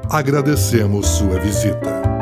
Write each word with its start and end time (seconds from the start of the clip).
Agradecemos 0.08 1.06
sua 1.06 1.38
visita. 1.38 2.19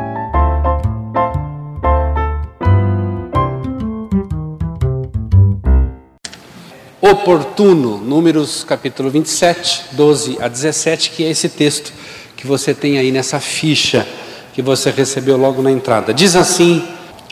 Oportuno, 7.01 7.97
Números 7.97 8.63
capítulo 8.63 9.09
27, 9.09 9.85
12 9.93 10.37
a 10.41 10.47
17, 10.47 11.11
que 11.11 11.23
é 11.23 11.29
esse 11.29 11.47
texto 11.47 11.93
que 12.35 12.45
você 12.45 12.73
tem 12.73 12.97
aí 12.97 13.11
nessa 13.11 13.39
ficha 13.39 14.05
que 14.53 14.61
você 14.61 14.91
recebeu 14.91 15.37
logo 15.37 15.61
na 15.61 15.71
entrada. 15.71 16.13
Diz 16.13 16.35
assim, 16.35 16.83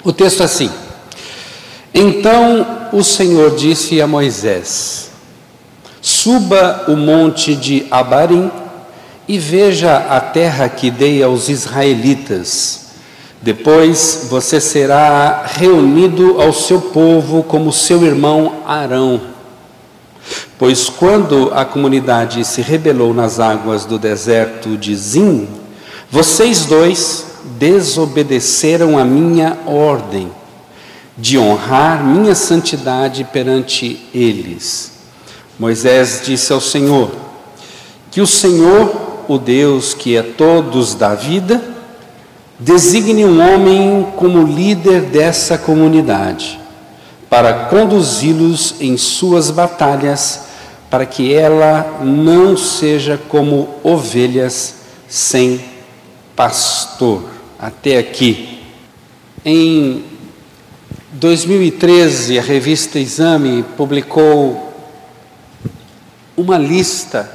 o 0.03 0.13
texto 0.13 0.41
assim: 0.41 0.72
Então 1.94 2.89
o 2.94 3.03
Senhor 3.03 3.55
disse 3.55 4.02
a 4.02 4.08
Moisés: 4.08 5.11
Suba 6.02 6.86
o 6.88 6.95
monte 6.95 7.53
de 7.53 7.86
Abarim 7.91 8.49
e 9.27 9.38
veja 9.38 9.97
a 9.97 10.22
terra 10.22 10.70
que 10.70 10.89
dei 10.89 11.22
aos 11.22 11.49
israelitas. 11.49 12.88
Depois 13.41 14.27
você 14.30 14.61
será 14.61 15.45
reunido 15.45 16.41
ao 16.41 16.53
seu 16.53 16.81
povo 16.81 17.44
como 17.44 17.72
seu 17.73 18.03
irmão 18.03 18.63
Arão 18.66 19.37
Pois 20.58 20.90
quando 20.90 21.52
a 21.54 21.63
comunidade 21.63 22.44
se 22.44 22.62
rebelou 22.62 23.14
nas 23.14 23.39
águas 23.39 23.86
do 23.86 24.00
deserto 24.00 24.78
de 24.78 24.95
Zim, 24.95 25.47
vocês 26.09 26.66
dois 26.66 27.25
desobedeceram 27.59 28.98
a 28.98 29.05
minha 29.05 29.58
ordem 29.66 30.31
de 31.17 31.38
honrar 31.38 32.03
minha 32.03 32.36
santidade 32.36 33.23
perante 33.23 34.08
eles. 34.14 34.92
Moisés 35.58 36.22
disse 36.23 36.53
ao 36.53 36.61
Senhor: 36.61 37.11
Que 38.11 38.22
o 38.22 38.28
Senhor, 38.28 39.25
o 39.28 39.38
Deus 39.38 39.94
que 39.94 40.16
é 40.16 40.22
todos 40.22 40.94
da 40.94 41.16
vida, 41.16 41.61
designe 42.59 43.25
um 43.25 43.39
homem 43.42 44.08
como 44.16 44.44
líder 44.44 45.02
dessa 45.02 45.58
comunidade, 45.58 46.59
para 47.30 47.66
conduzi-los 47.66 48.75
em 48.80 48.97
suas 48.97 49.52
batalhas 49.52 50.47
para 50.89 51.06
que 51.06 51.33
ela 51.33 52.00
não 52.02 52.56
seja 52.56 53.20
como 53.28 53.75
ovelhas 53.83 54.75
sem 55.08 55.61
pastor. 56.36 57.23
Até 57.59 57.98
aqui. 57.98 58.59
Em 59.44 60.03
2013, 61.11 62.39
a 62.39 62.42
revista 62.42 63.00
Exame 63.00 63.64
publicou 63.75 64.73
uma 66.36 66.58
lista, 66.58 67.31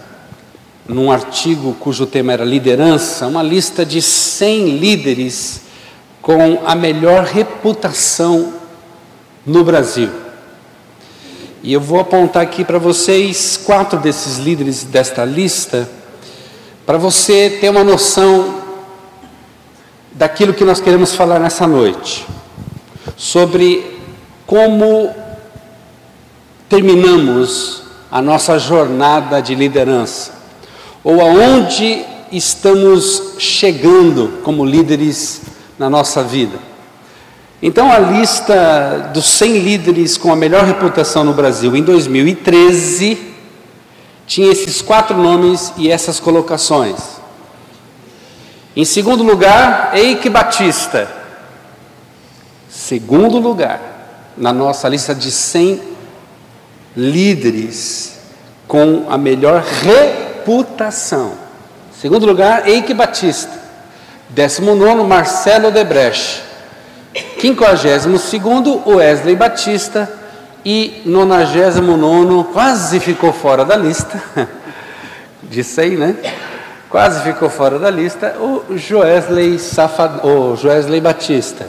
num 0.87 1.11
artigo 1.11 1.75
cujo 1.81 2.07
tema 2.07 2.33
era 2.33 2.45
liderança, 2.45 3.27
uma 3.27 3.43
lista 3.43 3.85
de 3.85 4.01
100 4.01 4.79
líderes 4.79 5.63
com 6.21 6.63
a 6.65 6.75
melhor 6.75 7.25
reputação 7.25 8.62
no 9.47 9.65
Brasil. 9.65 10.11
E 11.63 11.73
eu 11.73 11.81
vou 11.81 12.01
apontar 12.01 12.43
aqui 12.43 12.65
para 12.65 12.79
vocês 12.79 13.57
quatro 13.57 13.99
desses 13.99 14.39
líderes 14.39 14.83
desta 14.85 15.25
lista, 15.25 15.89
para 16.85 16.99
você 16.99 17.59
ter 17.61 17.71
uma 17.71 17.85
noção 17.85 18.63
daquilo 20.13 20.53
que 20.53 20.65
nós 20.65 20.81
queremos 20.81 21.15
falar 21.15 21.39
nessa 21.39 21.67
noite, 21.67 22.27
sobre 23.17 24.01
como 24.47 25.15
terminamos 26.69 27.83
a 28.11 28.21
nossa 28.21 28.59
jornada 28.59 29.41
de 29.41 29.55
liderança, 29.55 30.33
ou 31.05 31.21
aonde 31.21 32.05
estamos 32.33 33.35
chegando 33.39 34.41
como 34.43 34.65
líderes 34.65 35.43
na 35.79 35.89
nossa 35.89 36.23
vida. 36.23 36.72
Então, 37.63 37.93
a 37.93 37.99
lista 38.01 39.11
dos 39.15 39.25
100 39.25 39.59
líderes 39.59 40.17
com 40.17 40.33
a 40.33 40.37
melhor 40.37 40.65
reputação 40.65 41.23
no 41.23 41.33
Brasil 41.33 41.77
em 41.77 41.83
2013 41.83 43.33
tinha 44.27 44.51
esses 44.51 44.83
quatro 44.83 45.17
nomes 45.17 45.73
e 45.77 45.89
essas 45.89 46.19
colocações. 46.19 46.99
Em 48.75 48.85
segundo 48.85 49.23
lugar, 49.23 49.93
Eike 49.95 50.29
Batista. 50.29 51.09
Segundo 52.69 53.39
lugar, 53.39 53.81
na 54.37 54.53
nossa 54.53 54.89
lista 54.89 55.15
de 55.15 55.31
100 55.31 55.81
líderes 56.97 58.19
com 58.67 59.07
a 59.09 59.17
melhor 59.17 59.63
reputação. 59.63 61.35
Segundo 62.01 62.27
lugar, 62.27 62.67
Eike 62.67 62.93
Batista. 62.93 63.53
Décimo 64.31 64.75
nono, 64.75 65.05
Marcelo 65.05 65.71
Debreche. 65.71 66.52
52 67.43 68.87
Wesley 68.87 69.35
Batista 69.35 70.09
e 70.65 71.03
99 71.05 72.53
quase 72.53 73.01
ficou 73.01 73.33
fora 73.33 73.65
da 73.65 73.75
lista. 73.75 74.23
Disse 75.43 75.81
aí, 75.81 75.97
né? 75.97 76.17
Quase 76.89 77.21
ficou 77.25 77.51
fora 77.51 77.81
da 77.81 77.91
lista 77.91 78.37
o 78.39 78.79
Joesley 78.79 79.59
Safad, 79.59 80.25
o 80.25 80.55
Joesley 80.55 81.01
Batista, 81.01 81.67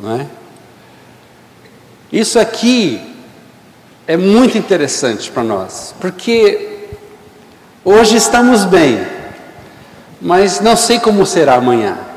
não 0.00 0.20
é? 0.20 0.26
Isso 2.12 2.38
aqui 2.38 3.00
é 4.06 4.16
muito 4.16 4.56
interessante 4.56 5.32
para 5.32 5.42
nós, 5.42 5.96
porque 6.00 6.90
hoje 7.84 8.16
estamos 8.16 8.64
bem, 8.64 9.04
mas 10.20 10.60
não 10.60 10.76
sei 10.76 11.00
como 11.00 11.26
será 11.26 11.54
amanhã. 11.54 12.09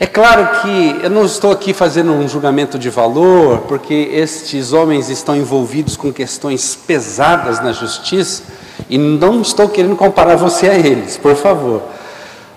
É 0.00 0.06
claro 0.06 0.60
que 0.62 1.00
eu 1.02 1.10
não 1.10 1.24
estou 1.24 1.50
aqui 1.50 1.72
fazendo 1.72 2.12
um 2.12 2.28
julgamento 2.28 2.78
de 2.78 2.88
valor, 2.88 3.62
porque 3.66 4.10
estes 4.12 4.72
homens 4.72 5.08
estão 5.08 5.36
envolvidos 5.36 5.96
com 5.96 6.12
questões 6.12 6.76
pesadas 6.76 7.60
na 7.60 7.72
justiça, 7.72 8.44
e 8.88 8.96
não 8.96 9.42
estou 9.42 9.68
querendo 9.68 9.96
comparar 9.96 10.36
você 10.36 10.68
a 10.68 10.74
eles, 10.74 11.16
por 11.16 11.34
favor. 11.34 11.82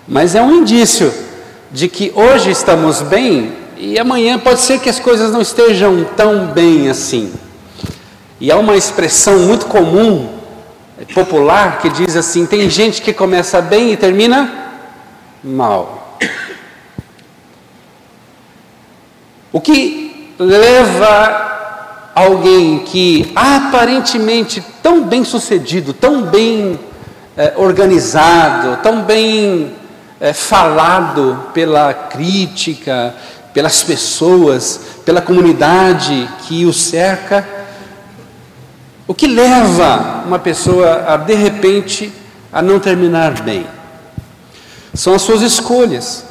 Mas 0.07 0.35
é 0.35 0.41
um 0.41 0.53
indício 0.53 1.11
de 1.71 1.87
que 1.87 2.11
hoje 2.13 2.51
estamos 2.51 3.01
bem 3.01 3.53
e 3.75 3.97
amanhã 3.97 4.37
pode 4.37 4.59
ser 4.59 4.79
que 4.79 4.89
as 4.89 4.99
coisas 4.99 5.31
não 5.31 5.41
estejam 5.41 6.05
tão 6.15 6.47
bem 6.47 6.89
assim. 6.89 7.33
E 8.39 8.51
há 8.51 8.57
uma 8.57 8.75
expressão 8.75 9.39
muito 9.39 9.65
comum, 9.65 10.29
popular, 11.15 11.79
que 11.79 11.89
diz 11.89 12.15
assim: 12.15 12.45
tem 12.45 12.69
gente 12.69 13.01
que 13.01 13.11
começa 13.11 13.59
bem 13.61 13.91
e 13.91 13.97
termina 13.97 14.73
mal. 15.43 16.00
O 19.53 19.59
que 19.59 20.33
leva 20.39 22.11
alguém 22.15 22.79
que 22.79 23.31
aparentemente 23.35 24.63
tão 24.81 25.03
bem 25.03 25.23
sucedido, 25.23 25.93
tão 25.93 26.23
bem 26.23 26.79
é, 27.35 27.53
organizado, 27.57 28.77
tão 28.81 29.01
bem 29.01 29.73
é, 30.19 30.31
falado 30.31 31.47
pela 31.53 31.93
crítica, 31.93 33.13
pelas 33.53 33.83
pessoas, 33.83 34.79
pela 35.03 35.21
comunidade 35.21 36.29
que 36.47 36.65
o 36.65 36.71
cerca, 36.71 37.45
o 39.05 39.13
que 39.13 39.27
leva 39.27 40.23
uma 40.25 40.39
pessoa 40.39 41.03
a 41.07 41.17
de 41.17 41.33
repente 41.33 42.13
a 42.53 42.61
não 42.61 42.79
terminar 42.79 43.41
bem? 43.41 43.67
São 44.93 45.13
as 45.13 45.21
suas 45.21 45.41
escolhas 45.41 46.30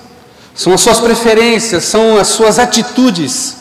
são 0.61 0.75
as 0.75 0.83
suas 0.83 1.01
preferências, 1.01 1.85
são 1.85 2.19
as 2.19 2.29
suas 2.29 2.59
atitudes. 2.59 3.57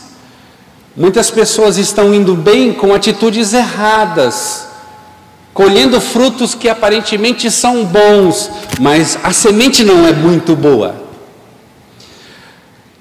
Muitas 0.98 1.32
pessoas 1.32 1.78
estão 1.78 2.14
indo 2.14 2.36
bem 2.36 2.74
com 2.74 2.94
atitudes 2.94 3.54
erradas, 3.54 4.68
colhendo 5.54 6.02
frutos 6.02 6.54
que 6.54 6.68
aparentemente 6.68 7.50
são 7.50 7.86
bons, 7.86 8.52
mas 8.82 9.18
a 9.24 9.32
semente 9.32 9.82
não 9.82 10.06
é 10.06 10.12
muito 10.12 10.58
boa. 10.58 10.94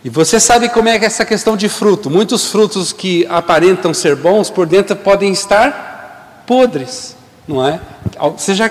E 0.05 0.09
você 0.09 0.39
sabe 0.39 0.69
como 0.69 0.89
é 0.89 0.97
é 0.97 1.05
essa 1.05 1.25
questão 1.25 1.57
de 1.57 1.69
fruto? 1.69 2.09
Muitos 2.09 2.47
frutos 2.47 2.93
que 2.93 3.27
aparentam 3.29 3.93
ser 3.93 4.15
bons, 4.15 4.49
por 4.49 4.65
dentro 4.65 4.95
podem 4.95 5.33
estar 5.33 6.45
podres, 6.47 7.17
não 7.49 7.67
é? 7.67 7.81
Você 8.37 8.55
já 8.55 8.71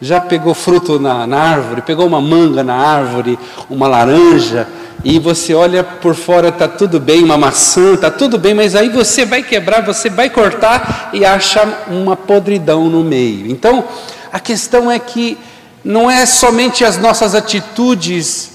já 0.00 0.20
pegou 0.20 0.54
fruto 0.54 0.98
na, 0.98 1.26
na, 1.26 1.38
árvore, 1.38 1.82
pegou 1.82 2.06
uma 2.06 2.20
manga 2.20 2.62
na 2.62 2.74
árvore, 2.74 3.38
uma 3.68 3.88
laranja, 3.88 4.68
e 5.04 5.18
você 5.18 5.54
olha 5.54 5.82
por 5.82 6.14
fora, 6.14 6.48
está 6.48 6.68
tudo 6.68 6.98
bem, 7.00 7.22
uma 7.22 7.38
maçã, 7.38 7.94
está 7.94 8.10
tudo 8.10 8.38
bem, 8.38 8.54
mas 8.54 8.74
aí 8.74 8.88
você 8.88 9.24
vai 9.24 9.42
quebrar, 9.42 9.84
você 9.84 10.08
vai 10.08 10.30
cortar 10.30 11.10
e 11.12 11.24
acha 11.24 11.66
uma 11.88 12.16
podridão 12.16 12.88
no 12.88 13.02
meio. 13.02 13.50
Então, 13.50 13.84
a 14.32 14.40
questão 14.40 14.90
é 14.90 14.98
que 14.98 15.38
não 15.84 16.10
é 16.10 16.26
somente 16.26 16.84
as 16.84 16.98
nossas 16.98 17.34
atitudes, 17.34 18.52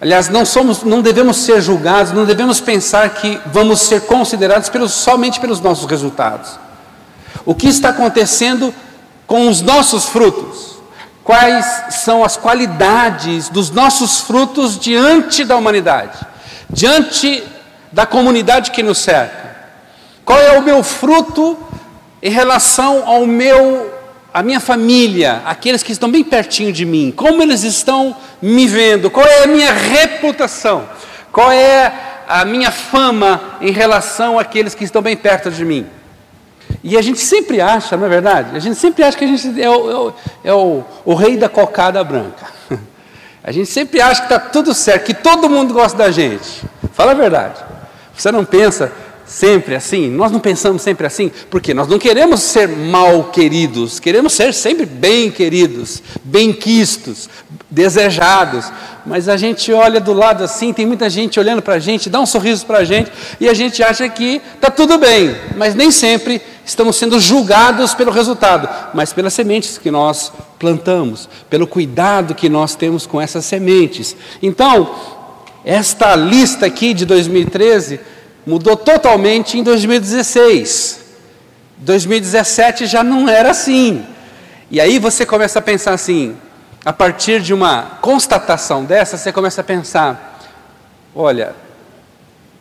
aliás, 0.00 0.28
não 0.28 0.44
somos, 0.44 0.82
não 0.82 1.02
devemos 1.02 1.38
ser 1.38 1.60
julgados, 1.60 2.12
não 2.12 2.24
devemos 2.24 2.60
pensar 2.60 3.08
que 3.10 3.38
vamos 3.46 3.80
ser 3.80 4.02
considerados 4.02 4.68
pelos, 4.68 4.92
somente 4.92 5.40
pelos 5.40 5.60
nossos 5.60 5.86
resultados. 5.86 6.58
O 7.44 7.54
que 7.54 7.68
está 7.68 7.90
acontecendo 7.90 8.74
com 9.26 9.48
os 9.48 9.60
nossos 9.60 10.06
frutos? 10.06 10.71
Quais 11.24 11.64
são 12.02 12.24
as 12.24 12.36
qualidades 12.36 13.48
dos 13.48 13.70
nossos 13.70 14.20
frutos 14.20 14.78
diante 14.78 15.44
da 15.44 15.56
humanidade, 15.56 16.18
diante 16.68 17.44
da 17.92 18.04
comunidade 18.04 18.70
que 18.70 18.82
nos 18.82 18.98
cerca? 18.98 19.56
Qual 20.24 20.38
é 20.38 20.58
o 20.58 20.62
meu 20.62 20.82
fruto 20.82 21.56
em 22.20 22.30
relação 22.30 23.06
ao 23.06 23.26
meu 23.26 23.92
a 24.34 24.42
minha 24.42 24.60
família, 24.60 25.42
aqueles 25.44 25.82
que 25.82 25.92
estão 25.92 26.10
bem 26.10 26.24
pertinho 26.24 26.72
de 26.72 26.86
mim, 26.86 27.12
como 27.14 27.42
eles 27.42 27.64
estão 27.64 28.16
me 28.40 28.66
vendo, 28.66 29.10
qual 29.10 29.26
é 29.26 29.44
a 29.44 29.46
minha 29.46 29.72
reputação, 29.72 30.88
qual 31.30 31.52
é 31.52 31.92
a 32.26 32.44
minha 32.44 32.70
fama 32.70 33.58
em 33.60 33.70
relação 33.70 34.38
àqueles 34.38 34.74
que 34.74 34.84
estão 34.84 35.02
bem 35.02 35.16
perto 35.16 35.50
de 35.50 35.64
mim. 35.64 35.86
E 36.84 36.96
a 36.96 37.02
gente 37.02 37.20
sempre 37.20 37.60
acha, 37.60 37.96
não 37.96 38.06
é 38.06 38.08
verdade? 38.08 38.56
A 38.56 38.58
gente 38.58 38.76
sempre 38.76 39.04
acha 39.04 39.16
que 39.16 39.24
a 39.24 39.28
gente 39.28 39.62
é 39.62 39.70
o, 39.70 39.90
é 39.90 39.96
o, 39.96 40.12
é 40.44 40.52
o, 40.52 40.84
o 41.04 41.14
rei 41.14 41.36
da 41.36 41.48
cocada 41.48 42.02
branca. 42.02 42.46
A 43.44 43.50
gente 43.50 43.66
sempre 43.66 44.00
acha 44.00 44.20
que 44.20 44.32
está 44.32 44.38
tudo 44.38 44.72
certo, 44.72 45.04
que 45.04 45.14
todo 45.14 45.50
mundo 45.50 45.74
gosta 45.74 45.98
da 45.98 46.12
gente. 46.12 46.62
Fala 46.92 47.10
a 47.10 47.14
verdade. 47.14 47.56
Você 48.14 48.30
não 48.30 48.44
pensa 48.44 48.92
sempre 49.32 49.74
assim? 49.74 50.10
Nós 50.10 50.30
não 50.30 50.38
pensamos 50.38 50.82
sempre 50.82 51.06
assim, 51.06 51.30
porque 51.50 51.72
nós 51.72 51.88
não 51.88 51.98
queremos 51.98 52.40
ser 52.42 52.68
mal 52.68 53.24
queridos, 53.24 53.98
queremos 53.98 54.34
ser 54.34 54.52
sempre 54.52 54.84
bem 54.84 55.30
queridos, 55.30 56.02
bem 56.22 56.52
quistos, 56.52 57.28
desejados. 57.70 58.70
Mas 59.04 59.28
a 59.28 59.36
gente 59.36 59.72
olha 59.72 59.98
do 59.98 60.12
lado 60.12 60.44
assim, 60.44 60.72
tem 60.72 60.86
muita 60.86 61.08
gente 61.08 61.40
olhando 61.40 61.62
para 61.62 61.74
a 61.74 61.78
gente, 61.78 62.10
dá 62.10 62.20
um 62.20 62.26
sorriso 62.26 62.66
para 62.66 62.78
a 62.78 62.84
gente, 62.84 63.10
e 63.40 63.48
a 63.48 63.54
gente 63.54 63.82
acha 63.82 64.08
que 64.08 64.40
está 64.54 64.70
tudo 64.70 64.98
bem, 64.98 65.34
mas 65.56 65.74
nem 65.74 65.90
sempre 65.90 66.40
estamos 66.64 66.96
sendo 66.96 67.18
julgados 67.18 67.94
pelo 67.94 68.12
resultado, 68.12 68.68
mas 68.94 69.12
pelas 69.12 69.32
sementes 69.32 69.78
que 69.78 69.90
nós 69.90 70.30
plantamos, 70.58 71.28
pelo 71.50 71.66
cuidado 71.66 72.34
que 72.34 72.48
nós 72.48 72.76
temos 72.76 73.06
com 73.06 73.20
essas 73.20 73.44
sementes. 73.44 74.14
Então, 74.40 74.94
esta 75.64 76.14
lista 76.14 76.66
aqui 76.66 76.92
de 76.92 77.06
2013 77.06 78.11
Mudou 78.46 78.76
totalmente 78.76 79.58
em 79.58 79.62
2016. 79.62 81.00
2017 81.78 82.86
já 82.86 83.02
não 83.02 83.28
era 83.28 83.50
assim. 83.50 84.04
E 84.70 84.80
aí 84.80 84.98
você 84.98 85.26
começa 85.26 85.58
a 85.58 85.62
pensar 85.62 85.92
assim, 85.92 86.36
a 86.84 86.92
partir 86.92 87.40
de 87.40 87.52
uma 87.52 87.98
constatação 88.00 88.84
dessa, 88.84 89.16
você 89.16 89.32
começa 89.32 89.60
a 89.60 89.64
pensar: 89.64 90.40
olha, 91.14 91.54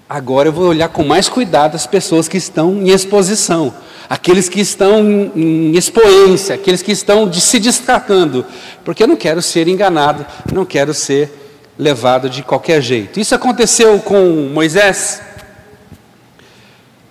agora 0.10 0.50
eu 0.50 0.54
vou 0.54 0.68
olhar 0.68 0.90
com 0.90 1.04
mais 1.04 1.30
cuidado 1.30 1.76
as 1.76 1.88
pessoas 1.88 2.28
que 2.28 2.38
estão 2.38 2.74
em 2.74 2.90
exposição, 2.90 3.74
aqueles 4.10 4.50
que 4.50 4.60
estão 4.60 5.02
em 5.36 5.76
expoência, 5.76 6.56
aqueles 6.56 6.82
que 6.82 6.92
estão 6.92 7.32
se 7.34 7.60
destacando, 7.60 8.46
porque 8.84 9.04
eu 9.04 9.08
não 9.08 9.16
quero 9.16 9.42
ser 9.42 9.68
enganado, 9.68 10.26
não 10.52 10.66
quero 10.66 10.94
ser 10.94 11.32
levado 11.80 12.30
de 12.30 12.44
qualquer 12.44 12.82
jeito. 12.82 13.20
Isso 13.20 13.34
aconteceu 13.34 14.00
com 14.00 14.50
Moisés. 14.54 15.22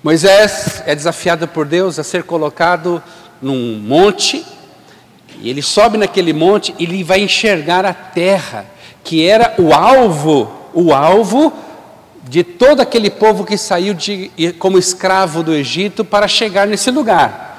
Moisés 0.02 0.82
é 0.87 0.94
desafiado 0.94 1.47
por 1.47 1.67
Deus 1.67 1.99
a 1.99 2.02
ser 2.02 2.23
colocado 2.23 3.02
num 3.41 3.79
monte, 3.79 4.43
e 5.38 5.50
ele 5.50 5.61
sobe 5.61 5.99
naquele 5.99 6.32
monte 6.32 6.75
e 6.79 6.85
ele 6.85 7.05
vai 7.05 7.20
enxergar 7.20 7.85
a 7.85 7.93
terra, 7.93 8.64
que 9.05 9.26
era 9.26 9.55
o 9.58 9.75
alvo, 9.75 10.50
o 10.73 10.94
alvo 10.94 11.52
de 12.23 12.43
todo 12.43 12.81
aquele 12.81 13.11
povo 13.11 13.44
que 13.44 13.58
saiu 13.58 13.93
de, 13.93 14.31
como 14.58 14.79
escravo 14.79 15.43
do 15.43 15.52
Egito 15.52 16.02
para 16.02 16.26
chegar 16.26 16.67
nesse 16.67 16.91
lugar. 16.91 17.58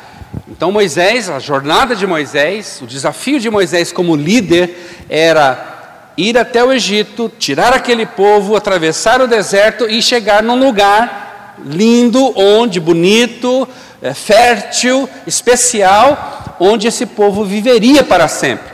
Então 0.50 0.72
Moisés, 0.72 1.30
a 1.30 1.38
jornada 1.38 1.96
de 1.96 2.08
Moisés, 2.08 2.80
o 2.82 2.88
desafio 2.88 3.40
de 3.40 3.52
Moisés 3.52 3.92
como 3.92 4.16
líder 4.16 5.04
era 5.08 6.14
ir 6.18 6.40
até 6.40 6.64
o 6.64 6.72
Egito, 6.74 7.32
tirar 7.38 7.72
aquele 7.72 8.06
povo, 8.06 8.56
atravessar 8.56 9.22
o 9.22 9.28
deserto 9.28 9.88
e 9.88 10.02
chegar 10.02 10.42
num 10.42 10.58
lugar 10.58 11.31
lindo, 11.66 12.34
onde 12.38 12.80
bonito, 12.80 13.68
é, 14.02 14.14
fértil, 14.14 15.08
especial, 15.28 16.56
onde 16.60 16.88
esse 16.88 17.06
povo 17.06 17.44
viveria 17.44 18.04
para 18.04 18.28
sempre. 18.28 18.72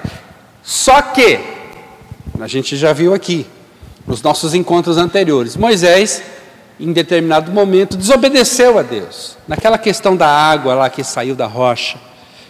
Só 0.64 1.02
que, 1.02 1.40
a 2.40 2.48
gente 2.48 2.76
já 2.76 2.94
viu 2.94 3.14
aqui, 3.14 3.46
nos 4.06 4.22
nossos 4.22 4.54
encontros 4.54 4.98
anteriores, 4.98 5.56
Moisés, 5.56 6.22
em 6.80 6.94
determinado 6.94 7.52
momento, 7.52 7.98
desobedeceu 7.98 8.78
a 8.78 8.82
Deus. 8.82 9.38
Naquela 9.48 9.78
questão 9.78 10.16
da 10.16 10.28
água 10.28 10.74
lá 10.76 10.90
que 10.90 11.04
saiu 11.04 11.36
da 11.36 11.46
rocha, 11.48 11.98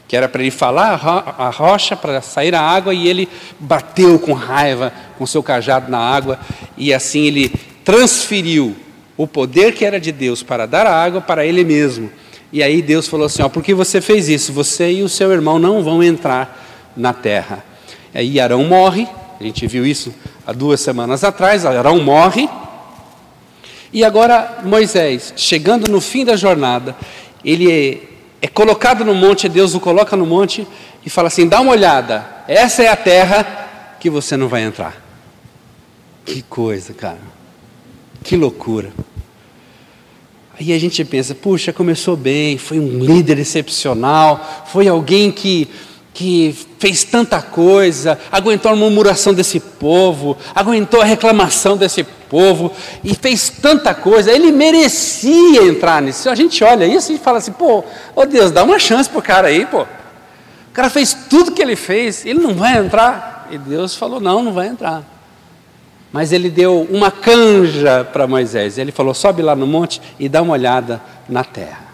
que 0.07 0.15
era 0.15 0.29
para 0.29 0.41
ele 0.41 0.51
falar 0.51 0.93
a 1.37 1.49
rocha 1.49 1.95
para 1.95 2.21
sair 2.21 2.53
a 2.55 2.61
água, 2.61 2.93
e 2.93 3.07
ele 3.07 3.27
bateu 3.59 4.19
com 4.19 4.33
raiva 4.33 4.93
com 5.17 5.25
seu 5.25 5.41
cajado 5.41 5.91
na 5.91 5.99
água, 5.99 6.39
e 6.77 6.93
assim 6.93 7.21
ele 7.21 7.49
transferiu 7.83 8.75
o 9.17 9.25
poder 9.27 9.73
que 9.73 9.83
era 9.83 9.99
de 9.99 10.11
Deus 10.11 10.43
para 10.43 10.65
dar 10.65 10.85
a 10.85 10.93
água 10.93 11.19
para 11.19 11.45
ele 11.45 11.63
mesmo. 11.63 12.09
E 12.53 12.61
aí 12.61 12.81
Deus 12.81 13.07
falou 13.07 13.25
assim: 13.25 13.41
ó, 13.41 13.49
por 13.49 13.63
que 13.63 13.73
você 13.73 13.99
fez 13.99 14.29
isso? 14.29 14.53
Você 14.53 14.91
e 14.91 15.03
o 15.03 15.09
seu 15.09 15.31
irmão 15.31 15.57
não 15.57 15.83
vão 15.83 16.03
entrar 16.03 16.93
na 16.95 17.13
terra. 17.13 17.65
Aí 18.13 18.39
Arão 18.39 18.63
morre, 18.63 19.07
a 19.39 19.43
gente 19.43 19.65
viu 19.67 19.85
isso 19.85 20.13
há 20.45 20.53
duas 20.53 20.79
semanas 20.79 21.23
atrás. 21.23 21.65
Arão 21.65 21.99
morre. 21.99 22.47
E 23.91 24.03
agora 24.03 24.59
Moisés, 24.63 25.33
chegando 25.35 25.89
no 25.89 25.99
fim 25.99 26.23
da 26.23 26.35
jornada, 26.35 26.95
ele 27.43 27.71
é, 27.71 28.45
é 28.45 28.47
colocado 28.47 29.03
no 29.03 29.15
monte, 29.15 29.49
Deus 29.49 29.73
o 29.73 29.79
coloca 29.79 30.15
no 30.15 30.25
monte 30.25 30.67
e 31.05 31.09
fala 31.09 31.27
assim: 31.27 31.47
dá 31.47 31.59
uma 31.59 31.71
olhada, 31.71 32.25
essa 32.47 32.83
é 32.83 32.87
a 32.87 32.95
terra 32.95 33.95
que 33.99 34.09
você 34.09 34.37
não 34.37 34.47
vai 34.47 34.63
entrar. 34.63 35.01
Que 36.25 36.41
coisa, 36.41 36.93
cara. 36.93 37.36
Que 38.27 38.35
loucura. 38.35 38.91
Aí 40.59 40.73
a 40.73 40.77
gente 40.77 41.05
pensa, 41.05 41.33
puxa, 41.33 41.71
começou 41.71 42.17
bem, 42.17 42.57
foi 42.57 42.77
um 42.77 42.99
líder 42.99 43.39
excepcional, 43.39 44.65
foi 44.67 44.85
alguém 44.85 45.31
que, 45.31 45.65
que 46.13 46.53
fez 46.77 47.05
tanta 47.05 47.41
coisa, 47.41 48.19
aguentou 48.29 48.69
a 48.69 48.75
murmuração 48.75 49.33
desse 49.33 49.61
povo, 49.61 50.35
aguentou 50.53 50.99
a 50.99 51.05
reclamação 51.05 51.77
desse 51.77 52.03
povo 52.03 52.69
e 53.01 53.15
fez 53.15 53.49
tanta 53.49 53.93
coisa, 53.95 54.29
ele 54.29 54.51
merecia 54.51 55.63
entrar 55.63 56.01
nisso. 56.01 56.29
A 56.29 56.35
gente 56.35 56.61
olha 56.65 56.85
isso 56.85 57.13
e 57.13 57.17
fala 57.17 57.37
assim, 57.37 57.53
pô, 57.53 57.81
oh 58.13 58.25
Deus, 58.25 58.51
dá 58.51 58.61
uma 58.61 58.77
chance 58.77 59.09
pro 59.09 59.21
cara 59.21 59.47
aí, 59.47 59.65
pô. 59.65 59.83
O 59.83 60.73
cara 60.73 60.89
fez 60.89 61.15
tudo 61.29 61.53
que 61.53 61.61
ele 61.61 61.77
fez, 61.77 62.25
ele 62.25 62.41
não 62.41 62.53
vai 62.53 62.77
entrar. 62.77 63.47
E 63.49 63.57
Deus 63.57 63.95
falou, 63.95 64.19
não, 64.19 64.43
não 64.43 64.51
vai 64.51 64.67
entrar. 64.67 65.16
Mas 66.11 66.31
ele 66.31 66.49
deu 66.49 66.87
uma 66.89 67.11
canja 67.11 68.03
para 68.05 68.27
Moisés. 68.27 68.77
Ele 68.77 68.91
falou: 68.91 69.13
sobe 69.13 69.41
lá 69.41 69.55
no 69.55 69.67
monte 69.67 70.01
e 70.19 70.29
dá 70.29 70.41
uma 70.41 70.53
olhada 70.53 71.01
na 71.27 71.43
terra. 71.43 71.87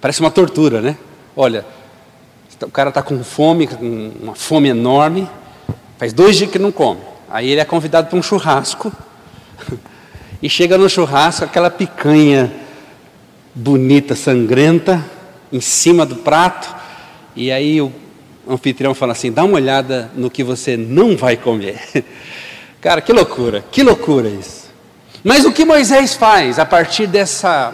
Parece 0.00 0.20
uma 0.20 0.30
tortura, 0.30 0.80
né? 0.80 0.96
Olha, 1.34 1.64
o 2.62 2.70
cara 2.70 2.90
está 2.90 3.02
com 3.02 3.22
fome, 3.22 3.66
com 3.66 4.12
uma 4.22 4.34
fome 4.34 4.68
enorme, 4.68 5.28
faz 5.98 6.12
dois 6.12 6.36
dias 6.36 6.50
que 6.50 6.58
não 6.58 6.72
come. 6.72 7.00
Aí 7.28 7.50
ele 7.50 7.60
é 7.60 7.64
convidado 7.64 8.08
para 8.08 8.18
um 8.18 8.22
churrasco. 8.22 8.92
E 10.42 10.50
chega 10.50 10.76
no 10.76 10.86
churrasco, 10.86 11.46
aquela 11.46 11.70
picanha 11.70 12.52
bonita, 13.54 14.14
sangrenta, 14.14 15.02
em 15.50 15.62
cima 15.62 16.04
do 16.04 16.16
prato. 16.16 16.76
E 17.34 17.50
aí 17.50 17.80
o 17.80 17.90
anfitrião 18.46 18.94
fala 18.94 19.12
assim: 19.12 19.32
dá 19.32 19.44
uma 19.44 19.54
olhada 19.54 20.10
no 20.14 20.30
que 20.30 20.44
você 20.44 20.76
não 20.76 21.16
vai 21.16 21.38
comer. 21.38 21.80
Cara, 22.86 23.00
que 23.00 23.12
loucura, 23.12 23.64
que 23.68 23.82
loucura 23.82 24.28
isso. 24.28 24.70
Mas 25.24 25.44
o 25.44 25.50
que 25.50 25.64
Moisés 25.64 26.14
faz 26.14 26.56
a 26.56 26.64
partir 26.64 27.08
dessa, 27.08 27.72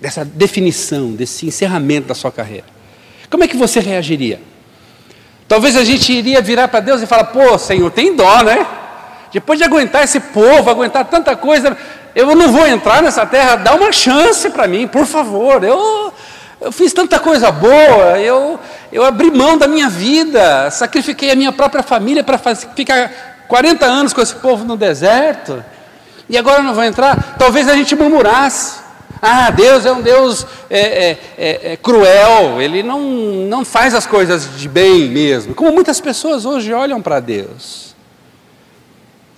dessa 0.00 0.24
definição, 0.24 1.10
desse 1.10 1.46
encerramento 1.46 2.06
da 2.06 2.14
sua 2.14 2.30
carreira? 2.30 2.66
Como 3.28 3.42
é 3.42 3.48
que 3.48 3.56
você 3.56 3.80
reagiria? 3.80 4.40
Talvez 5.48 5.74
a 5.76 5.82
gente 5.82 6.12
iria 6.12 6.40
virar 6.40 6.68
para 6.68 6.78
Deus 6.78 7.02
e 7.02 7.06
falar: 7.06 7.24
pô, 7.24 7.58
Senhor, 7.58 7.90
tem 7.90 8.14
dó, 8.14 8.44
né? 8.44 8.64
Depois 9.32 9.58
de 9.58 9.64
aguentar 9.64 10.04
esse 10.04 10.20
povo, 10.20 10.70
aguentar 10.70 11.06
tanta 11.06 11.34
coisa, 11.34 11.76
eu 12.14 12.36
não 12.36 12.52
vou 12.52 12.68
entrar 12.68 13.02
nessa 13.02 13.26
terra, 13.26 13.56
dá 13.56 13.74
uma 13.74 13.90
chance 13.90 14.48
para 14.50 14.68
mim, 14.68 14.86
por 14.86 15.06
favor. 15.06 15.64
Eu, 15.64 16.14
eu 16.60 16.72
fiz 16.72 16.92
tanta 16.92 17.18
coisa 17.18 17.50
boa, 17.50 18.18
eu, 18.18 18.58
eu 18.90 19.04
abri 19.04 19.30
mão 19.30 19.58
da 19.58 19.66
minha 19.66 19.88
vida, 19.88 20.70
sacrifiquei 20.70 21.30
a 21.30 21.36
minha 21.36 21.52
própria 21.52 21.82
família 21.82 22.24
para 22.24 22.38
ficar 22.38 23.44
40 23.46 23.84
anos 23.84 24.12
com 24.12 24.20
esse 24.20 24.34
povo 24.36 24.64
no 24.64 24.76
deserto, 24.76 25.62
e 26.28 26.36
agora 26.36 26.62
não 26.62 26.74
vou 26.74 26.84
entrar. 26.84 27.36
Talvez 27.38 27.68
a 27.68 27.74
gente 27.74 27.94
murmurasse, 27.94 28.86
Ah, 29.20 29.50
Deus 29.50 29.86
é 29.86 29.92
um 29.92 30.02
Deus 30.02 30.46
é, 30.68 30.80
é, 30.80 31.18
é, 31.38 31.72
é, 31.72 31.76
cruel, 31.76 32.60
Ele 32.60 32.82
não, 32.82 33.00
não 33.00 33.64
faz 33.64 33.94
as 33.94 34.06
coisas 34.06 34.58
de 34.58 34.68
bem 34.68 35.08
mesmo. 35.08 35.54
Como 35.54 35.72
muitas 35.72 36.00
pessoas 36.00 36.44
hoje 36.44 36.72
olham 36.72 37.00
para 37.00 37.20
Deus. 37.20 37.94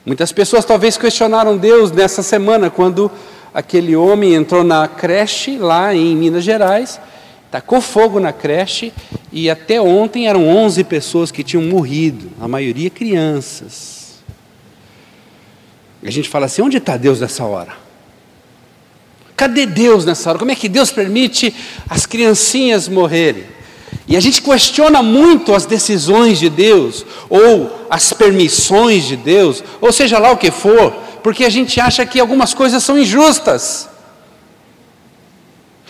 Muitas 0.05 0.33
pessoas 0.33 0.65
talvez 0.65 0.97
questionaram 0.97 1.57
Deus 1.57 1.93
nessa 1.93 2.23
semana, 2.23 2.71
quando 2.71 3.11
aquele 3.53 3.97
homem 3.97 4.35
entrou 4.35 4.63
na 4.63 4.87
creche 4.87 5.59
lá 5.59 5.95
em 5.95 6.15
Minas 6.17 6.45
Gerais, 6.45 7.01
tacou 7.51 7.81
fogo 7.81 8.21
na 8.21 8.33
creche, 8.33 8.93
e 9.33 9.49
até 9.51 9.81
ontem 9.81 10.29
eram 10.29 10.47
11 10.47 10.85
pessoas 10.85 11.31
que 11.31 11.43
tinham 11.43 11.63
morrido, 11.63 12.31
a 12.41 12.49
maioria 12.49 12.91
crianças. 12.91 14.19
E 16.03 16.09
a 16.09 16.11
gente 16.11 16.29
fala 16.29 16.47
assim: 16.47 16.63
onde 16.63 16.77
está 16.77 16.97
Deus 16.97 17.21
nessa 17.21 17.45
hora? 17.45 17.73
Cadê 19.37 19.67
Deus 19.67 20.05
nessa 20.05 20.31
hora? 20.31 20.39
Como 20.39 20.51
é 20.51 20.55
que 20.55 20.69
Deus 20.69 20.91
permite 20.91 21.55
as 21.89 22.07
criancinhas 22.07 22.89
morrerem? 22.89 23.45
E 24.07 24.17
a 24.17 24.21
gente 24.21 24.43
questiona 24.43 25.03
muito 25.03 25.55
as 25.55 25.67
decisões 25.67 26.39
de 26.39 26.49
Deus, 26.49 27.05
ou 27.29 27.87
as 27.91 28.13
permissões 28.13 29.05
de 29.05 29.17
Deus, 29.17 29.63
ou 29.81 29.93
seja 29.93 30.19
lá 30.19 30.33
o 30.33 30.37
que 30.37 30.51
for, 30.51 30.95
porque 31.29 31.45
a 31.45 31.51
gente 31.51 31.79
acha 31.79 32.07
que 32.07 32.19
algumas 32.19 32.55
coisas 32.55 32.83
são 32.83 32.99
injustas. 32.99 33.87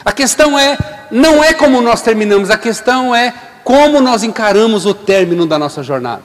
A 0.05 0.11
questão 0.11 0.59
é, 0.59 0.77
não 1.13 1.45
é 1.45 1.53
como 1.53 1.81
nós 1.81 2.03
terminamos, 2.03 2.51
a 2.51 2.59
questão 2.59 3.15
é 3.15 3.33
como 3.63 4.01
nós 4.01 4.25
encaramos 4.25 4.85
o 4.85 4.93
término 4.93 5.47
da 5.47 5.57
nossa 5.57 5.81
jornada. 5.81 6.25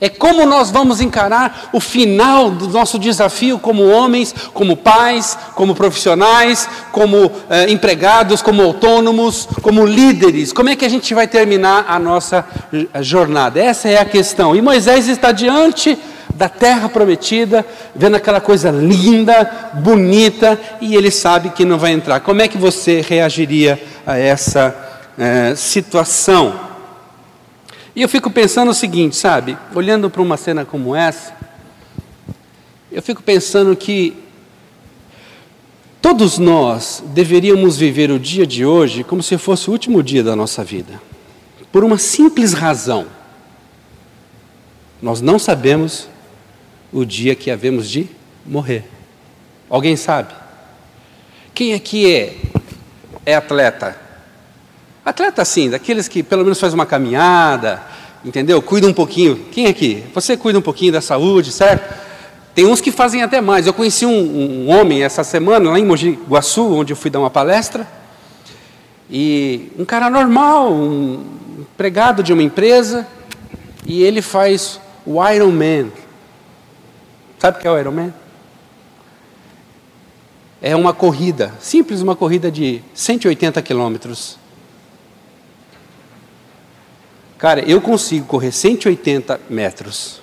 É 0.00 0.08
como 0.08 0.44
nós 0.44 0.68
vamos 0.72 1.00
encarar 1.00 1.70
o 1.72 1.78
final 1.78 2.50
do 2.50 2.66
nosso 2.70 2.98
desafio 2.98 3.56
como 3.56 3.88
homens, 3.88 4.34
como 4.52 4.76
pais, 4.76 5.38
como 5.54 5.72
profissionais, 5.72 6.68
como 6.90 7.30
eh, 7.48 7.70
empregados, 7.70 8.42
como 8.42 8.62
autônomos, 8.62 9.46
como 9.62 9.86
líderes. 9.86 10.52
Como 10.52 10.70
é 10.70 10.74
que 10.74 10.84
a 10.84 10.90
gente 10.90 11.14
vai 11.14 11.28
terminar 11.28 11.84
a 11.86 12.00
nossa 12.00 12.44
jornada? 13.00 13.60
Essa 13.60 13.90
é 13.90 14.00
a 14.00 14.04
questão. 14.04 14.56
E 14.56 14.60
Moisés 14.60 15.06
está 15.06 15.30
diante 15.30 15.96
da 16.34 16.48
terra 16.48 16.88
prometida, 16.88 17.64
vendo 17.94 18.16
aquela 18.16 18.40
coisa 18.40 18.70
linda, 18.70 19.70
bonita, 19.74 20.58
e 20.80 20.94
ele 20.94 21.10
sabe 21.10 21.50
que 21.50 21.64
não 21.64 21.78
vai 21.78 21.92
entrar. 21.92 22.20
Como 22.20 22.42
é 22.42 22.48
que 22.48 22.58
você 22.58 23.00
reagiria 23.00 23.80
a 24.06 24.16
essa 24.16 24.74
eh, 25.18 25.54
situação? 25.54 26.72
E 27.94 28.02
eu 28.02 28.08
fico 28.08 28.30
pensando 28.30 28.70
o 28.70 28.74
seguinte, 28.74 29.16
sabe? 29.16 29.56
Olhando 29.74 30.08
para 30.08 30.22
uma 30.22 30.36
cena 30.36 30.64
como 30.64 30.96
essa, 30.96 31.34
eu 32.90 33.02
fico 33.02 33.22
pensando 33.22 33.76
que 33.76 34.16
todos 36.00 36.38
nós 36.38 37.02
deveríamos 37.08 37.76
viver 37.76 38.10
o 38.10 38.18
dia 38.18 38.46
de 38.46 38.64
hoje 38.64 39.04
como 39.04 39.22
se 39.22 39.38
fosse 39.38 39.68
o 39.68 39.72
último 39.72 40.02
dia 40.02 40.22
da 40.22 40.34
nossa 40.34 40.64
vida. 40.64 41.00
Por 41.70 41.84
uma 41.84 41.98
simples 41.98 42.52
razão. 42.52 43.06
Nós 45.00 45.20
não 45.20 45.38
sabemos 45.38 46.08
o 46.92 47.04
dia 47.04 47.34
que 47.34 47.50
havemos 47.50 47.88
de 47.88 48.08
morrer. 48.44 48.84
Alguém 49.68 49.96
sabe? 49.96 50.34
Quem 51.54 51.72
aqui 51.74 52.12
é, 52.12 52.36
é 53.24 53.34
atleta? 53.34 53.96
Atleta 55.04 55.44
sim, 55.44 55.70
daqueles 55.70 56.06
que 56.06 56.22
pelo 56.22 56.42
menos 56.42 56.60
faz 56.60 56.74
uma 56.74 56.86
caminhada, 56.86 57.82
entendeu? 58.24 58.60
Cuida 58.60 58.86
um 58.86 58.92
pouquinho. 58.92 59.36
Quem 59.50 59.66
aqui? 59.66 60.04
Você 60.14 60.36
cuida 60.36 60.58
um 60.58 60.62
pouquinho 60.62 60.92
da 60.92 61.00
saúde, 61.00 61.50
certo? 61.50 61.92
Tem 62.54 62.66
uns 62.66 62.80
que 62.80 62.92
fazem 62.92 63.22
até 63.22 63.40
mais. 63.40 63.66
Eu 63.66 63.72
conheci 63.72 64.04
um, 64.04 64.66
um 64.66 64.70
homem 64.70 65.02
essa 65.02 65.24
semana 65.24 65.70
lá 65.70 65.78
em 65.78 65.84
Mogi 65.84 66.18
Guaçu, 66.28 66.74
onde 66.74 66.92
eu 66.92 66.96
fui 66.96 67.10
dar 67.10 67.20
uma 67.20 67.30
palestra, 67.30 67.86
e 69.10 69.72
um 69.78 69.84
cara 69.84 70.08
normal, 70.10 70.72
um 70.72 71.24
empregado 71.60 72.22
de 72.22 72.32
uma 72.32 72.42
empresa, 72.42 73.06
e 73.86 74.02
ele 74.02 74.20
faz 74.22 74.78
o 75.04 75.26
Iron 75.28 75.50
Man. 75.50 75.88
Sabe 77.42 77.58
o 77.58 77.60
que 77.60 77.66
é 77.66 77.70
o 77.72 77.76
Iron 77.76 77.90
Man? 77.90 78.14
É 80.62 80.76
uma 80.76 80.94
corrida, 80.94 81.52
simples 81.58 82.00
uma 82.00 82.14
corrida 82.14 82.52
de 82.52 82.80
180 82.94 83.60
quilômetros. 83.62 84.38
Cara, 87.38 87.60
eu 87.68 87.80
consigo 87.80 88.26
correr 88.26 88.52
180 88.52 89.40
metros 89.50 90.22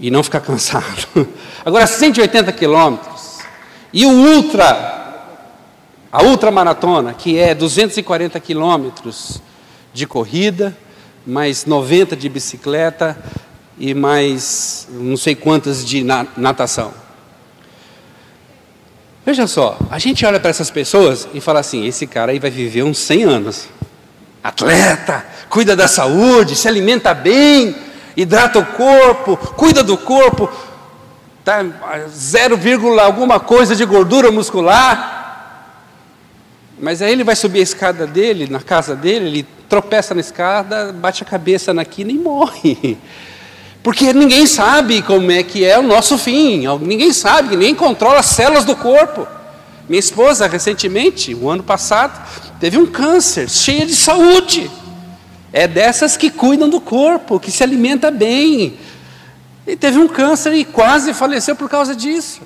e 0.00 0.10
não 0.10 0.20
ficar 0.24 0.40
cansado. 0.40 1.06
Agora, 1.64 1.86
180 1.86 2.50
quilômetros. 2.50 3.38
E 3.92 4.04
o 4.04 4.10
ultra, 4.10 5.28
a 6.10 6.24
ultramaratona, 6.24 7.14
que 7.14 7.38
é 7.38 7.54
240 7.54 8.40
quilômetros 8.40 9.40
de 9.92 10.08
corrida, 10.08 10.76
mais 11.24 11.66
90 11.66 12.16
de 12.16 12.28
bicicleta 12.28 13.16
e 13.78 13.94
mais 13.94 14.86
não 14.90 15.16
sei 15.16 15.34
quantas 15.34 15.84
de 15.84 16.04
natação. 16.36 16.92
Veja 19.24 19.46
só, 19.46 19.78
a 19.90 19.98
gente 19.98 20.26
olha 20.26 20.40
para 20.40 20.50
essas 20.50 20.70
pessoas 20.70 21.28
e 21.32 21.40
fala 21.40 21.60
assim: 21.60 21.86
esse 21.86 22.06
cara 22.06 22.32
aí 22.32 22.38
vai 22.38 22.50
viver 22.50 22.82
uns 22.82 22.98
100 22.98 23.24
anos. 23.24 23.68
Atleta, 24.42 25.24
cuida 25.48 25.76
da 25.76 25.86
saúde, 25.86 26.56
se 26.56 26.66
alimenta 26.66 27.14
bem, 27.14 27.76
hidrata 28.16 28.58
o 28.58 28.66
corpo, 28.66 29.36
cuida 29.36 29.84
do 29.84 29.96
corpo, 29.96 30.50
tá 31.44 31.64
0, 32.08 32.58
alguma 33.00 33.38
coisa 33.38 33.76
de 33.76 33.84
gordura 33.84 34.32
muscular. 34.32 35.20
Mas 36.80 37.00
aí 37.00 37.12
ele 37.12 37.22
vai 37.22 37.36
subir 37.36 37.60
a 37.60 37.62
escada 37.62 38.08
dele, 38.08 38.48
na 38.50 38.60
casa 38.60 38.96
dele, 38.96 39.26
ele 39.26 39.46
tropeça 39.68 40.14
na 40.14 40.20
escada, 40.20 40.92
bate 40.92 41.22
a 41.22 41.26
cabeça 41.26 41.72
na 41.72 41.84
quina 41.84 42.10
e 42.10 42.18
morre. 42.18 42.98
Porque 43.82 44.12
ninguém 44.12 44.46
sabe 44.46 45.02
como 45.02 45.30
é 45.32 45.42
que 45.42 45.64
é 45.64 45.78
o 45.78 45.82
nosso 45.82 46.16
fim, 46.16 46.64
ninguém 46.80 47.12
sabe, 47.12 47.56
ninguém 47.56 47.74
controla 47.74 48.20
as 48.20 48.26
células 48.26 48.64
do 48.64 48.76
corpo. 48.76 49.26
Minha 49.88 49.98
esposa, 49.98 50.46
recentemente, 50.46 51.34
o 51.34 51.50
ano 51.50 51.62
passado, 51.62 52.26
teve 52.60 52.78
um 52.78 52.86
câncer, 52.86 53.50
cheia 53.50 53.84
de 53.84 53.94
saúde. 53.94 54.70
É 55.52 55.66
dessas 55.66 56.16
que 56.16 56.30
cuidam 56.30 56.68
do 56.68 56.80
corpo, 56.80 57.40
que 57.40 57.50
se 57.50 57.62
alimenta 57.62 58.10
bem. 58.10 58.78
E 59.66 59.76
teve 59.76 59.98
um 59.98 60.08
câncer 60.08 60.54
e 60.54 60.64
quase 60.64 61.12
faleceu 61.12 61.56
por 61.56 61.68
causa 61.68 61.94
disso. 61.94 62.40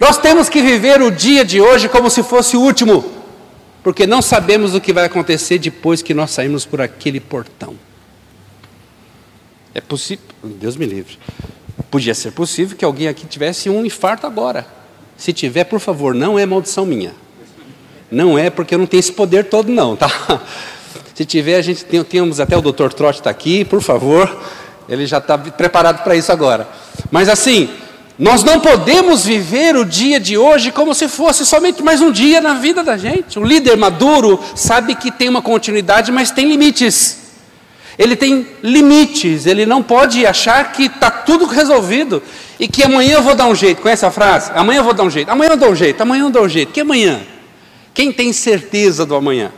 Nós 0.00 0.16
temos 0.16 0.48
que 0.48 0.62
viver 0.62 1.02
o 1.02 1.10
dia 1.10 1.44
de 1.44 1.60
hoje 1.60 1.88
como 1.88 2.08
se 2.08 2.22
fosse 2.22 2.56
o 2.56 2.60
último, 2.60 3.04
porque 3.82 4.06
não 4.06 4.22
sabemos 4.22 4.74
o 4.74 4.80
que 4.80 4.92
vai 4.92 5.04
acontecer 5.04 5.58
depois 5.58 6.02
que 6.02 6.14
nós 6.14 6.30
saímos 6.30 6.64
por 6.64 6.80
aquele 6.80 7.20
portão. 7.20 7.76
É 9.74 9.80
possível, 9.80 10.24
Deus 10.42 10.76
me 10.76 10.86
livre. 10.86 11.18
Podia 11.90 12.14
ser 12.14 12.32
possível 12.32 12.76
que 12.76 12.84
alguém 12.84 13.08
aqui 13.08 13.26
tivesse 13.26 13.70
um 13.70 13.84
infarto 13.84 14.26
agora. 14.26 14.66
Se 15.16 15.32
tiver, 15.32 15.64
por 15.64 15.80
favor, 15.80 16.14
não 16.14 16.38
é 16.38 16.46
maldição 16.46 16.86
minha. 16.86 17.12
Não 18.10 18.38
é 18.38 18.50
porque 18.50 18.74
eu 18.74 18.78
não 18.78 18.86
tenho 18.86 19.00
esse 19.00 19.12
poder 19.12 19.44
todo, 19.44 19.70
não, 19.70 19.96
tá? 19.96 20.08
Se 21.14 21.24
tiver, 21.24 21.56
a 21.56 21.62
gente 21.62 21.84
tem, 21.84 22.02
temos 22.04 22.38
até 22.38 22.56
o 22.56 22.62
Dr. 22.62 22.92
Trot 22.92 23.18
está 23.18 23.28
aqui, 23.28 23.64
por 23.64 23.82
favor, 23.82 24.40
ele 24.88 25.04
já 25.04 25.18
está 25.18 25.36
preparado 25.36 26.04
para 26.04 26.14
isso 26.14 26.30
agora. 26.30 26.68
Mas 27.10 27.28
assim, 27.28 27.68
nós 28.16 28.44
não 28.44 28.60
podemos 28.60 29.24
viver 29.24 29.76
o 29.76 29.84
dia 29.84 30.20
de 30.20 30.38
hoje 30.38 30.70
como 30.70 30.94
se 30.94 31.08
fosse 31.08 31.44
somente 31.44 31.82
mais 31.82 32.00
um 32.00 32.12
dia 32.12 32.40
na 32.40 32.54
vida 32.54 32.84
da 32.84 32.96
gente. 32.96 33.36
O 33.38 33.44
líder 33.44 33.76
maduro 33.76 34.40
sabe 34.54 34.94
que 34.94 35.10
tem 35.10 35.28
uma 35.28 35.42
continuidade, 35.42 36.12
mas 36.12 36.30
tem 36.30 36.48
limites. 36.48 37.27
Ele 37.98 38.14
tem 38.14 38.46
limites, 38.62 39.44
ele 39.44 39.66
não 39.66 39.82
pode 39.82 40.24
achar 40.24 40.70
que 40.70 40.84
está 40.84 41.10
tudo 41.10 41.46
resolvido 41.46 42.22
e 42.60 42.68
que 42.68 42.84
amanhã 42.84 43.14
eu 43.14 43.22
vou 43.22 43.34
dar 43.34 43.46
um 43.46 43.54
jeito. 43.54 43.82
Conhece 43.82 44.06
a 44.06 44.10
frase? 44.10 44.52
Amanhã 44.54 44.78
eu 44.78 44.84
vou 44.84 44.94
dar 44.94 45.02
um 45.02 45.10
jeito, 45.10 45.28
amanhã 45.28 45.50
eu 45.50 45.56
dou 45.56 45.70
um 45.70 45.74
jeito, 45.74 46.00
amanhã 46.00 46.24
eu 46.24 46.30
dou 46.30 46.44
um 46.44 46.48
jeito. 46.48 46.72
Que 46.72 46.80
amanhã? 46.80 47.20
Quem 47.92 48.12
tem 48.12 48.32
certeza 48.32 49.04
do 49.04 49.16
amanhã? 49.16 49.50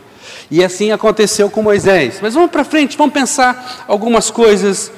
E 0.49 0.63
assim 0.63 0.91
aconteceu 0.91 1.51
com 1.51 1.61
Moisés. 1.61 2.17
Mas 2.19 2.33
vamos 2.33 2.49
para 2.49 2.63
frente, 2.63 2.97
vamos 2.97 3.13
pensar 3.13 3.85
algumas 3.87 4.31
coisas 4.31 4.91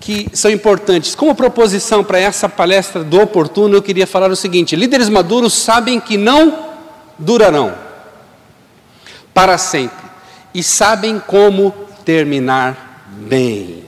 que 0.00 0.28
são 0.32 0.50
importantes. 0.50 1.14
Como 1.14 1.36
proposição 1.36 2.02
para 2.02 2.18
essa 2.18 2.48
palestra 2.48 3.04
do 3.04 3.20
oportuno, 3.20 3.76
eu 3.76 3.82
queria 3.82 4.06
falar 4.06 4.30
o 4.32 4.36
seguinte: 4.36 4.74
líderes 4.74 5.08
maduros 5.08 5.54
sabem 5.54 6.00
que 6.00 6.16
não 6.16 6.70
durarão 7.16 7.72
para 9.32 9.56
sempre 9.56 10.02
e 10.52 10.62
sabem 10.62 11.22
como 11.24 11.72
terminar 12.04 13.06
bem. 13.28 13.84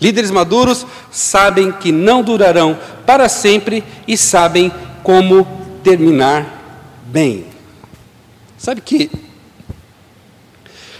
Líderes 0.00 0.30
maduros 0.30 0.86
sabem 1.10 1.70
que 1.70 1.92
não 1.92 2.22
durarão 2.22 2.78
para 3.04 3.28
sempre 3.28 3.84
e 4.08 4.16
sabem 4.16 4.72
como 5.02 5.46
terminar 5.84 7.00
bem. 7.06 7.46
Sabe 8.56 8.80
que 8.80 9.10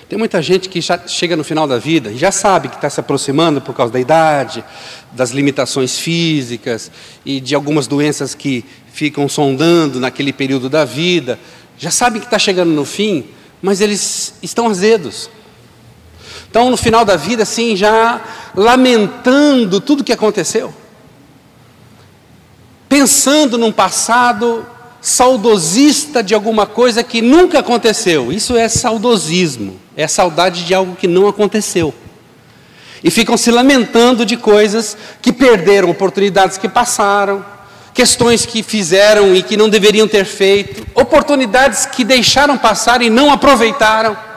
Tem 0.08 0.18
muita 0.18 0.42
gente 0.42 0.68
que 0.68 0.80
já 0.80 0.98
chega 1.06 1.36
no 1.36 1.44
final 1.44 1.68
da 1.68 1.78
vida 1.78 2.10
e 2.10 2.18
já 2.18 2.32
sabe 2.32 2.68
que 2.68 2.74
está 2.74 2.90
se 2.90 2.98
aproximando 2.98 3.60
por 3.60 3.72
causa 3.72 3.92
da 3.92 4.00
idade, 4.00 4.64
das 5.12 5.30
limitações 5.30 5.98
físicas 5.98 6.90
e 7.24 7.40
de 7.40 7.54
algumas 7.54 7.86
doenças 7.86 8.34
que 8.34 8.64
ficam 8.92 9.28
sondando 9.28 10.00
naquele 10.00 10.32
período 10.32 10.68
da 10.68 10.84
vida. 10.84 11.38
Já 11.78 11.92
sabe 11.92 12.18
que 12.18 12.24
está 12.24 12.40
chegando 12.40 12.72
no 12.72 12.84
fim, 12.84 13.24
mas 13.62 13.80
eles 13.80 14.34
estão 14.42 14.68
azedos. 14.68 15.30
Então, 16.50 16.68
no 16.68 16.76
final 16.76 17.04
da 17.04 17.14
vida, 17.14 17.44
assim, 17.44 17.76
já 17.76 18.20
lamentando 18.56 19.80
tudo 19.80 20.02
que 20.02 20.12
aconteceu, 20.12 20.74
pensando 22.88 23.56
num 23.56 23.70
passado 23.70 24.66
saudosista 25.00 26.22
de 26.24 26.34
alguma 26.34 26.66
coisa 26.66 27.04
que 27.04 27.22
nunca 27.22 27.60
aconteceu. 27.60 28.32
Isso 28.32 28.56
é 28.56 28.68
saudosismo, 28.68 29.78
é 29.96 30.08
saudade 30.08 30.64
de 30.64 30.74
algo 30.74 30.96
que 30.96 31.06
não 31.06 31.28
aconteceu. 31.28 31.94
E 33.02 33.10
ficam 33.12 33.36
se 33.36 33.52
lamentando 33.52 34.26
de 34.26 34.36
coisas 34.36 34.96
que 35.22 35.32
perderam, 35.32 35.88
oportunidades 35.88 36.58
que 36.58 36.68
passaram, 36.68 37.44
questões 37.94 38.44
que 38.44 38.62
fizeram 38.62 39.34
e 39.36 39.42
que 39.42 39.56
não 39.56 39.68
deveriam 39.68 40.08
ter 40.08 40.24
feito, 40.24 40.84
oportunidades 40.94 41.86
que 41.86 42.04
deixaram 42.04 42.58
passar 42.58 43.00
e 43.02 43.08
não 43.08 43.32
aproveitaram. 43.32 44.29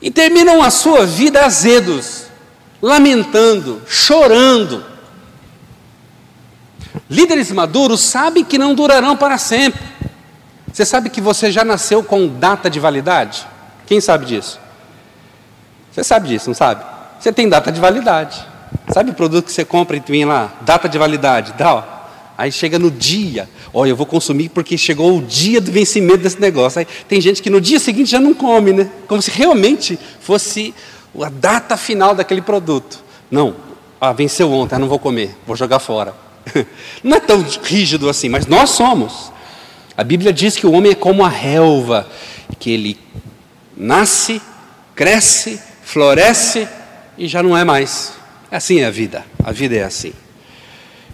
E 0.00 0.10
terminam 0.10 0.62
a 0.62 0.70
sua 0.70 1.04
vida 1.06 1.44
azedos, 1.44 2.26
lamentando, 2.80 3.82
chorando, 3.86 4.84
Líderes 7.10 7.50
maduros 7.50 8.00
sabem 8.00 8.44
que 8.44 8.58
não 8.58 8.74
durarão 8.74 9.16
para 9.16 9.38
sempre. 9.38 9.80
Você 10.70 10.84
sabe 10.84 11.08
que 11.08 11.20
você 11.20 11.50
já 11.50 11.64
nasceu 11.64 12.02
com 12.02 12.28
data 12.28 12.68
de 12.68 12.78
validade? 12.78 13.46
Quem 13.86 14.00
sabe 14.00 14.26
disso? 14.26 14.60
Você 15.90 16.04
sabe 16.04 16.28
disso, 16.28 16.50
não 16.50 16.54
sabe? 16.54 16.84
Você 17.18 17.32
tem 17.32 17.48
data 17.48 17.72
de 17.72 17.80
validade. 17.80 18.44
Sabe 18.92 19.10
o 19.10 19.14
produto 19.14 19.46
que 19.46 19.52
você 19.52 19.64
compra 19.64 19.96
e 19.96 20.02
vem 20.06 20.26
lá, 20.26 20.50
data 20.60 20.88
de 20.88 20.98
validade, 20.98 21.54
dá, 21.56 21.82
Aí 22.38 22.52
chega 22.52 22.78
no 22.78 22.88
dia, 22.88 23.48
olha, 23.74 23.90
eu 23.90 23.96
vou 23.96 24.06
consumir 24.06 24.48
porque 24.50 24.78
chegou 24.78 25.18
o 25.18 25.20
dia 25.20 25.60
do 25.60 25.72
vencimento 25.72 26.18
desse 26.18 26.40
negócio. 26.40 26.78
Aí 26.78 26.86
tem 27.08 27.20
gente 27.20 27.42
que 27.42 27.50
no 27.50 27.60
dia 27.60 27.80
seguinte 27.80 28.12
já 28.12 28.20
não 28.20 28.32
come, 28.32 28.72
né? 28.72 28.88
Como 29.08 29.20
se 29.20 29.32
realmente 29.32 29.98
fosse 30.20 30.72
a 31.20 31.28
data 31.28 31.76
final 31.76 32.14
daquele 32.14 32.40
produto. 32.40 33.02
Não, 33.28 33.56
ah, 34.00 34.12
venceu 34.12 34.52
ontem, 34.52 34.78
não 34.78 34.88
vou 34.88 35.00
comer, 35.00 35.34
vou 35.44 35.56
jogar 35.56 35.80
fora. 35.80 36.14
Não 37.04 37.16
é 37.18 37.20
tão 37.20 37.44
rígido 37.62 38.08
assim, 38.08 38.28
mas 38.30 38.46
nós 38.46 38.70
somos. 38.70 39.30
A 39.94 40.02
Bíblia 40.02 40.32
diz 40.32 40.56
que 40.56 40.66
o 40.66 40.72
homem 40.72 40.92
é 40.92 40.94
como 40.94 41.22
a 41.22 41.28
relva, 41.28 42.08
que 42.58 42.70
ele 42.70 42.98
nasce, 43.76 44.40
cresce, 44.94 45.60
floresce 45.82 46.66
e 47.18 47.28
já 47.28 47.42
não 47.42 47.54
é 47.54 47.64
mais. 47.64 48.14
Assim 48.50 48.80
é 48.80 48.86
a 48.86 48.90
vida, 48.90 49.26
a 49.44 49.52
vida 49.52 49.76
é 49.76 49.82
assim. 49.82 50.14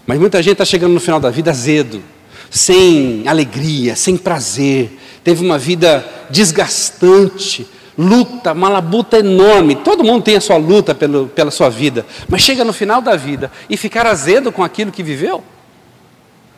Mas 0.05 0.19
muita 0.19 0.41
gente 0.41 0.53
está 0.53 0.65
chegando 0.65 0.93
no 0.93 0.99
final 0.99 1.19
da 1.19 1.29
vida 1.29 1.51
azedo, 1.51 2.01
sem 2.49 3.27
alegria, 3.27 3.95
sem 3.95 4.15
prazer, 4.17 4.97
teve 5.23 5.43
uma 5.43 5.57
vida 5.57 6.05
desgastante, 6.29 7.67
luta, 7.97 8.51
uma 8.53 8.69
labuta 8.69 9.17
enorme. 9.17 9.75
Todo 9.75 10.03
mundo 10.03 10.23
tem 10.23 10.35
a 10.35 10.41
sua 10.41 10.57
luta 10.57 10.93
pelo, 10.93 11.27
pela 11.27 11.49
sua 11.49 11.69
vida, 11.69 12.05
mas 12.29 12.41
chega 12.41 12.63
no 12.63 12.73
final 12.73 13.01
da 13.01 13.15
vida 13.15 13.51
e 13.69 13.75
ficar 13.75 14.05
azedo 14.05 14.51
com 14.51 14.63
aquilo 14.63 14.91
que 14.91 15.01
viveu? 15.01 15.43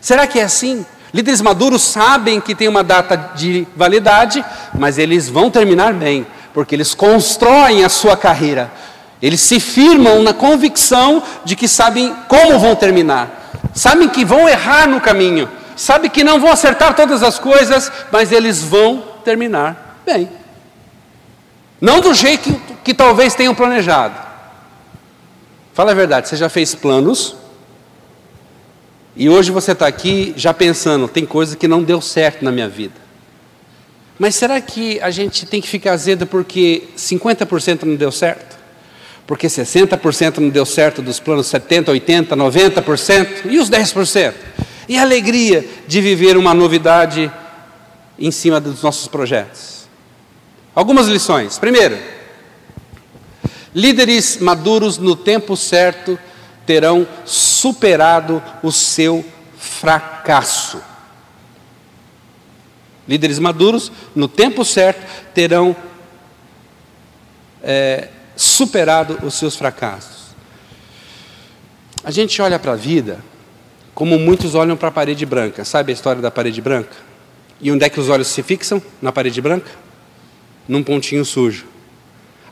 Será 0.01 0.27
que 0.27 0.39
é 0.39 0.43
assim? 0.43 0.85
Líderes 1.13 1.41
maduros 1.41 1.81
sabem 1.81 2.41
que 2.41 2.53
tem 2.53 2.67
uma 2.67 2.83
data 2.83 3.15
de 3.35 3.65
validade, 3.75 4.43
mas 4.77 4.97
eles 4.97 5.29
vão 5.29 5.49
terminar 5.49 5.93
bem, 5.93 6.27
porque 6.53 6.75
eles 6.75 6.93
constroem 6.93 7.83
a 7.83 7.89
sua 7.89 8.17
carreira. 8.17 8.71
Eles 9.21 9.41
se 9.41 9.59
firmam 9.59 10.21
na 10.21 10.33
convicção 10.33 11.23
de 11.43 11.55
que 11.55 11.67
sabem 11.67 12.15
como 12.27 12.59
vão 12.59 12.75
terminar, 12.75 13.51
sabem 13.73 14.07
que 14.07 14.23
vão 14.23 14.47
errar 14.47 14.87
no 14.87 15.01
caminho, 15.01 15.49
sabem 15.75 16.09
que 16.09 16.23
não 16.23 16.39
vão 16.39 16.51
acertar 16.51 16.95
todas 16.95 17.23
as 17.23 17.39
coisas, 17.39 17.91
mas 18.11 18.31
eles 18.31 18.61
vão 18.61 19.03
terminar 19.23 20.01
bem. 20.05 20.29
Não 21.81 21.99
do 21.99 22.13
jeito 22.13 22.53
que, 22.53 22.73
que 22.85 22.93
talvez 22.93 23.35
tenham 23.35 23.53
planejado. 23.53 24.15
Fala 25.73 25.91
a 25.91 25.95
verdade, 25.95 26.27
você 26.27 26.35
já 26.35 26.49
fez 26.49 26.73
planos 26.73 27.35
e 29.15 29.29
hoje 29.29 29.51
você 29.51 29.71
está 29.71 29.87
aqui 29.87 30.33
já 30.37 30.53
pensando, 30.53 31.07
tem 31.07 31.25
coisa 31.25 31.55
que 31.55 31.67
não 31.67 31.83
deu 31.83 31.99
certo 32.01 32.45
na 32.45 32.51
minha 32.51 32.69
vida. 32.69 32.93
Mas 34.19 34.35
será 34.35 34.59
que 34.61 34.99
a 35.01 35.11
gente 35.11 35.45
tem 35.45 35.61
que 35.61 35.67
ficar 35.67 35.93
azedo 35.93 36.25
porque 36.25 36.83
50% 36.95 37.83
não 37.83 37.95
deu 37.95 38.11
certo? 38.11 38.56
Porque 39.27 39.47
60% 39.47 40.37
não 40.37 40.49
deu 40.49 40.65
certo 40.65 41.01
dos 41.01 41.19
planos, 41.19 41.47
70%, 41.47 41.87
80%, 41.87 42.29
90%? 42.29 43.51
E 43.51 43.59
os 43.59 43.69
10%? 43.69 44.33
E 44.87 44.97
a 44.97 45.01
alegria 45.01 45.67
de 45.85 45.99
viver 45.99 46.37
uma 46.37 46.53
novidade 46.53 47.29
em 48.17 48.31
cima 48.31 48.61
dos 48.61 48.81
nossos 48.81 49.09
projetos? 49.09 49.85
Algumas 50.73 51.07
lições. 51.07 51.59
Primeiro, 51.59 51.97
líderes 53.75 54.37
maduros 54.37 54.97
no 54.97 55.13
tempo 55.13 55.57
certo 55.57 56.17
terão 56.65 57.05
superado 57.25 58.41
o 58.63 58.71
seu 58.71 59.25
fracasso. 59.57 60.81
Líderes 63.05 63.39
maduros, 63.39 63.91
no 64.15 64.27
tempo 64.29 64.63
certo, 64.63 65.05
terão 65.33 65.75
é, 67.61 68.09
superado 68.37 69.19
os 69.23 69.33
seus 69.33 69.55
fracassos. 69.57 70.27
A 72.03 72.11
gente 72.11 72.41
olha 72.41 72.57
para 72.57 72.71
a 72.71 72.75
vida 72.75 73.19
como 73.93 74.17
muitos 74.17 74.55
olham 74.55 74.77
para 74.77 74.87
a 74.87 74.91
parede 74.91 75.25
branca. 75.25 75.65
Sabe 75.65 75.91
a 75.91 75.93
história 75.93 76.21
da 76.21 76.31
parede 76.31 76.61
branca? 76.61 76.95
E 77.59 77.71
onde 77.71 77.83
é 77.83 77.89
que 77.89 77.99
os 77.99 78.07
olhos 78.07 78.27
se 78.27 78.41
fixam? 78.41 78.81
Na 79.01 79.11
parede 79.11 79.41
branca? 79.41 79.87
num 80.67 80.83
pontinho 80.83 81.23
sujo. 81.23 81.65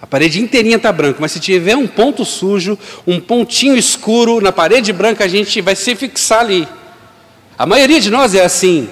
A 0.01 0.07
parede 0.07 0.39
inteirinha 0.39 0.77
está 0.77 0.91
branca, 0.91 1.17
mas 1.19 1.31
se 1.31 1.39
tiver 1.39 1.75
um 1.75 1.87
ponto 1.87 2.23
sujo, 2.23 2.77
um 3.05 3.19
pontinho 3.19 3.75
escuro 3.75 4.39
na 4.39 4.51
parede 4.51 4.93
branca, 4.93 5.23
a 5.23 5.27
gente 5.27 5.61
vai 5.61 5.75
se 5.75 5.95
fixar 5.95 6.41
ali. 6.41 6.67
A 7.57 7.65
maioria 7.65 7.99
de 7.99 8.09
nós 8.09 8.35
é 8.35 8.43
assim. 8.43 8.87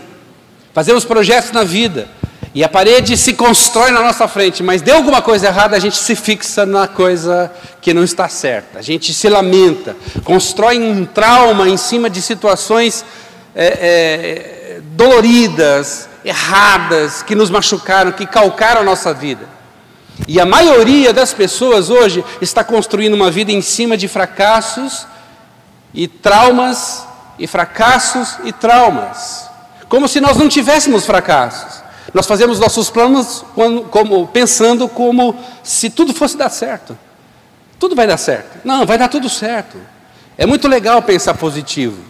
Fazemos 0.73 1.06
projetos 1.06 1.51
na 1.51 1.63
vida 1.63 2.08
e 2.55 2.63
a 2.63 2.69
parede 2.69 3.17
se 3.17 3.33
constrói 3.33 3.89
na 3.89 4.01
nossa 4.01 4.27
frente, 4.27 4.61
mas 4.61 4.81
deu 4.81 4.97
alguma 4.97 5.23
coisa 5.23 5.47
errada, 5.47 5.75
a 5.75 5.79
gente 5.79 5.97
se 5.97 6.15
fixa 6.15 6.67
na 6.67 6.87
coisa 6.87 7.51
que 7.81 7.93
não 7.95 8.03
está 8.03 8.29
certa. 8.29 8.77
A 8.77 8.81
gente 8.81 9.11
se 9.11 9.27
lamenta, 9.27 9.95
constrói 10.23 10.77
um 10.77 11.03
trauma 11.03 11.67
em 11.67 11.77
cima 11.77 12.11
de 12.11 12.21
situações 12.21 13.03
é, 13.55 13.65
é, 13.65 14.81
doloridas, 14.95 16.07
erradas, 16.23 17.23
que 17.23 17.33
nos 17.33 17.49
machucaram, 17.49 18.11
que 18.11 18.27
calcaram 18.27 18.81
a 18.81 18.83
nossa 18.83 19.11
vida. 19.15 19.49
E 20.27 20.39
a 20.39 20.45
maioria 20.45 21.11
das 21.11 21.33
pessoas 21.33 21.89
hoje 21.89 22.23
está 22.39 22.63
construindo 22.63 23.15
uma 23.15 23.31
vida 23.31 23.51
em 23.51 23.63
cima 23.63 23.97
de 23.97 24.07
fracassos 24.07 25.07
e 25.91 26.07
traumas, 26.07 27.03
e 27.39 27.47
fracassos 27.47 28.37
e 28.43 28.53
traumas. 28.53 29.49
Como 29.89 30.07
se 30.07 30.21
nós 30.21 30.37
não 30.37 30.47
tivéssemos 30.47 31.03
fracassos. 31.03 31.82
Nós 32.11 32.25
fazemos 32.25 32.59
nossos 32.59 32.89
planos 32.89 33.45
como, 33.53 33.83
como, 33.85 34.27
pensando 34.27 34.87
como 34.89 35.35
se 35.63 35.89
tudo 35.89 36.13
fosse 36.13 36.35
dar 36.35 36.49
certo. 36.49 36.97
Tudo 37.79 37.95
vai 37.95 38.07
dar 38.07 38.17
certo. 38.17 38.59
Não, 38.65 38.85
vai 38.85 38.97
dar 38.97 39.07
tudo 39.07 39.29
certo. 39.29 39.77
É 40.37 40.45
muito 40.45 40.67
legal 40.67 41.01
pensar 41.01 41.35
positivo. 41.35 42.01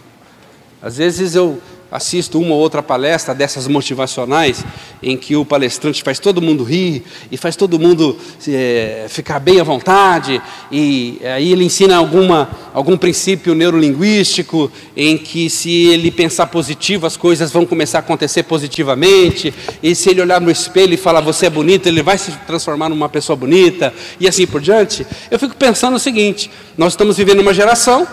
Às 0.80 0.96
vezes 0.96 1.34
eu 1.34 1.60
assisto 1.94 2.40
uma 2.40 2.56
ou 2.56 2.60
outra 2.60 2.82
palestra 2.82 3.32
dessas 3.32 3.68
motivacionais, 3.68 4.64
em 5.00 5.16
que 5.16 5.36
o 5.36 5.44
palestrante 5.44 6.02
faz 6.02 6.18
todo 6.18 6.42
mundo 6.42 6.64
rir 6.64 7.04
e 7.30 7.36
faz 7.36 7.54
todo 7.54 7.78
mundo 7.78 8.18
é, 8.48 9.06
ficar 9.08 9.38
bem 9.38 9.60
à 9.60 9.62
vontade, 9.62 10.42
e 10.72 11.20
aí 11.24 11.52
ele 11.52 11.62
ensina 11.62 11.94
alguma, 11.94 12.50
algum 12.74 12.96
princípio 12.96 13.54
neurolinguístico, 13.54 14.72
em 14.96 15.16
que 15.16 15.48
se 15.48 15.70
ele 15.70 16.10
pensar 16.10 16.48
positivo, 16.48 17.06
as 17.06 17.16
coisas 17.16 17.52
vão 17.52 17.64
começar 17.64 17.98
a 17.98 18.00
acontecer 18.00 18.42
positivamente, 18.42 19.54
e 19.80 19.94
se 19.94 20.10
ele 20.10 20.20
olhar 20.20 20.40
no 20.40 20.50
espelho 20.50 20.94
e 20.94 20.96
falar 20.96 21.20
você 21.20 21.46
é 21.46 21.50
bonito, 21.50 21.86
ele 21.86 22.02
vai 22.02 22.18
se 22.18 22.32
transformar 22.44 22.88
numa 22.88 23.08
pessoa 23.08 23.36
bonita, 23.36 23.94
e 24.18 24.26
assim 24.26 24.48
por 24.48 24.60
diante. 24.60 25.06
Eu 25.30 25.38
fico 25.38 25.54
pensando 25.54 25.94
o 25.94 26.00
seguinte: 26.00 26.50
nós 26.76 26.94
estamos 26.94 27.16
vivendo 27.16 27.38
uma 27.38 27.54
geração 27.54 28.04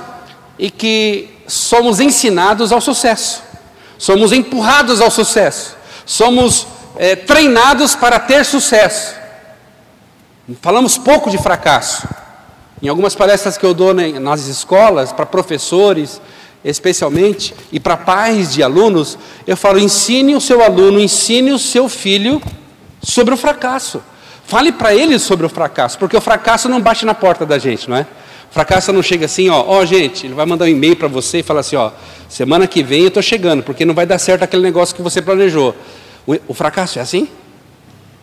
e 0.60 0.70
que 0.70 1.30
somos 1.48 2.00
ensinados 2.00 2.72
ao 2.72 2.80
sucesso 2.80 3.50
somos 4.02 4.32
empurrados 4.32 5.00
ao 5.00 5.12
sucesso, 5.12 5.78
somos 6.08 6.66
é, 6.98 7.16
treinados 7.16 7.94
para 7.94 8.18
ter 8.18 8.44
sucesso. 8.44 9.14
Falamos 10.60 10.98
pouco 10.98 11.30
de 11.30 11.38
fracasso. 11.38 12.08
Em 12.82 12.88
algumas 12.88 13.14
palestras 13.14 13.60
que 13.60 13.66
eu 13.66 13.76
dou 13.76 13.94
nas 13.94 14.48
escolas, 14.48 15.12
para 15.12 15.28
professores, 15.28 16.20
especialmente, 16.66 17.54
e 17.72 17.80
para 17.80 17.96
pais 17.96 18.52
de 18.52 18.64
alunos, 18.64 19.20
eu 19.46 19.56
falo: 19.56 19.78
ensine 19.78 20.36
o 20.36 20.42
seu 20.42 20.64
aluno, 20.64 21.00
ensine 21.00 21.52
o 21.52 21.60
seu 21.60 21.88
filho 21.88 22.42
sobre 23.04 23.36
o 23.36 23.38
fracasso. 23.38 24.02
Fale 24.46 24.72
para 24.72 24.96
eles 24.96 25.22
sobre 25.22 25.46
o 25.46 25.50
fracasso, 25.50 26.00
porque 26.00 26.18
o 26.18 26.22
fracasso 26.22 26.68
não 26.68 26.82
bate 26.82 27.06
na 27.06 27.14
porta 27.14 27.46
da 27.46 27.60
gente, 27.60 27.88
não 27.88 27.98
é? 27.98 28.08
O 28.52 28.54
fracasso 28.54 28.92
não 28.92 29.02
chega 29.02 29.28
assim, 29.28 29.50
ó, 29.50 29.64
ó 29.66 29.86
gente, 29.86 30.28
ele 30.28 30.34
vai 30.34 30.46
mandar 30.46 30.66
um 30.66 30.68
e-mail 30.68 30.98
para 30.98 31.08
você 31.08 31.40
e 31.40 31.44
falar 31.44 31.62
assim, 31.62 31.78
ó, 31.78 31.90
semana 32.28 32.68
que 32.68 32.84
vem 32.84 33.04
eu 33.04 33.08
estou 33.08 33.24
chegando, 33.24 33.64
porque 33.64 33.86
não 33.86 33.94
vai 33.94 34.06
dar 34.06 34.20
certo 34.20 34.44
aquele 34.44 34.62
negócio 34.62 34.94
que 34.94 35.02
você 35.02 35.22
planejou. 35.22 35.74
O, 36.28 36.36
o 36.50 36.54
fracasso 36.54 37.00
é 37.00 37.02
assim? 37.02 37.30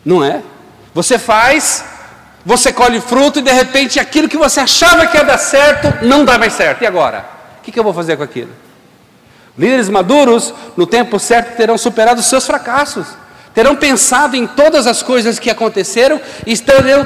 Não 0.04 0.22
é? 0.22 0.42
Você 0.92 1.18
faz, 1.18 1.82
você 2.44 2.70
colhe 2.70 3.00
fruto 3.00 3.38
e 3.38 3.42
de 3.42 3.50
repente 3.50 3.98
aquilo 3.98 4.28
que 4.28 4.36
você 4.36 4.60
achava 4.60 5.06
que 5.06 5.16
ia 5.16 5.24
dar 5.24 5.38
certo 5.38 6.04
não 6.04 6.26
dá 6.26 6.38
mais 6.38 6.52
certo. 6.52 6.82
E 6.82 6.86
agora? 6.86 7.24
O 7.60 7.62
que, 7.62 7.72
que 7.72 7.78
eu 7.78 7.84
vou 7.84 7.94
fazer 7.94 8.18
com 8.18 8.22
aquilo? 8.22 8.50
Líderes 9.56 9.88
maduros, 9.88 10.52
no 10.76 10.86
tempo 10.86 11.18
certo, 11.18 11.56
terão 11.56 11.78
superado 11.78 12.20
os 12.20 12.26
seus 12.26 12.46
fracassos, 12.46 13.06
terão 13.54 13.74
pensado 13.74 14.36
em 14.36 14.46
todas 14.46 14.86
as 14.86 15.02
coisas 15.02 15.38
que 15.38 15.48
aconteceram 15.48 16.20
e 16.46 16.54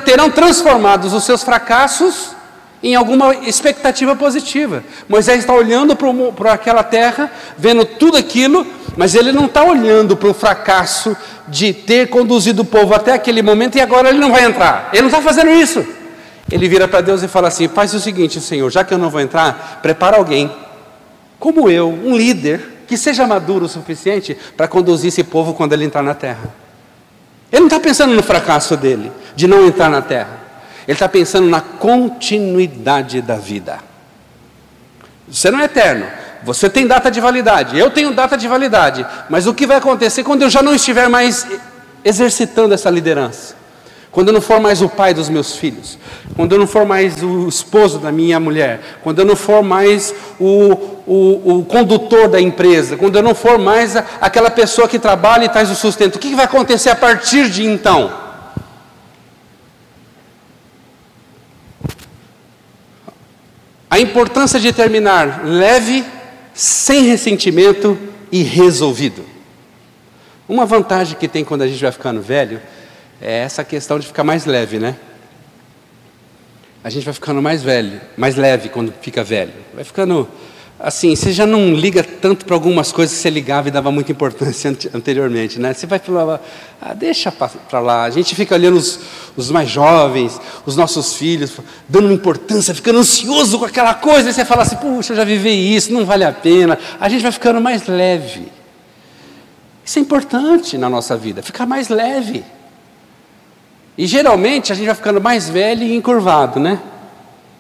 terão 0.04 0.28
transformado 0.28 1.04
os 1.04 1.22
seus 1.22 1.44
fracassos 1.44 2.41
em 2.82 2.94
alguma 2.94 3.34
expectativa 3.46 4.16
positiva. 4.16 4.82
Moisés 5.08 5.40
está 5.40 5.54
olhando 5.54 5.96
para 6.34 6.52
aquela 6.52 6.82
terra, 6.82 7.30
vendo 7.56 7.84
tudo 7.84 8.16
aquilo, 8.16 8.66
mas 8.96 9.14
ele 9.14 9.30
não 9.30 9.46
está 9.46 9.62
olhando 9.62 10.16
para 10.16 10.28
o 10.28 10.34
fracasso 10.34 11.16
de 11.46 11.72
ter 11.72 12.08
conduzido 12.08 12.62
o 12.62 12.64
povo 12.64 12.94
até 12.94 13.12
aquele 13.12 13.42
momento 13.42 13.76
e 13.76 13.80
agora 13.80 14.08
ele 14.08 14.18
não 14.18 14.32
vai 14.32 14.44
entrar. 14.44 14.90
Ele 14.92 15.02
não 15.02 15.08
está 15.08 15.22
fazendo 15.22 15.50
isso. 15.50 15.84
Ele 16.50 16.68
vira 16.68 16.88
para 16.88 17.00
Deus 17.00 17.22
e 17.22 17.28
fala 17.28 17.48
assim: 17.48 17.68
Faz 17.68 17.94
o 17.94 18.00
seguinte, 18.00 18.40
Senhor, 18.40 18.68
já 18.70 18.82
que 18.84 18.92
eu 18.92 18.98
não 18.98 19.10
vou 19.10 19.20
entrar, 19.20 19.80
prepara 19.80 20.16
alguém, 20.16 20.50
como 21.38 21.70
eu, 21.70 21.88
um 21.88 22.16
líder, 22.16 22.84
que 22.86 22.96
seja 22.96 23.26
maduro 23.26 23.66
o 23.66 23.68
suficiente 23.68 24.36
para 24.56 24.68
conduzir 24.68 25.08
esse 25.08 25.24
povo 25.24 25.54
quando 25.54 25.72
ele 25.72 25.84
entrar 25.84 26.02
na 26.02 26.14
terra. 26.14 26.52
Ele 27.50 27.60
não 27.60 27.68
está 27.68 27.80
pensando 27.80 28.14
no 28.14 28.22
fracasso 28.22 28.76
dele, 28.76 29.12
de 29.36 29.46
não 29.46 29.66
entrar 29.66 29.88
na 29.88 30.02
terra. 30.02 30.40
Ele 30.86 30.94
está 30.94 31.08
pensando 31.08 31.48
na 31.48 31.60
continuidade 31.60 33.20
da 33.22 33.36
vida. 33.36 33.78
Você 35.28 35.50
não 35.50 35.60
é 35.60 35.64
eterno. 35.64 36.06
Você 36.44 36.68
tem 36.68 36.86
data 36.86 37.10
de 37.10 37.20
validade. 37.20 37.78
Eu 37.78 37.90
tenho 37.90 38.12
data 38.12 38.36
de 38.36 38.48
validade. 38.48 39.06
Mas 39.30 39.46
o 39.46 39.54
que 39.54 39.66
vai 39.66 39.76
acontecer 39.76 40.24
quando 40.24 40.42
eu 40.42 40.50
já 40.50 40.62
não 40.62 40.74
estiver 40.74 41.08
mais 41.08 41.46
exercitando 42.04 42.74
essa 42.74 42.90
liderança? 42.90 43.54
Quando 44.10 44.28
eu 44.28 44.34
não 44.34 44.42
for 44.42 44.60
mais 44.60 44.82
o 44.82 44.90
pai 44.90 45.14
dos 45.14 45.30
meus 45.30 45.56
filhos, 45.56 45.98
quando 46.36 46.52
eu 46.52 46.58
não 46.58 46.66
for 46.66 46.84
mais 46.84 47.22
o 47.22 47.48
esposo 47.48 47.98
da 47.98 48.12
minha 48.12 48.38
mulher, 48.38 48.98
quando 49.02 49.20
eu 49.20 49.24
não 49.24 49.34
for 49.34 49.62
mais 49.62 50.14
o, 50.38 50.74
o, 51.06 51.58
o 51.60 51.64
condutor 51.64 52.28
da 52.28 52.38
empresa, 52.38 52.94
quando 52.98 53.16
eu 53.16 53.22
não 53.22 53.34
for 53.34 53.58
mais 53.58 53.96
aquela 54.20 54.50
pessoa 54.50 54.86
que 54.86 54.98
trabalha 54.98 55.46
e 55.46 55.48
traz 55.48 55.70
o 55.70 55.74
sustento, 55.74 56.16
o 56.16 56.18
que 56.18 56.34
vai 56.34 56.44
acontecer 56.44 56.90
a 56.90 56.94
partir 56.94 57.48
de 57.48 57.64
então? 57.64 58.12
A 63.92 64.00
importância 64.00 64.59
de 64.59 64.72
terminar 64.72 65.44
leve, 65.44 66.02
sem 66.55 67.02
ressentimento 67.02 67.98
e 68.33 68.42
resolvido. 68.42 69.22
Uma 70.48 70.64
vantagem 70.64 71.14
que 71.14 71.28
tem 71.28 71.44
quando 71.44 71.61
a 71.61 71.68
gente 71.68 71.83
vai 71.83 71.92
ficando 71.92 72.22
velho 72.22 72.59
é 73.20 73.40
essa 73.40 73.62
questão 73.62 73.98
de 73.98 74.07
ficar 74.07 74.24
mais 74.24 74.46
leve, 74.46 74.78
né? 74.78 74.96
A 76.83 76.88
gente 76.88 77.05
vai 77.05 77.12
ficando 77.12 77.42
mais 77.42 77.62
velho, 77.62 78.00
mais 78.16 78.35
leve 78.35 78.70
quando 78.70 78.94
fica 79.02 79.22
velho. 79.22 79.52
Vai 79.74 79.85
ficando 79.85 80.26
assim, 80.82 81.14
você 81.14 81.30
já 81.30 81.46
não 81.46 81.72
liga 81.72 82.02
tanto 82.02 82.44
para 82.44 82.56
algumas 82.56 82.90
coisas 82.90 83.14
que 83.14 83.22
você 83.22 83.30
ligava 83.30 83.68
e 83.68 83.70
dava 83.70 83.92
muita 83.92 84.10
importância 84.10 84.76
anteriormente, 84.92 85.60
né? 85.60 85.72
Você 85.72 85.86
vai 85.86 86.00
falar, 86.00 86.42
ah, 86.80 86.92
deixa 86.92 87.30
para 87.30 87.78
lá. 87.78 88.02
A 88.02 88.10
gente 88.10 88.34
fica 88.34 88.56
olhando 88.56 88.76
os, 88.76 88.98
os, 89.36 89.48
mais 89.52 89.70
jovens, 89.70 90.40
os 90.66 90.74
nossos 90.74 91.14
filhos, 91.14 91.52
dando 91.88 92.10
importância, 92.12 92.74
ficando 92.74 92.98
ansioso 92.98 93.60
com 93.60 93.64
aquela 93.64 93.94
coisa, 93.94 94.28
e 94.28 94.32
você 94.32 94.44
fala 94.44 94.62
assim, 94.62 94.74
puxa, 94.74 95.12
eu 95.12 95.16
já 95.16 95.24
vivi 95.24 95.74
isso, 95.74 95.92
não 95.92 96.04
vale 96.04 96.24
a 96.24 96.32
pena. 96.32 96.76
A 96.98 97.08
gente 97.08 97.22
vai 97.22 97.30
ficando 97.30 97.60
mais 97.60 97.86
leve. 97.86 98.50
Isso 99.84 100.00
é 100.00 100.02
importante 100.02 100.76
na 100.76 100.88
nossa 100.88 101.16
vida, 101.16 101.42
ficar 101.42 101.64
mais 101.64 101.88
leve. 101.88 102.44
E 103.96 104.04
geralmente 104.04 104.72
a 104.72 104.74
gente 104.74 104.86
vai 104.86 104.94
ficando 104.96 105.20
mais 105.20 105.48
velho 105.48 105.84
e 105.84 105.94
encurvado, 105.94 106.58
né? 106.58 106.80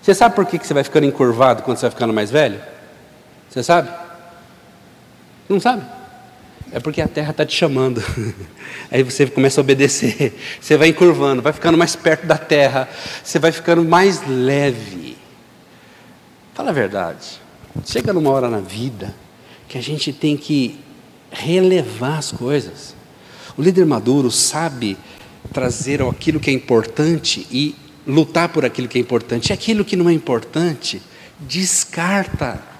Você 0.00 0.12
sabe 0.12 0.34
por 0.34 0.44
que 0.44 0.58
você 0.58 0.74
vai 0.74 0.82
ficando 0.82 1.06
encurvado 1.06 1.62
quando 1.62 1.76
você 1.76 1.82
vai 1.82 1.90
ficando 1.92 2.12
mais 2.12 2.28
velho? 2.28 2.60
Você 3.52 3.62
sabe? 3.62 3.90
Não 5.46 5.60
sabe? 5.60 5.82
É 6.72 6.80
porque 6.80 7.02
a 7.02 7.08
terra 7.08 7.32
está 7.32 7.44
te 7.44 7.54
chamando. 7.54 8.02
Aí 8.90 9.02
você 9.02 9.26
começa 9.26 9.60
a 9.60 9.62
obedecer. 9.62 10.34
Você 10.58 10.74
vai 10.78 10.88
encurvando, 10.88 11.42
vai 11.42 11.52
ficando 11.52 11.76
mais 11.76 11.94
perto 11.94 12.26
da 12.26 12.38
terra. 12.38 12.88
Você 13.22 13.38
vai 13.38 13.52
ficando 13.52 13.84
mais 13.84 14.26
leve. 14.26 15.18
Fala 16.54 16.70
a 16.70 16.72
verdade. 16.72 17.42
Chega 17.84 18.10
numa 18.10 18.30
hora 18.30 18.48
na 18.48 18.60
vida 18.60 19.14
que 19.68 19.76
a 19.76 19.82
gente 19.82 20.14
tem 20.14 20.34
que 20.34 20.80
relevar 21.30 22.18
as 22.18 22.32
coisas. 22.32 22.94
O 23.54 23.60
líder 23.60 23.84
maduro 23.84 24.30
sabe 24.30 24.96
trazer 25.52 26.00
aquilo 26.00 26.40
que 26.40 26.48
é 26.48 26.54
importante 26.54 27.46
e 27.50 27.76
lutar 28.06 28.48
por 28.48 28.64
aquilo 28.64 28.88
que 28.88 28.96
é 28.96 29.00
importante. 29.00 29.50
E 29.50 29.52
aquilo 29.52 29.84
que 29.84 29.94
não 29.94 30.08
é 30.08 30.12
importante, 30.14 31.02
descarta. 31.38 32.71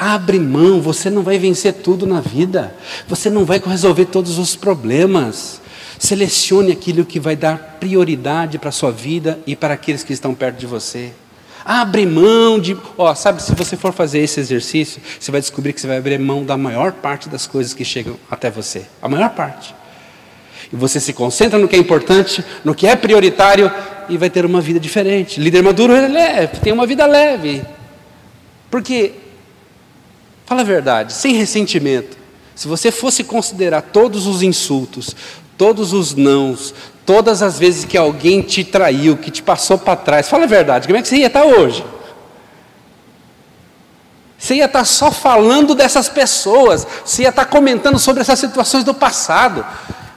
Abre 0.00 0.38
mão, 0.38 0.80
você 0.80 1.10
não 1.10 1.24
vai 1.24 1.40
vencer 1.40 1.72
tudo 1.72 2.06
na 2.06 2.20
vida, 2.20 2.72
você 3.08 3.28
não 3.28 3.44
vai 3.44 3.58
resolver 3.58 4.04
todos 4.04 4.38
os 4.38 4.54
problemas. 4.54 5.60
Selecione 5.98 6.70
aquilo 6.70 7.04
que 7.04 7.18
vai 7.18 7.34
dar 7.34 7.78
prioridade 7.80 8.60
para 8.60 8.68
a 8.68 8.72
sua 8.72 8.92
vida 8.92 9.40
e 9.44 9.56
para 9.56 9.74
aqueles 9.74 10.04
que 10.04 10.12
estão 10.12 10.36
perto 10.36 10.56
de 10.56 10.66
você. 10.66 11.10
Abre 11.64 12.06
mão 12.06 12.60
de. 12.60 12.76
Ó, 12.96 13.12
sabe, 13.16 13.42
se 13.42 13.52
você 13.56 13.76
for 13.76 13.92
fazer 13.92 14.20
esse 14.20 14.38
exercício, 14.38 15.02
você 15.18 15.32
vai 15.32 15.40
descobrir 15.40 15.72
que 15.72 15.80
você 15.80 15.88
vai 15.88 15.98
abrir 15.98 16.16
mão 16.16 16.44
da 16.44 16.56
maior 16.56 16.92
parte 16.92 17.28
das 17.28 17.48
coisas 17.48 17.74
que 17.74 17.84
chegam 17.84 18.14
até 18.30 18.48
você. 18.52 18.86
A 19.02 19.08
maior 19.08 19.30
parte. 19.30 19.74
E 20.72 20.76
você 20.76 21.00
se 21.00 21.12
concentra 21.12 21.58
no 21.58 21.66
que 21.66 21.74
é 21.74 21.78
importante, 21.78 22.44
no 22.64 22.72
que 22.72 22.86
é 22.86 22.94
prioritário, 22.94 23.68
e 24.08 24.16
vai 24.16 24.30
ter 24.30 24.46
uma 24.46 24.60
vida 24.60 24.78
diferente. 24.78 25.40
Líder 25.40 25.62
maduro 25.62 25.92
é 25.92 26.06
leve, 26.06 26.60
tem 26.60 26.72
uma 26.72 26.86
vida 26.86 27.04
leve. 27.04 27.64
Porque 28.70 29.26
Fala 30.48 30.62
a 30.62 30.64
verdade, 30.64 31.12
sem 31.12 31.34
ressentimento. 31.34 32.16
Se 32.54 32.66
você 32.66 32.90
fosse 32.90 33.22
considerar 33.22 33.82
todos 33.82 34.26
os 34.26 34.40
insultos, 34.40 35.14
todos 35.58 35.92
os 35.92 36.14
nãos, 36.14 36.74
todas 37.04 37.42
as 37.42 37.58
vezes 37.58 37.84
que 37.84 37.98
alguém 37.98 38.40
te 38.40 38.64
traiu, 38.64 39.18
que 39.18 39.30
te 39.30 39.42
passou 39.42 39.76
para 39.76 39.94
trás, 39.94 40.26
fala 40.26 40.44
a 40.44 40.46
verdade, 40.46 40.86
como 40.88 40.98
é 40.98 41.02
que 41.02 41.08
você 41.08 41.16
ia 41.16 41.26
estar 41.26 41.44
hoje? 41.44 41.84
Você 44.38 44.54
ia 44.54 44.64
estar 44.64 44.86
só 44.86 45.12
falando 45.12 45.74
dessas 45.74 46.08
pessoas, 46.08 46.86
você 47.04 47.24
ia 47.24 47.28
estar 47.28 47.44
comentando 47.44 47.98
sobre 47.98 48.22
essas 48.22 48.38
situações 48.38 48.84
do 48.84 48.94
passado. 48.94 49.66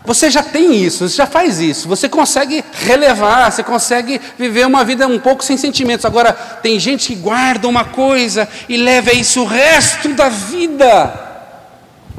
Você 0.03 0.31
já 0.31 0.41
tem 0.41 0.83
isso, 0.83 1.07
você 1.07 1.15
já 1.15 1.27
faz 1.27 1.59
isso, 1.59 1.87
você 1.87 2.09
consegue 2.09 2.63
relevar, 2.73 3.51
você 3.51 3.63
consegue 3.63 4.19
viver 4.37 4.65
uma 4.65 4.83
vida 4.83 5.07
um 5.07 5.19
pouco 5.19 5.43
sem 5.43 5.57
sentimentos. 5.57 6.05
Agora, 6.05 6.33
tem 6.33 6.79
gente 6.79 7.07
que 7.07 7.15
guarda 7.15 7.67
uma 7.67 7.85
coisa 7.85 8.49
e 8.67 8.77
leva 8.77 9.13
isso 9.13 9.41
o 9.41 9.45
resto 9.45 10.09
da 10.09 10.27
vida. 10.27 11.29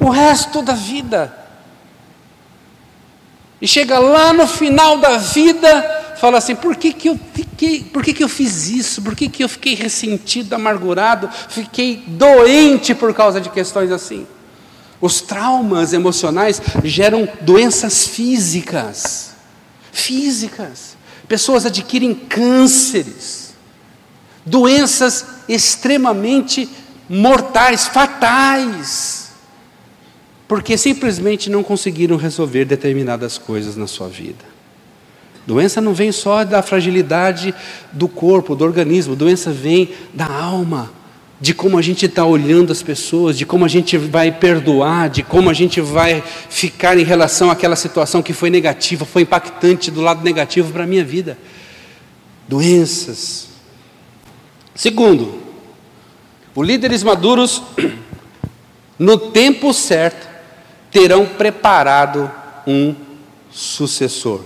O 0.01 0.09
resto 0.11 0.63
da 0.63 0.75
vida. 0.75 1.37
E 3.61 3.67
chega 3.67 3.99
lá 3.99 4.33
no 4.33 4.47
final 4.47 4.99
da 4.99 5.19
vida, 5.19 6.15
fala 6.19 6.39
assim: 6.39 6.55
por 6.55 6.77
que, 6.77 6.93
que 6.93 7.09
eu 7.09 7.19
fiquei, 7.35 7.83
por 7.83 8.05
que, 8.05 8.13
que 8.13 8.23
eu 8.23 8.29
fiz 8.29 8.69
isso? 8.69 9.03
Por 9.03 9.17
que, 9.17 9.29
que 9.29 9.43
eu 9.43 9.49
fiquei 9.49 9.75
ressentido, 9.75 10.55
amargurado, 10.55 11.29
fiquei 11.49 12.03
doente 12.07 12.95
por 12.95 13.13
causa 13.13 13.41
de 13.41 13.51
questões 13.51 13.91
assim? 13.91 14.25
Os 15.03 15.21
traumas 15.21 15.93
emocionais 15.93 16.63
geram 16.85 17.29
doenças 17.41 18.07
físicas. 18.07 19.33
Físicas. 19.91 20.97
Pessoas 21.27 21.67
adquirem 21.67 22.15
cânceres, 22.15 23.55
doenças 24.47 25.27
extremamente 25.49 26.69
mortais, 27.09 27.89
fatais, 27.89 29.33
porque 30.47 30.79
simplesmente 30.79 31.51
não 31.51 31.65
conseguiram 31.65 32.17
resolver 32.17 32.65
determinadas 32.65 33.39
coisas 33.39 33.77
na 33.77 33.89
sua 33.89 34.09
vida. 34.09 34.45
Doença 35.47 35.81
não 35.81 35.95
vem 35.95 36.13
só 36.13 36.45
da 36.45 36.63
fragilidade 36.63 37.53
do 37.91 38.07
corpo, 38.07 38.55
do 38.55 38.65
organismo, 38.65 39.17
doença 39.17 39.51
vem 39.51 39.93
da 40.15 40.27
alma 40.27 41.02
de 41.43 41.53
como 41.53 41.77
a 41.77 41.83
gente 41.83 42.07
está 42.07 42.25
olhando 42.25 42.71
as 42.71 42.85
pessoas, 42.85 43.37
de 43.37 43.45
como 43.45 43.65
a 43.65 43.69
gente 43.69 43.99
vai 43.99 44.31
perdoar, 44.31 45.11
de 45.11 45.25
como 45.25 45.51
a 45.51 45.53
gente 45.53 45.81
vai 45.81 46.23
ficar 46.49 46.97
em 46.97 47.03
relação 47.03 47.51
àquela 47.51 47.75
situação 47.75 48.23
que 48.23 48.33
foi 48.33 48.49
negativa, 48.49 49.05
foi 49.05 49.23
impactante 49.23 49.91
do 49.91 50.01
lado 50.01 50.23
negativo 50.23 50.73
para 50.73 50.85
a 50.85 50.87
minha 50.87 51.05
vida. 51.05 51.37
Doenças. 52.47 53.49
Segundo, 54.73 55.43
os 56.55 56.65
líderes 56.65 57.03
maduros, 57.03 57.61
no 58.97 59.19
tempo 59.19 59.75
certo, 59.75 60.29
terão 60.93 61.27
preparado 61.27 62.31
um 62.65 62.95
sucessor. 63.51 64.43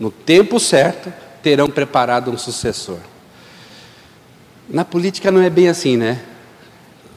no 0.00 0.10
tempo 0.10 0.58
certo, 0.58 1.12
terão 1.42 1.68
preparado 1.68 2.30
um 2.30 2.38
sucessor. 2.38 3.00
Na 4.68 4.84
política 4.84 5.30
não 5.30 5.40
é 5.40 5.48
bem 5.48 5.68
assim, 5.68 5.96
né? 5.96 6.20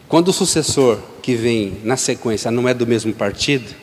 Quando 0.08 0.28
o 0.28 0.34
sucessor 0.34 1.00
que 1.22 1.36
vem 1.36 1.80
na 1.84 1.98
sequência 1.98 2.52
não 2.52 2.68
é 2.68 2.74
do 2.74 2.86
mesmo 2.86 3.12
partido, 3.14 3.76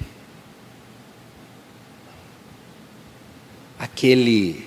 aquele 3.79 4.65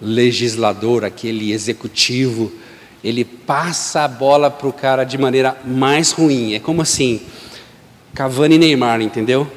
legislador, 0.00 1.04
aquele 1.04 1.52
executivo, 1.52 2.52
ele 3.02 3.24
passa 3.24 4.02
a 4.02 4.08
bola 4.08 4.50
para 4.50 4.66
o 4.66 4.72
cara 4.72 5.04
de 5.04 5.16
maneira 5.16 5.56
mais 5.64 6.10
ruim. 6.10 6.54
É 6.54 6.58
como 6.58 6.82
assim, 6.82 7.20
Cavani 8.12 8.56
e 8.56 8.58
Neymar, 8.58 9.00
entendeu? 9.00 9.50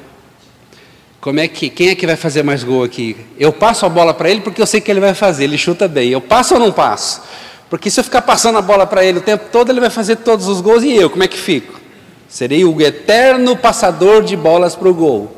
Como 1.20 1.40
é 1.40 1.48
que, 1.48 1.68
quem 1.68 1.88
é 1.88 1.94
que 1.94 2.06
vai 2.06 2.16
fazer 2.16 2.42
mais 2.42 2.62
gol 2.62 2.84
aqui? 2.84 3.16
Eu 3.36 3.52
passo 3.52 3.84
a 3.84 3.88
bola 3.88 4.14
para 4.14 4.30
ele 4.30 4.40
porque 4.40 4.62
eu 4.62 4.66
sei 4.66 4.80
que 4.80 4.90
ele 4.90 5.00
vai 5.00 5.14
fazer, 5.14 5.44
ele 5.44 5.58
chuta 5.58 5.88
bem. 5.88 6.10
Eu 6.10 6.20
passo 6.20 6.54
ou 6.54 6.60
não 6.60 6.72
passo? 6.72 7.20
Porque 7.70 7.88
se 7.88 8.00
eu 8.00 8.04
ficar 8.04 8.22
passando 8.22 8.58
a 8.58 8.62
bola 8.62 8.84
para 8.84 9.04
ele 9.04 9.18
o 9.18 9.22
tempo 9.22 9.44
todo, 9.52 9.70
ele 9.70 9.78
vai 9.78 9.90
fazer 9.90 10.16
todos 10.16 10.48
os 10.48 10.60
gols 10.60 10.82
e 10.82 10.92
eu, 10.92 11.08
como 11.08 11.22
é 11.22 11.28
que 11.28 11.38
fico? 11.38 11.80
Serei 12.28 12.64
o 12.64 12.80
eterno 12.80 13.56
passador 13.56 14.24
de 14.24 14.36
bolas 14.36 14.74
para 14.74 14.88
o 14.88 14.94
gol. 14.94 15.36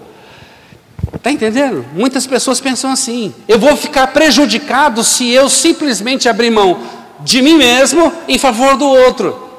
Está 1.15 1.31
entendendo? 1.31 1.85
Muitas 1.93 2.27
pessoas 2.27 2.59
pensam 2.59 2.91
assim: 2.91 3.35
eu 3.47 3.59
vou 3.59 3.77
ficar 3.77 4.07
prejudicado 4.09 5.05
se 5.05 5.31
eu 5.31 5.49
simplesmente 5.49 6.29
abrir 6.29 6.51
mão 6.51 6.81
de 7.21 7.43
mim 7.43 7.55
mesmo 7.55 8.11
em 8.27 8.39
favor 8.39 8.79
do 8.79 8.87
outro. 8.87 9.51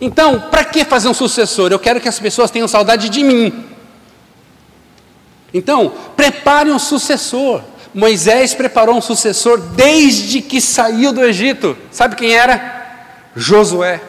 Então, 0.00 0.40
para 0.50 0.64
que 0.64 0.84
fazer 0.84 1.08
um 1.08 1.14
sucessor? 1.14 1.70
Eu 1.70 1.78
quero 1.78 2.00
que 2.00 2.08
as 2.08 2.18
pessoas 2.18 2.50
tenham 2.50 2.66
saudade 2.66 3.08
de 3.08 3.22
mim. 3.22 3.64
Então, 5.52 5.92
prepare 6.16 6.70
um 6.72 6.80
sucessor. 6.80 7.62
Moisés 7.94 8.52
preparou 8.54 8.96
um 8.96 9.00
sucessor 9.00 9.58
desde 9.58 10.42
que 10.42 10.60
saiu 10.60 11.12
do 11.12 11.24
Egito. 11.24 11.76
Sabe 11.92 12.16
quem 12.16 12.34
era? 12.34 12.82
Josué. 13.36 14.00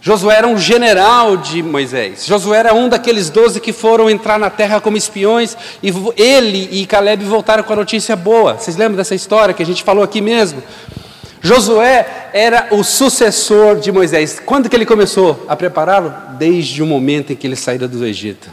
Josué 0.00 0.36
era 0.36 0.46
um 0.46 0.56
general 0.56 1.36
de 1.36 1.62
Moisés. 1.62 2.24
Josué 2.24 2.58
era 2.58 2.72
um 2.72 2.88
daqueles 2.88 3.28
doze 3.28 3.60
que 3.60 3.72
foram 3.72 4.08
entrar 4.08 4.38
na 4.38 4.48
terra 4.48 4.80
como 4.80 4.96
espiões. 4.96 5.56
E 5.82 5.92
ele 6.16 6.68
e 6.70 6.86
Caleb 6.86 7.24
voltaram 7.24 7.62
com 7.62 7.72
a 7.72 7.76
notícia 7.76 8.14
boa. 8.14 8.54
Vocês 8.54 8.76
lembram 8.76 8.96
dessa 8.96 9.14
história 9.14 9.52
que 9.52 9.62
a 9.62 9.66
gente 9.66 9.82
falou 9.82 10.02
aqui 10.02 10.20
mesmo? 10.20 10.62
Josué 11.42 12.30
era 12.32 12.68
o 12.70 12.84
sucessor 12.84 13.80
de 13.80 13.90
Moisés. 13.90 14.40
Quando 14.44 14.68
que 14.68 14.76
ele 14.76 14.86
começou 14.86 15.44
a 15.48 15.56
prepará-lo? 15.56 16.14
Desde 16.38 16.82
o 16.82 16.86
momento 16.86 17.32
em 17.32 17.36
que 17.36 17.46
ele 17.46 17.56
saíra 17.56 17.88
do 17.88 18.06
Egito. 18.06 18.48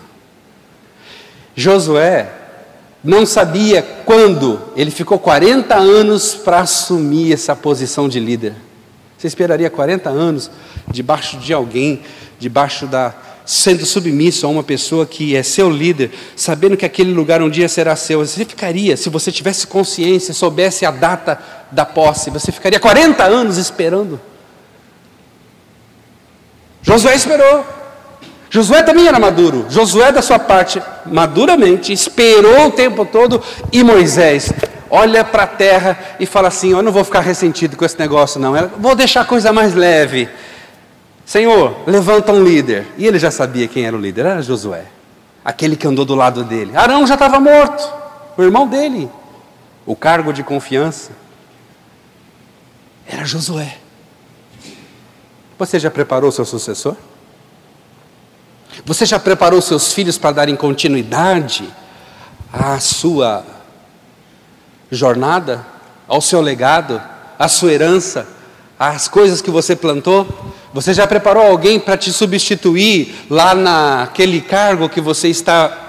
Josué 1.55 2.29
não 3.07 3.25
sabia 3.25 3.81
quando, 4.03 4.59
ele 4.75 4.91
ficou 4.91 5.17
40 5.17 5.73
anos 5.73 6.35
para 6.35 6.59
assumir 6.59 7.31
essa 7.31 7.55
posição 7.55 8.09
de 8.09 8.19
líder. 8.19 8.53
Você 9.17 9.27
esperaria 9.27 9.69
40 9.69 10.09
anos 10.09 10.51
debaixo 10.91 11.37
de 11.37 11.53
alguém, 11.53 12.01
debaixo 12.37 12.85
da 12.85 13.15
sendo 13.45 13.85
submisso 13.85 14.45
a 14.45 14.49
uma 14.49 14.61
pessoa 14.61 15.05
que 15.05 15.37
é 15.37 15.41
seu 15.41 15.69
líder, 15.69 16.11
sabendo 16.35 16.75
que 16.75 16.85
aquele 16.85 17.13
lugar 17.13 17.41
um 17.41 17.49
dia 17.49 17.69
será 17.69 17.95
seu. 17.95 18.19
Você 18.19 18.43
ficaria, 18.43 18.97
se 18.97 19.07
você 19.07 19.31
tivesse 19.31 19.65
consciência, 19.65 20.33
soubesse 20.33 20.85
a 20.85 20.91
data 20.91 21.39
da 21.71 21.85
posse, 21.85 22.29
você 22.29 22.51
ficaria 22.51 22.77
40 22.77 23.23
anos 23.23 23.55
esperando. 23.55 24.19
Josué 26.81 27.15
esperou. 27.15 27.76
Josué 28.49 28.81
também 28.83 29.07
era 29.07 29.19
maduro. 29.19 29.65
Josué, 29.69 30.11
da 30.11 30.21
sua 30.21 30.39
parte, 30.39 30.81
maduramente, 31.05 31.91
esperou 31.91 32.67
o 32.67 32.71
tempo 32.71 33.05
todo. 33.05 33.41
E 33.71 33.83
Moisés 33.83 34.51
olha 34.89 35.23
para 35.23 35.43
a 35.43 35.47
terra 35.47 35.97
e 36.19 36.25
fala 36.25 36.47
assim: 36.47 36.71
Eu 36.71 36.81
não 36.81 36.91
vou 36.91 37.03
ficar 37.03 37.21
ressentido 37.21 37.75
com 37.75 37.85
esse 37.85 37.99
negócio, 37.99 38.39
não. 38.39 38.55
Eu 38.55 38.69
vou 38.77 38.95
deixar 38.95 39.21
a 39.21 39.25
coisa 39.25 39.51
mais 39.51 39.73
leve. 39.73 40.29
Senhor, 41.25 41.75
levanta 41.85 42.31
um 42.31 42.41
líder. 42.41 42.87
E 42.97 43.05
ele 43.05 43.19
já 43.19 43.29
sabia 43.29 43.67
quem 43.67 43.85
era 43.85 43.95
o 43.95 43.99
líder, 43.99 44.25
era 44.25 44.41
Josué, 44.41 44.85
aquele 45.43 45.75
que 45.75 45.85
andou 45.85 46.05
do 46.05 46.15
lado 46.15 46.43
dele. 46.43 46.75
Arão 46.75 47.05
já 47.05 47.15
estava 47.15 47.39
morto, 47.39 47.93
o 48.37 48.43
irmão 48.43 48.65
dele, 48.65 49.09
o 49.85 49.93
cargo 49.95 50.31
de 50.31 50.41
confiança 50.41 51.11
era 53.05 53.25
Josué. 53.25 53.77
Você 55.59 55.79
já 55.79 55.89
preparou 55.91 56.31
seu 56.31 56.45
sucessor? 56.45 56.95
Você 58.85 59.05
já 59.05 59.19
preparou 59.19 59.61
seus 59.61 59.93
filhos 59.93 60.17
para 60.17 60.31
darem 60.31 60.55
continuidade 60.55 61.67
à 62.51 62.79
sua 62.79 63.45
jornada, 64.91 65.65
ao 66.07 66.21
seu 66.21 66.41
legado, 66.41 67.01
à 67.37 67.47
sua 67.47 67.73
herança, 67.73 68.27
às 68.79 69.07
coisas 69.07 69.41
que 69.41 69.51
você 69.51 69.75
plantou? 69.75 70.27
Você 70.73 70.93
já 70.93 71.07
preparou 71.07 71.43
alguém 71.43 71.79
para 71.79 71.97
te 71.97 72.11
substituir 72.13 73.25
lá 73.29 73.55
naquele 73.55 74.41
cargo 74.41 74.89
que 74.89 75.01
você 75.01 75.27
está 75.27 75.85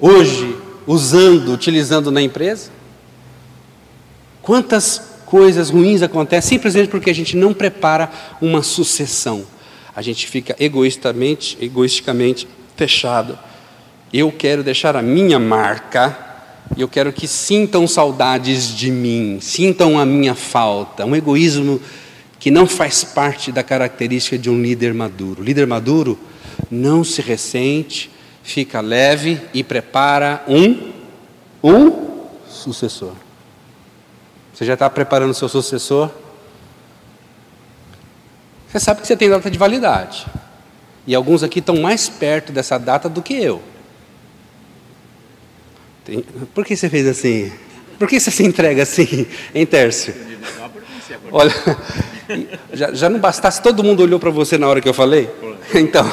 hoje 0.00 0.56
usando, 0.86 1.52
utilizando 1.52 2.10
na 2.10 2.22
empresa? 2.22 2.70
Quantas 4.40 5.00
coisas 5.26 5.70
ruins 5.70 6.02
acontecem 6.02 6.56
simplesmente 6.56 6.88
porque 6.88 7.10
a 7.10 7.14
gente 7.14 7.36
não 7.36 7.54
prepara 7.54 8.10
uma 8.40 8.62
sucessão. 8.62 9.44
A 9.94 10.02
gente 10.02 10.26
fica 10.26 10.56
egoístamente, 10.58 11.56
egoisticamente 11.60 12.48
fechado. 12.76 13.38
Eu 14.12 14.32
quero 14.32 14.62
deixar 14.62 14.96
a 14.96 15.02
minha 15.02 15.38
marca 15.38 16.18
e 16.76 16.80
eu 16.80 16.88
quero 16.88 17.12
que 17.12 17.28
sintam 17.28 17.86
saudades 17.86 18.74
de 18.74 18.90
mim, 18.90 19.38
sintam 19.40 19.98
a 19.98 20.06
minha 20.06 20.34
falta. 20.34 21.04
Um 21.04 21.14
egoísmo 21.14 21.80
que 22.38 22.50
não 22.50 22.66
faz 22.66 23.04
parte 23.04 23.52
da 23.52 23.62
característica 23.62 24.38
de 24.38 24.50
um 24.50 24.60
líder 24.60 24.94
maduro. 24.94 25.42
Líder 25.42 25.66
maduro 25.66 26.18
não 26.70 27.04
se 27.04 27.20
ressente, 27.20 28.10
fica 28.42 28.80
leve 28.80 29.40
e 29.54 29.62
prepara 29.62 30.42
um 30.48 30.92
um 31.62 32.26
sucessor. 32.48 33.12
Você 34.52 34.64
já 34.64 34.74
está 34.74 34.90
preparando 34.90 35.32
seu 35.32 35.48
sucessor? 35.48 36.10
Você 38.72 38.80
sabe 38.80 39.02
que 39.02 39.06
você 39.06 39.14
tem 39.14 39.28
data 39.28 39.50
de 39.50 39.58
validade. 39.58 40.26
E 41.06 41.14
alguns 41.14 41.42
aqui 41.42 41.58
estão 41.58 41.76
mais 41.76 42.08
perto 42.08 42.52
dessa 42.52 42.78
data 42.78 43.06
do 43.06 43.20
que 43.20 43.34
eu. 43.34 43.60
Tem... 46.04 46.22
Por 46.54 46.64
que 46.64 46.74
você 46.74 46.88
fez 46.88 47.06
assim? 47.06 47.52
Por 47.98 48.08
que 48.08 48.18
você 48.18 48.30
se 48.30 48.42
entrega 48.42 48.82
assim, 48.82 49.26
em 49.54 49.66
Tércio? 49.66 50.14
Olha, 51.30 51.52
já, 52.72 52.94
já 52.94 53.10
não 53.10 53.20
bastasse, 53.20 53.60
todo 53.60 53.84
mundo 53.84 54.02
olhou 54.02 54.18
para 54.18 54.30
você 54.30 54.56
na 54.56 54.66
hora 54.66 54.80
que 54.80 54.88
eu 54.88 54.94
falei? 54.94 55.28
Então, 55.74 56.10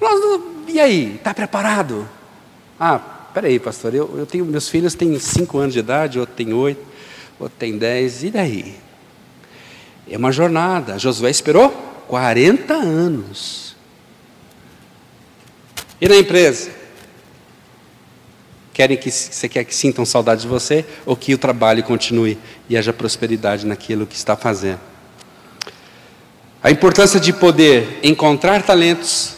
e 0.66 0.80
aí, 0.80 1.14
está 1.14 1.32
preparado? 1.32 2.08
Ah, 2.78 2.98
peraí, 3.32 3.60
pastor, 3.60 3.94
eu, 3.94 4.18
eu 4.18 4.26
tenho, 4.26 4.44
meus 4.44 4.68
filhos 4.68 4.94
têm 4.94 5.16
cinco 5.20 5.58
anos 5.58 5.74
de 5.74 5.78
idade, 5.78 6.18
outro 6.18 6.34
tem 6.34 6.52
oito, 6.52 6.84
outro 7.38 7.56
tem 7.56 7.78
dez, 7.78 8.24
e 8.24 8.30
daí? 8.30 8.89
É 10.10 10.16
uma 10.16 10.32
jornada. 10.32 10.98
Josué 10.98 11.30
esperou 11.30 11.70
40 12.08 12.74
anos. 12.74 13.76
E 16.00 16.08
na 16.08 16.16
empresa? 16.16 16.70
Querem 18.72 18.96
que 18.96 19.10
você 19.10 19.48
quer 19.48 19.64
que 19.64 19.74
sintam 19.74 20.04
saudade 20.04 20.42
de 20.42 20.48
você 20.48 20.84
ou 21.06 21.14
que 21.14 21.34
o 21.34 21.38
trabalho 21.38 21.82
continue 21.84 22.38
e 22.68 22.76
haja 22.76 22.92
prosperidade 22.92 23.66
naquilo 23.66 24.06
que 24.06 24.16
está 24.16 24.36
fazendo? 24.36 24.80
A 26.62 26.70
importância 26.70 27.20
de 27.20 27.32
poder 27.32 28.00
encontrar 28.02 28.62
talentos, 28.62 29.34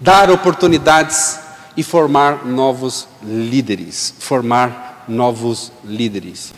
dar 0.00 0.30
oportunidades 0.30 1.38
e 1.76 1.82
formar 1.82 2.46
novos 2.46 3.08
líderes. 3.22 4.14
Formar 4.18 5.04
novos 5.08 5.72
líderes. 5.84 6.54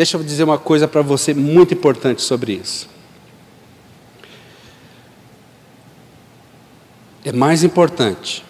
Deixa 0.00 0.16
eu 0.16 0.22
dizer 0.22 0.44
uma 0.44 0.56
coisa 0.56 0.88
para 0.88 1.02
você 1.02 1.34
muito 1.34 1.74
importante 1.74 2.22
sobre 2.22 2.54
isso. 2.54 2.88
É 7.22 7.30
mais 7.32 7.62
importante 7.62 8.42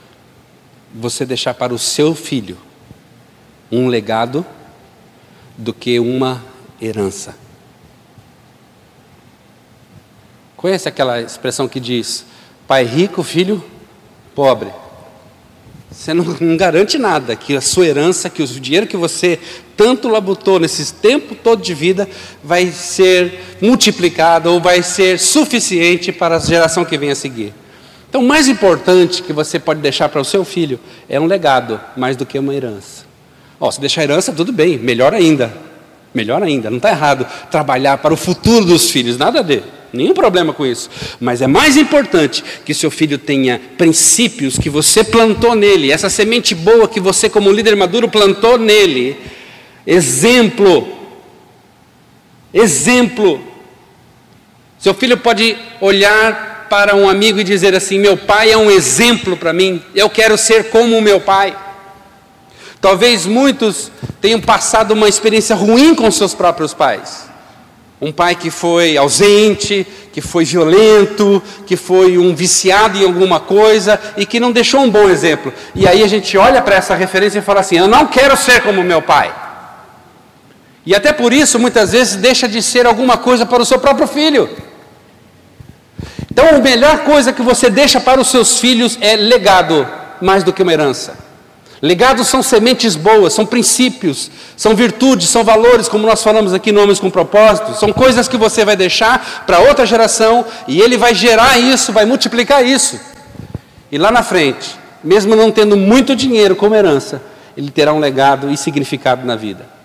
você 0.95 1.27
deixar 1.27 1.55
para 1.55 1.75
o 1.75 1.79
seu 1.79 2.15
filho 2.15 2.57
um 3.69 3.89
legado 3.89 4.47
do 5.59 5.75
que 5.75 5.99
uma 5.99 6.41
herança. 6.81 7.35
Conhece 10.57 10.89
aquela 10.89 11.21
expressão 11.21 11.67
que 11.67 11.81
diz: 11.81 12.25
pai 12.69 12.85
rico, 12.85 13.25
filho 13.25 13.61
pobre? 14.37 14.71
Você 15.91 16.15
não, 16.15 16.25
não, 16.41 16.57
garante 16.57 16.97
nada 16.97 17.35
que 17.35 17.57
a 17.57 17.61
sua 17.61 17.87
herança, 17.87 18.31
que 18.31 18.41
o 18.41 18.47
dinheiro 18.47 18.87
que 18.87 18.97
você 18.97 19.41
tanto 19.81 20.11
labutou 20.11 20.61
nesses 20.61 20.91
tempo 20.91 21.35
todo 21.35 21.63
de 21.63 21.73
vida, 21.73 22.07
vai 22.45 22.67
ser 22.67 23.41
multiplicado 23.63 24.53
ou 24.53 24.61
vai 24.61 24.83
ser 24.83 25.19
suficiente 25.19 26.13
para 26.13 26.37
a 26.37 26.39
geração 26.39 26.85
que 26.85 26.99
vem 26.99 27.11
a 27.11 27.15
seguir. 27.15 27.55
Então, 28.07 28.21
o 28.21 28.29
mais 28.29 28.47
importante 28.47 29.23
que 29.23 29.33
você 29.33 29.59
pode 29.59 29.81
deixar 29.81 30.11
para 30.11 30.21
o 30.21 30.25
seu 30.25 30.45
filho 30.45 30.79
é 31.09 31.19
um 31.19 31.25
legado, 31.25 31.81
mais 31.97 32.15
do 32.15 32.27
que 32.27 32.39
uma 32.39 32.55
herança. 32.55 33.07
Ó, 33.59 33.71
se 33.71 33.81
deixar 33.81 34.03
herança, 34.03 34.35
tudo 34.35 34.53
bem, 34.53 34.77
melhor 34.77 35.15
ainda. 35.15 35.51
Melhor 36.13 36.43
ainda, 36.43 36.69
não 36.69 36.77
está 36.77 36.91
errado 36.91 37.27
trabalhar 37.51 37.97
para 37.97 38.13
o 38.13 38.19
futuro 38.19 38.67
dos 38.67 38.91
filhos, 38.91 39.17
nada 39.17 39.39
a 39.41 39.43
ver, 39.43 39.65
nenhum 39.95 40.13
problema 40.13 40.53
com 40.53 40.67
isso. 40.67 40.91
Mas 41.19 41.41
é 41.41 41.47
mais 41.47 41.79
importante 41.79 42.45
que 42.67 42.75
seu 42.75 42.91
filho 42.91 43.17
tenha 43.17 43.59
princípios 43.79 44.59
que 44.59 44.69
você 44.69 45.03
plantou 45.03 45.55
nele, 45.55 45.91
essa 45.91 46.11
semente 46.11 46.55
boa 46.55 46.87
que 46.87 47.01
você, 47.01 47.31
como 47.31 47.51
líder 47.51 47.77
maduro, 47.77 48.11
plantou 48.11 48.59
nele. 48.59 49.40
Exemplo. 49.87 50.89
Exemplo. 52.53 53.41
Seu 54.79 54.95
filho 54.95 55.19
pode 55.19 55.57
olhar 55.81 56.67
para 56.71 56.95
um 56.95 57.09
amigo 57.09 57.41
e 57.41 57.45
dizer 57.45 57.75
assim: 57.75 57.99
Meu 57.99 58.17
pai 58.17 58.53
é 58.53 58.57
um 58.57 58.71
exemplo 58.71 59.37
para 59.37 59.53
mim, 59.53 59.83
eu 59.95 60.09
quero 60.09 60.39
ser 60.39 60.71
como 60.71 60.97
o 60.97 61.03
meu 61.03 61.21
pai. 61.21 61.57
Talvez 62.81 63.27
muitos 63.27 63.91
tenham 64.21 64.41
passado 64.41 64.93
uma 64.93 65.09
experiência 65.09 65.55
ruim 65.55 65.95
com 65.95 66.11
seus 66.11 66.33
próprios 66.33 66.73
pais. 66.73 67.29
Um 68.01 68.11
pai 68.11 68.35
que 68.35 68.51
foi 68.51 68.97
ausente, 68.97 69.87
que 70.11 70.23
foi 70.23 70.47
violento, 70.47 71.43
que 71.67 71.77
foi 71.77 72.17
um 72.17 72.35
viciado 72.35 72.97
em 72.97 73.05
alguma 73.05 73.39
coisa 73.39 74.01
e 74.17 74.25
que 74.25 74.41
não 74.41 74.51
deixou 74.51 74.81
um 74.81 74.89
bom 74.89 75.11
exemplo. 75.11 75.53
E 75.75 75.87
aí 75.87 76.03
a 76.03 76.07
gente 76.07 76.39
olha 76.39 76.63
para 76.63 76.77
essa 76.77 76.95
referência 76.95 77.41
e 77.41 77.43
fala 77.43 77.61
assim: 77.61 77.77
Eu 77.77 77.89
não 77.89 78.07
quero 78.07 78.35
ser 78.37 78.63
como 78.63 78.83
meu 78.83 79.03
pai. 79.03 79.31
E 80.91 80.95
até 80.97 81.13
por 81.13 81.33
isso, 81.33 81.57
muitas 81.57 81.93
vezes, 81.93 82.17
deixa 82.17 82.49
de 82.49 82.61
ser 82.61 82.85
alguma 82.85 83.17
coisa 83.17 83.47
para 83.47 83.63
o 83.63 83.65
seu 83.65 83.79
próprio 83.79 84.09
filho. 84.09 84.51
Então, 86.29 86.49
a 86.49 86.59
melhor 86.59 87.05
coisa 87.05 87.33
que 87.33 87.43
você 87.43 87.71
deixa 87.71 88.01
para 88.01 88.21
os 88.21 88.27
seus 88.27 88.59
filhos 88.59 88.99
é 89.01 89.15
legado, 89.15 89.87
mais 90.21 90.43
do 90.43 90.53
que 90.53 90.65
uma 90.65 90.73
herança. 90.73 91.17
Legados 91.81 92.27
são 92.27 92.43
sementes 92.43 92.97
boas, 92.97 93.33
são 93.33 93.47
princípios, 93.47 94.33
são 94.57 94.75
virtudes, 94.75 95.29
são 95.29 95.45
valores, 95.45 95.89
como 95.89 96.09
nós 96.09 96.25
falamos 96.25 96.53
aqui 96.53 96.73
no 96.73 96.83
Homens 96.83 96.99
com 96.99 97.09
Propósito, 97.09 97.73
são 97.79 97.93
coisas 97.93 98.27
que 98.27 98.37
você 98.37 98.65
vai 98.65 98.75
deixar 98.75 99.45
para 99.47 99.61
outra 99.61 99.87
geração 99.87 100.45
e 100.67 100.81
ele 100.81 100.97
vai 100.97 101.15
gerar 101.15 101.57
isso, 101.57 101.93
vai 101.93 102.05
multiplicar 102.05 102.67
isso. 102.67 102.99
E 103.93 103.97
lá 103.97 104.11
na 104.11 104.25
frente, 104.25 104.77
mesmo 105.05 105.37
não 105.37 105.53
tendo 105.53 105.77
muito 105.77 106.17
dinheiro 106.17 106.57
como 106.57 106.75
herança, 106.75 107.23
ele 107.57 107.71
terá 107.71 107.93
um 107.93 108.01
legado 108.01 108.51
e 108.51 108.57
significado 108.57 109.25
na 109.25 109.37
vida. 109.37 109.80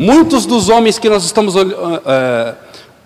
Muitos 0.00 0.46
dos 0.46 0.68
homens 0.68 0.96
que 0.96 1.08
nós 1.08 1.24
estamos 1.24 1.56
uh, 1.56 1.60
uh, 1.60 2.54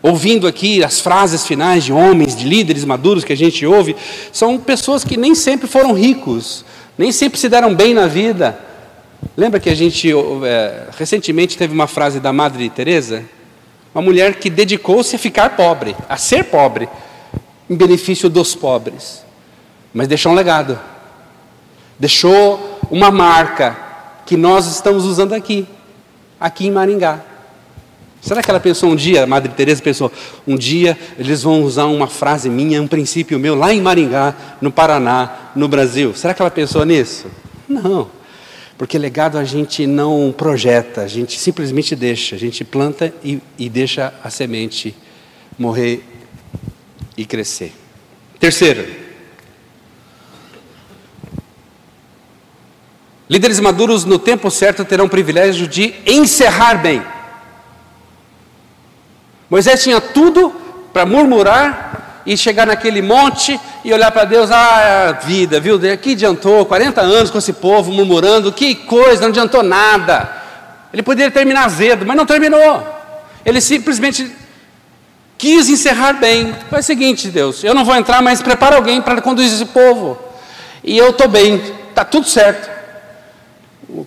ouvindo 0.03 0.47
aqui 0.47 0.85
as 0.85 1.01
frases 1.01 1.47
finais 1.47 1.85
de 1.85 1.91
homens, 1.91 2.37
de 2.37 2.47
líderes 2.47 2.85
maduros 2.85 3.25
que 3.25 3.33
a 3.33 3.37
gente 3.37 3.65
ouve, 3.65 3.97
são 4.31 4.59
pessoas 4.59 5.03
que 5.03 5.17
nem 5.17 5.35
sempre 5.35 5.67
foram 5.67 5.95
ricos, 5.95 6.67
nem 6.99 7.11
sempre 7.11 7.41
se 7.41 7.49
deram 7.49 7.75
bem 7.75 7.95
na 7.95 8.07
vida. 8.07 8.59
Lembra 9.35 9.59
que 9.59 9.71
a 9.71 9.75
gente 9.75 10.13
é, 10.45 10.89
recentemente 10.99 11.57
teve 11.57 11.73
uma 11.73 11.87
frase 11.87 12.21
da 12.21 12.31
Madre 12.31 12.69
Teresa, 12.69 13.25
uma 13.95 14.03
mulher 14.03 14.35
que 14.35 14.51
dedicou-se 14.51 15.17
a 15.17 15.19
ficar 15.19 15.57
pobre, 15.57 15.97
a 16.07 16.19
ser 16.19 16.45
pobre, 16.45 16.91
em 17.71 17.75
benefício 17.75 18.29
dos 18.29 18.55
pobres, 18.55 19.25
mas 19.95 20.09
deixou 20.09 20.31
um 20.31 20.35
legado, 20.35 20.79
deixou 21.99 22.79
uma 22.91 23.11
marca 23.11 23.79
que 24.27 24.37
nós 24.37 24.67
estamos 24.67 25.07
usando 25.07 25.33
aqui, 25.33 25.67
aqui 26.43 26.67
em 26.67 26.71
Maringá. 26.71 27.21
Será 28.21 28.43
que 28.43 28.51
ela 28.51 28.61
pensou 28.61 28.91
um 28.91 28.97
dia, 28.97 29.25
a 29.25 29.27
Madre 29.27 29.53
Teresa 29.53 29.83
pensou, 29.83 30.13
um 30.47 30.57
dia 30.57 30.97
eles 31.19 31.43
vão 31.43 31.63
usar 31.63 31.87
uma 31.87 32.07
frase 32.07 32.49
minha, 32.49 32.81
um 32.81 32.87
princípio 32.87 33.39
meu, 33.39 33.55
lá 33.55 33.73
em 33.73 33.81
Maringá, 33.81 34.35
no 34.61 34.71
Paraná, 34.71 35.51
no 35.57 35.67
Brasil? 35.67 36.15
Será 36.15 36.35
que 36.35 36.43
ela 36.43 36.51
pensou 36.51 36.85
nisso? 36.85 37.27
Não. 37.69 38.09
Porque 38.79 38.99
legado 38.99 39.39
a 39.39 39.45
gente 39.45 39.87
não 39.87 40.35
projeta, 40.37 41.03
a 41.03 41.09
gente 41.09 41.39
simplesmente 41.39 41.95
deixa, 41.97 42.37
a 42.37 42.39
gente 42.39 42.65
planta 42.65 43.13
e, 43.25 43.41
e 43.59 43.69
deixa 43.69 44.13
a 44.23 44.31
semente 44.31 44.95
morrer 45.59 46.05
e 47.17 47.25
crescer. 47.25 47.73
Terceiro, 48.39 49.02
líderes 53.33 53.59
maduros 53.61 54.05
no 54.05 54.19
tempo 54.19 54.51
certo 54.51 54.85
terão 54.85 55.07
o 55.07 55.09
privilégio 55.09 55.67
de 55.67 55.95
encerrar 56.07 56.75
bem. 56.75 57.03
Moisés 59.49 59.83
tinha 59.83 60.03
tudo 60.03 60.51
para 60.93 61.07
murmurar 61.07 62.23
e 62.27 62.37
chegar 62.37 62.67
naquele 62.67 63.01
monte 63.01 63.59
e 63.83 63.91
olhar 63.91 64.11
para 64.11 64.25
Deus, 64.25 64.51
ah, 64.51 65.19
vida, 65.25 65.59
viu? 65.59 65.81
Que 65.97 66.13
adiantou 66.13 66.67
40 66.67 67.01
anos 67.01 67.31
com 67.31 67.39
esse 67.39 67.55
povo 67.55 67.91
murmurando, 67.91 68.53
que 68.53 68.75
coisa, 68.75 69.23
não 69.23 69.31
adiantou 69.31 69.63
nada. 69.63 70.31
Ele 70.93 71.03
poderia 71.03 71.31
terminar 71.31 71.65
azedo, 71.65 72.05
mas 72.05 72.15
não 72.15 72.27
terminou. 72.27 72.87
Ele 73.47 73.63
simplesmente 73.63 74.31
quis 75.39 75.71
encerrar 75.71 76.13
bem. 76.13 76.55
Foi 76.69 76.81
o 76.81 76.83
seguinte, 76.83 77.29
Deus, 77.29 77.65
eu 77.65 77.73
não 77.73 77.83
vou 77.83 77.97
entrar, 77.97 78.21
mas 78.21 78.43
prepara 78.43 78.77
alguém 78.77 79.01
para 79.01 79.23
conduzir 79.23 79.55
esse 79.55 79.65
povo. 79.65 80.19
E 80.85 80.99
eu 80.99 81.09
estou 81.09 81.29
bem, 81.29 81.63
está 81.89 82.05
tudo 82.05 82.29
certo. 82.29 82.72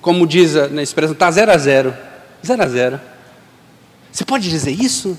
Como 0.02 0.26
diz 0.26 0.54
na 0.71 0.82
expressão, 0.82 1.13
está 1.13 1.30
zero 1.32 1.52
a 1.52 1.58
zero. 1.58 1.93
Zero 2.45 2.63
a 2.63 2.67
zero. 2.67 3.00
Você 4.12 4.24
pode 4.24 4.50
dizer 4.50 4.71
isso? 4.71 5.17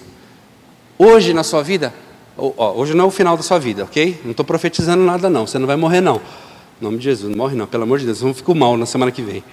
Hoje 0.98 1.34
na 1.34 1.44
sua 1.44 1.62
vida, 1.62 1.92
hoje 2.36 2.94
não 2.94 3.04
é 3.04 3.08
o 3.08 3.10
final 3.10 3.36
da 3.36 3.42
sua 3.42 3.58
vida, 3.58 3.84
ok? 3.84 4.18
Não 4.24 4.30
estou 4.30 4.46
profetizando 4.46 5.04
nada 5.04 5.28
não, 5.28 5.46
você 5.46 5.58
não 5.58 5.66
vai 5.66 5.76
morrer 5.76 6.00
não. 6.00 6.16
Em 6.80 6.84
nome 6.84 6.96
de 6.96 7.04
Jesus, 7.04 7.28
não 7.28 7.36
morre 7.36 7.54
não, 7.54 7.66
pelo 7.66 7.82
amor 7.82 7.98
de 7.98 8.06
Deus, 8.06 8.20
vamos 8.20 8.38
ficar 8.38 8.54
mal 8.54 8.76
na 8.76 8.86
semana 8.86 9.12
que 9.12 9.20
vem. 9.20 9.44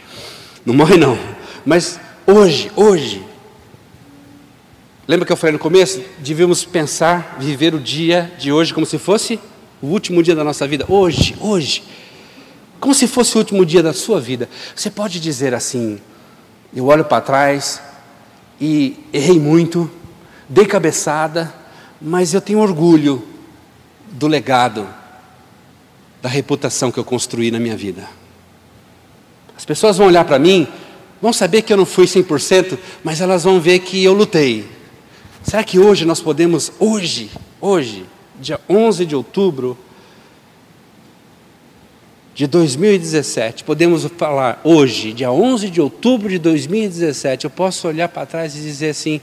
Não 0.66 0.74
morre 0.74 0.96
não. 0.96 1.18
Mas 1.66 2.00
hoje, 2.26 2.72
hoje, 2.76 3.22
lembra 5.06 5.26
que 5.26 5.34
eu 5.34 5.38
falei 5.38 5.52
no 5.52 5.60
começo? 5.60 6.02
Devíamos 6.20 6.64
pensar, 6.64 7.36
viver 7.40 7.74
o 7.76 7.80
dia 7.80 8.32
de 8.40 8.52
hoje 8.52 8.74
como 8.74 8.86
se 8.86 8.98
fosse 8.98 9.38
o 9.82 9.88
último 9.88 10.24
dia 10.24 10.36
da 10.36 10.46
nossa 10.46 10.66
vida. 10.66 10.86
Hoje, 10.88 11.36
hoje. 11.42 11.84
Como 12.84 12.94
se 12.94 13.08
fosse 13.08 13.34
o 13.36 13.38
último 13.38 13.66
dia 13.66 13.82
da 13.82 13.94
sua 13.94 14.20
vida. 14.20 14.50
Você 14.76 14.92
pode 14.92 15.18
dizer 15.18 15.54
assim: 15.54 16.02
eu 16.76 16.88
olho 16.88 17.06
para 17.06 17.22
trás 17.22 17.82
e 18.60 19.00
errei 19.14 19.40
muito, 19.40 19.90
dei 20.50 20.66
cabeçada, 20.66 21.54
mas 22.02 22.34
eu 22.34 22.42
tenho 22.42 22.60
orgulho 22.60 23.26
do 24.12 24.28
legado, 24.28 24.86
da 26.22 26.28
reputação 26.28 26.92
que 26.92 26.98
eu 26.98 27.06
construí 27.06 27.52
na 27.52 27.58
minha 27.58 27.78
vida. 27.78 28.06
As 29.56 29.64
pessoas 29.64 29.98
vão 29.98 30.08
olhar 30.08 30.26
para 30.26 30.38
mim, 30.38 30.68
vão 31.22 31.32
saber 31.32 31.62
que 31.62 31.72
eu 31.72 31.78
não 31.78 31.86
fui 31.86 32.06
100%, 32.06 32.78
mas 33.02 33.22
elas 33.22 33.46
vão 33.46 33.62
ver 33.62 33.80
que 33.80 34.04
eu 34.04 34.12
lutei. 34.12 34.70
Será 35.42 35.64
que 35.64 35.80
hoje 35.80 36.04
nós 36.04 36.20
podemos, 36.20 36.70
hoje, 36.78 37.32
hoje, 37.62 38.06
dia 38.42 38.60
11 38.68 39.06
de 39.06 39.16
outubro 39.16 39.78
de 42.36 42.48
2017, 42.48 43.64
podemos 43.64 44.06
falar 44.18 44.60
hoje, 44.64 45.14
dia 45.14 45.32
11 45.32 45.70
de 45.70 45.80
outubro 45.80 46.30
de 46.30 46.40
2017, 46.40 47.46
eu 47.46 47.52
posso 47.52 47.88
olhar 47.88 48.10
para 48.10 48.26
trás 48.26 48.56
e 48.56 48.62
dizer 48.62 48.90
assim: 48.90 49.22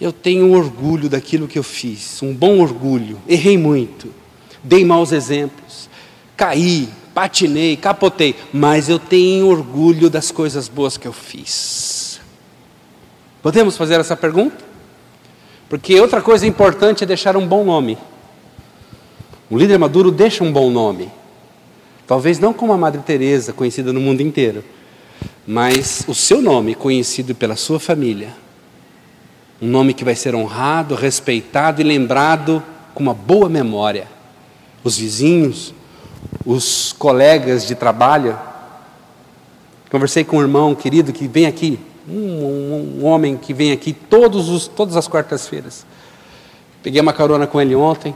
eu 0.00 0.12
tenho 0.12 0.52
orgulho 0.52 1.08
daquilo 1.08 1.48
que 1.48 1.58
eu 1.58 1.62
fiz, 1.64 2.22
um 2.22 2.32
bom 2.32 2.60
orgulho. 2.60 3.18
Errei 3.28 3.58
muito, 3.58 4.12
dei 4.62 4.84
maus 4.84 5.10
exemplos, 5.10 5.88
caí, 6.36 6.88
patinei, 7.12 7.76
capotei, 7.76 8.36
mas 8.52 8.88
eu 8.88 8.98
tenho 8.98 9.48
orgulho 9.48 10.08
das 10.08 10.30
coisas 10.30 10.68
boas 10.68 10.96
que 10.96 11.08
eu 11.08 11.12
fiz. 11.12 12.20
Podemos 13.42 13.76
fazer 13.76 13.98
essa 13.98 14.16
pergunta? 14.16 14.64
Porque 15.68 15.98
outra 16.00 16.22
coisa 16.22 16.46
importante 16.46 17.02
é 17.02 17.06
deixar 17.06 17.36
um 17.36 17.46
bom 17.46 17.64
nome. 17.64 17.98
Um 19.50 19.56
líder 19.56 19.78
maduro 19.78 20.12
deixa 20.12 20.44
um 20.44 20.52
bom 20.52 20.70
nome. 20.70 21.10
Talvez 22.06 22.38
não 22.38 22.52
como 22.52 22.72
a 22.72 22.78
Madre 22.78 23.02
Teresa, 23.02 23.52
conhecida 23.52 23.92
no 23.92 24.00
mundo 24.00 24.20
inteiro, 24.20 24.64
mas 25.46 26.04
o 26.06 26.14
seu 26.14 26.40
nome 26.40 26.74
conhecido 26.74 27.34
pela 27.34 27.56
sua 27.56 27.80
família 27.80 28.46
um 29.60 29.68
nome 29.68 29.94
que 29.94 30.04
vai 30.04 30.14
ser 30.14 30.34
honrado, 30.34 30.94
respeitado 30.94 31.80
e 31.80 31.84
lembrado 31.84 32.62
com 32.94 33.02
uma 33.02 33.14
boa 33.14 33.48
memória. 33.48 34.06
Os 34.84 34.98
vizinhos, 34.98 35.72
os 36.44 36.92
colegas 36.92 37.66
de 37.66 37.74
trabalho. 37.74 38.38
Conversei 39.90 40.24
com 40.24 40.36
um 40.36 40.42
irmão 40.42 40.74
querido 40.74 41.12
que 41.12 41.26
vem 41.26 41.46
aqui, 41.46 41.78
um, 42.06 42.98
um, 43.00 43.04
homem 43.04 43.36
que 43.36 43.54
vem 43.54 43.72
aqui 43.72 43.92
todos 43.92 44.50
os, 44.50 44.68
todas 44.68 44.94
as 44.94 45.08
quartas-feiras. 45.08 45.86
Peguei 46.82 47.00
uma 47.00 47.12
carona 47.12 47.46
com 47.46 47.60
ele 47.60 47.74
ontem 47.74 48.14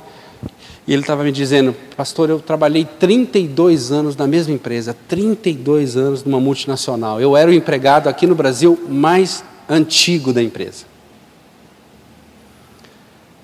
e 0.91 0.93
ele 0.93 1.01
estava 1.01 1.25
me 1.25 1.33
dizendo: 1.33 1.75
Pastor, 1.97 2.29
eu 2.29 2.39
trabalhei 2.39 2.85
32 2.85 3.91
anos 3.91 4.15
na 4.15 4.27
mesma 4.27 4.53
empresa, 4.53 4.95
32 5.09 5.97
anos 5.97 6.25
numa 6.25 6.39
multinacional. 6.39 7.19
Eu 7.19 7.35
era 7.35 7.51
o 7.51 7.55
empregado 7.55 8.09
aqui 8.09 8.27
no 8.27 8.35
Brasil 8.35 8.79
mais 8.87 9.43
antigo 9.67 10.35
da 10.35 10.43
empresa 10.43 10.91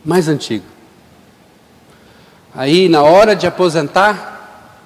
mais 0.07 0.29
antigo. 0.29 0.65
Aí, 2.55 2.89
na 2.89 3.03
hora 3.03 3.35
de 3.35 3.47
aposentar, 3.47 4.79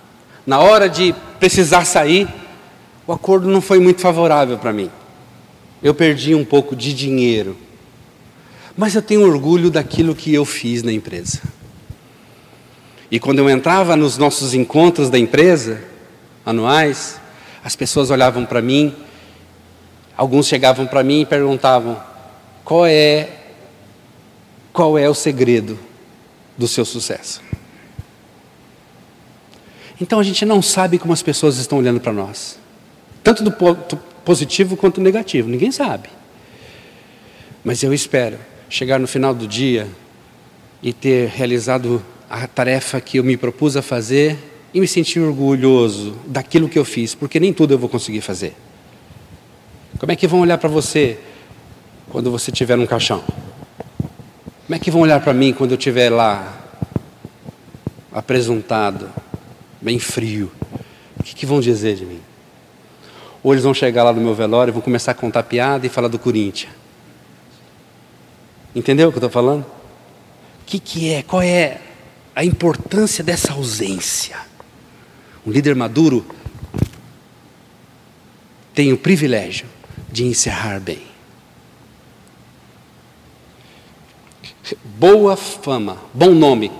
na 0.46 0.58
hora 0.58 0.88
de 0.88 1.14
precisar 1.38 1.84
sair, 1.84 2.26
o 3.06 3.12
acordo 3.12 3.46
não 3.46 3.60
foi 3.60 3.78
muito 3.78 4.00
favorável 4.00 4.56
para 4.56 4.72
mim. 4.72 4.90
Eu 5.82 5.94
perdi 5.94 6.34
um 6.34 6.44
pouco 6.44 6.74
de 6.74 6.94
dinheiro. 6.94 7.56
Mas 8.76 8.94
eu 8.94 9.02
tenho 9.02 9.22
orgulho 9.22 9.70
daquilo 9.70 10.14
que 10.14 10.32
eu 10.32 10.44
fiz 10.44 10.82
na 10.82 10.90
empresa. 10.90 11.40
E 13.10 13.18
quando 13.18 13.40
eu 13.40 13.50
entrava 13.50 13.96
nos 13.96 14.16
nossos 14.16 14.54
encontros 14.54 15.10
da 15.10 15.18
empresa, 15.18 15.82
anuais, 16.44 17.20
as 17.64 17.74
pessoas 17.74 18.10
olhavam 18.10 18.46
para 18.46 18.62
mim, 18.62 18.94
alguns 20.16 20.46
chegavam 20.46 20.86
para 20.86 21.02
mim 21.02 21.22
e 21.22 21.26
perguntavam: 21.26 22.00
qual 22.64 22.86
é 22.86 23.28
qual 24.72 24.96
é 24.96 25.08
o 25.08 25.14
segredo 25.14 25.78
do 26.56 26.68
seu 26.68 26.84
sucesso? 26.84 27.42
Então 30.00 30.18
a 30.18 30.22
gente 30.22 30.46
não 30.46 30.62
sabe 30.62 30.98
como 30.98 31.12
as 31.12 31.22
pessoas 31.22 31.58
estão 31.58 31.78
olhando 31.78 32.00
para 32.00 32.12
nós, 32.12 32.58
tanto 33.22 33.42
do 33.42 33.50
ponto 33.50 33.96
positivo 34.24 34.76
quanto 34.76 34.96
do 34.96 35.04
negativo, 35.04 35.48
ninguém 35.48 35.72
sabe. 35.72 36.08
Mas 37.64 37.82
eu 37.82 37.92
espero 37.92 38.38
chegar 38.68 38.98
no 38.98 39.06
final 39.06 39.34
do 39.34 39.46
dia 39.46 39.88
e 40.82 40.92
ter 40.92 41.28
realizado 41.28 42.02
a 42.30 42.46
tarefa 42.46 43.00
que 43.00 43.18
eu 43.18 43.24
me 43.24 43.36
propus 43.36 43.76
a 43.76 43.82
fazer 43.82 44.38
e 44.72 44.78
me 44.78 44.86
sentir 44.86 45.18
orgulhoso 45.18 46.16
daquilo 46.24 46.68
que 46.68 46.78
eu 46.78 46.84
fiz, 46.84 47.12
porque 47.12 47.40
nem 47.40 47.52
tudo 47.52 47.74
eu 47.74 47.78
vou 47.78 47.88
conseguir 47.88 48.20
fazer. 48.20 48.54
Como 49.98 50.12
é 50.12 50.16
que 50.16 50.28
vão 50.28 50.40
olhar 50.40 50.56
para 50.56 50.68
você 50.68 51.18
quando 52.08 52.30
você 52.30 52.52
tiver 52.52 52.78
um 52.78 52.86
caixão? 52.86 53.24
Como 54.64 54.76
é 54.76 54.78
que 54.78 54.92
vão 54.92 55.00
olhar 55.00 55.20
para 55.20 55.34
mim 55.34 55.52
quando 55.52 55.72
eu 55.72 55.76
estiver 55.76 56.08
lá 56.08 56.56
apresuntado, 58.12 59.10
bem 59.80 59.98
frio? 59.98 60.52
O 61.18 61.24
que, 61.24 61.34
que 61.34 61.44
vão 61.44 61.60
dizer 61.60 61.96
de 61.96 62.06
mim? 62.06 62.20
Ou 63.42 63.52
eles 63.52 63.64
vão 63.64 63.74
chegar 63.74 64.04
lá 64.04 64.12
no 64.12 64.20
meu 64.20 64.36
velório 64.36 64.70
e 64.70 64.72
vão 64.72 64.80
começar 64.80 65.10
a 65.10 65.14
contar 65.14 65.42
piada 65.42 65.84
e 65.84 65.88
falar 65.88 66.06
do 66.06 66.18
Corinthians. 66.18 66.72
Entendeu 68.72 69.08
o 69.08 69.10
que 69.10 69.16
eu 69.16 69.26
estou 69.26 69.30
falando? 69.30 69.62
O 69.62 70.64
que, 70.64 70.78
que 70.78 71.12
é? 71.12 71.24
Qual 71.24 71.42
é 71.42 71.80
a 72.34 72.44
importância 72.44 73.22
dessa 73.22 73.52
ausência? 73.52 74.36
Um 75.46 75.50
líder 75.50 75.74
maduro 75.74 76.24
tem 78.74 78.92
o 78.92 78.98
privilégio 78.98 79.66
de 80.10 80.24
encerrar 80.24 80.80
bem. 80.80 81.02
Boa 84.84 85.36
fama, 85.36 85.96
bom 86.12 86.30
nome. 86.30 86.70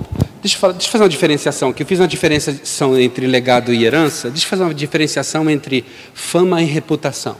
Deixa 0.41 0.57
eu, 0.57 0.61
falar, 0.61 0.73
deixa 0.73 0.89
eu, 0.89 0.93
fazer 0.93 1.05
uma 1.05 1.11
diferenciação 1.11 1.69
aqui. 1.71 1.83
Eu 1.83 1.87
fiz 1.87 1.99
uma 2.01 2.09
diferenciação 2.09 2.99
entre 2.99 3.27
legado 3.27 3.73
e 3.73 3.85
herança. 3.85 4.31
Deixa 4.31 4.47
eu 4.47 4.51
fazer 4.51 4.63
uma 4.63 4.75
diferenciação 4.75 5.51
entre 5.51 5.85
fama 6.15 6.63
e 6.63 6.67
reputação. 6.67 7.37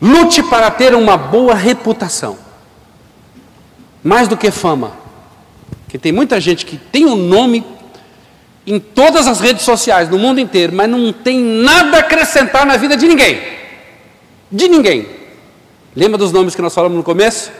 Lute 0.00 0.42
para 0.42 0.70
ter 0.70 0.94
uma 0.94 1.16
boa 1.16 1.54
reputação. 1.54 2.45
Mais 4.06 4.28
do 4.28 4.36
que 4.36 4.52
fama. 4.52 4.92
Porque 5.82 5.98
tem 5.98 6.12
muita 6.12 6.40
gente 6.40 6.64
que 6.64 6.76
tem 6.76 7.06
um 7.06 7.16
nome 7.16 7.64
em 8.64 8.78
todas 8.78 9.26
as 9.26 9.40
redes 9.40 9.64
sociais, 9.64 10.08
no 10.08 10.16
mundo 10.16 10.38
inteiro, 10.38 10.72
mas 10.72 10.88
não 10.88 11.12
tem 11.12 11.40
nada 11.40 11.96
a 11.96 12.00
acrescentar 12.00 12.64
na 12.64 12.76
vida 12.76 12.96
de 12.96 13.08
ninguém. 13.08 13.40
De 14.48 14.68
ninguém. 14.68 15.08
Lembra 15.96 16.18
dos 16.18 16.30
nomes 16.30 16.54
que 16.54 16.62
nós 16.62 16.72
falamos 16.72 16.96
no 16.96 17.02
começo? 17.02 17.50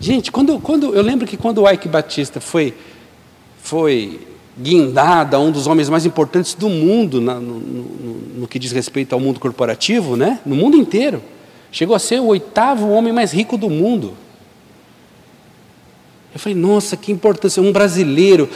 Gente, 0.00 0.32
quando, 0.32 0.58
quando 0.60 0.94
eu 0.94 1.02
lembro 1.02 1.26
que 1.26 1.36
quando 1.36 1.60
o 1.60 1.70
Ike 1.70 1.86
Batista 1.86 2.40
foi, 2.40 2.72
foi 3.62 4.18
guindado 4.58 5.36
a 5.36 5.38
um 5.38 5.50
dos 5.50 5.66
homens 5.66 5.90
mais 5.90 6.06
importantes 6.06 6.54
do 6.54 6.70
mundo 6.70 7.20
na, 7.20 7.34
no, 7.34 7.60
no, 7.60 7.82
no, 8.38 8.48
que 8.48 8.58
diz 8.58 8.72
respeito 8.72 9.12
ao 9.12 9.20
mundo 9.20 9.38
corporativo, 9.38 10.16
né? 10.16 10.40
no 10.46 10.56
mundo 10.56 10.74
inteiro, 10.78 11.22
chegou 11.72 11.94
a 11.94 11.98
ser 11.98 12.20
o 12.20 12.26
oitavo 12.26 12.90
homem 12.90 13.12
mais 13.12 13.32
rico 13.32 13.56
do 13.56 13.70
mundo. 13.70 14.16
Eu 16.32 16.38
falei, 16.38 16.56
nossa, 16.56 16.96
que 16.96 17.10
importância, 17.10 17.62
um 17.62 17.72
brasileiro. 17.72 18.48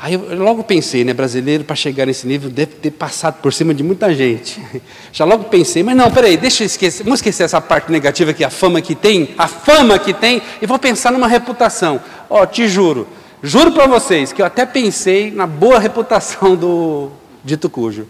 Aí 0.00 0.14
eu 0.14 0.42
logo 0.42 0.64
pensei, 0.64 1.04
né, 1.04 1.12
brasileiro 1.12 1.62
para 1.62 1.76
chegar 1.76 2.06
nesse 2.06 2.26
nível 2.26 2.50
deve 2.50 2.72
ter 2.74 2.90
passado 2.90 3.40
por 3.40 3.52
cima 3.52 3.72
de 3.72 3.84
muita 3.84 4.12
gente. 4.12 4.60
Já 5.12 5.24
logo 5.24 5.44
pensei, 5.44 5.82
mas 5.82 5.96
não, 5.96 6.10
peraí, 6.10 6.36
deixa 6.36 6.64
eu 6.64 6.66
esquecer, 6.66 7.04
vamos 7.04 7.18
esquecer 7.20 7.44
essa 7.44 7.60
parte 7.60 7.92
negativa 7.92 8.32
que 8.32 8.42
a 8.42 8.50
fama 8.50 8.80
que 8.80 8.96
tem, 8.96 9.28
a 9.38 9.46
fama 9.46 9.98
que 9.98 10.12
tem, 10.12 10.42
e 10.60 10.66
vou 10.66 10.78
pensar 10.78 11.12
numa 11.12 11.28
reputação. 11.28 12.00
Ó, 12.28 12.42
oh, 12.42 12.46
te 12.46 12.66
juro, 12.66 13.06
juro 13.42 13.70
para 13.70 13.86
vocês 13.86 14.32
que 14.32 14.42
eu 14.42 14.46
até 14.46 14.66
pensei 14.66 15.30
na 15.30 15.46
boa 15.46 15.78
reputação 15.78 16.56
do 16.56 17.10
dito 17.44 17.70
cujo. 17.70 18.08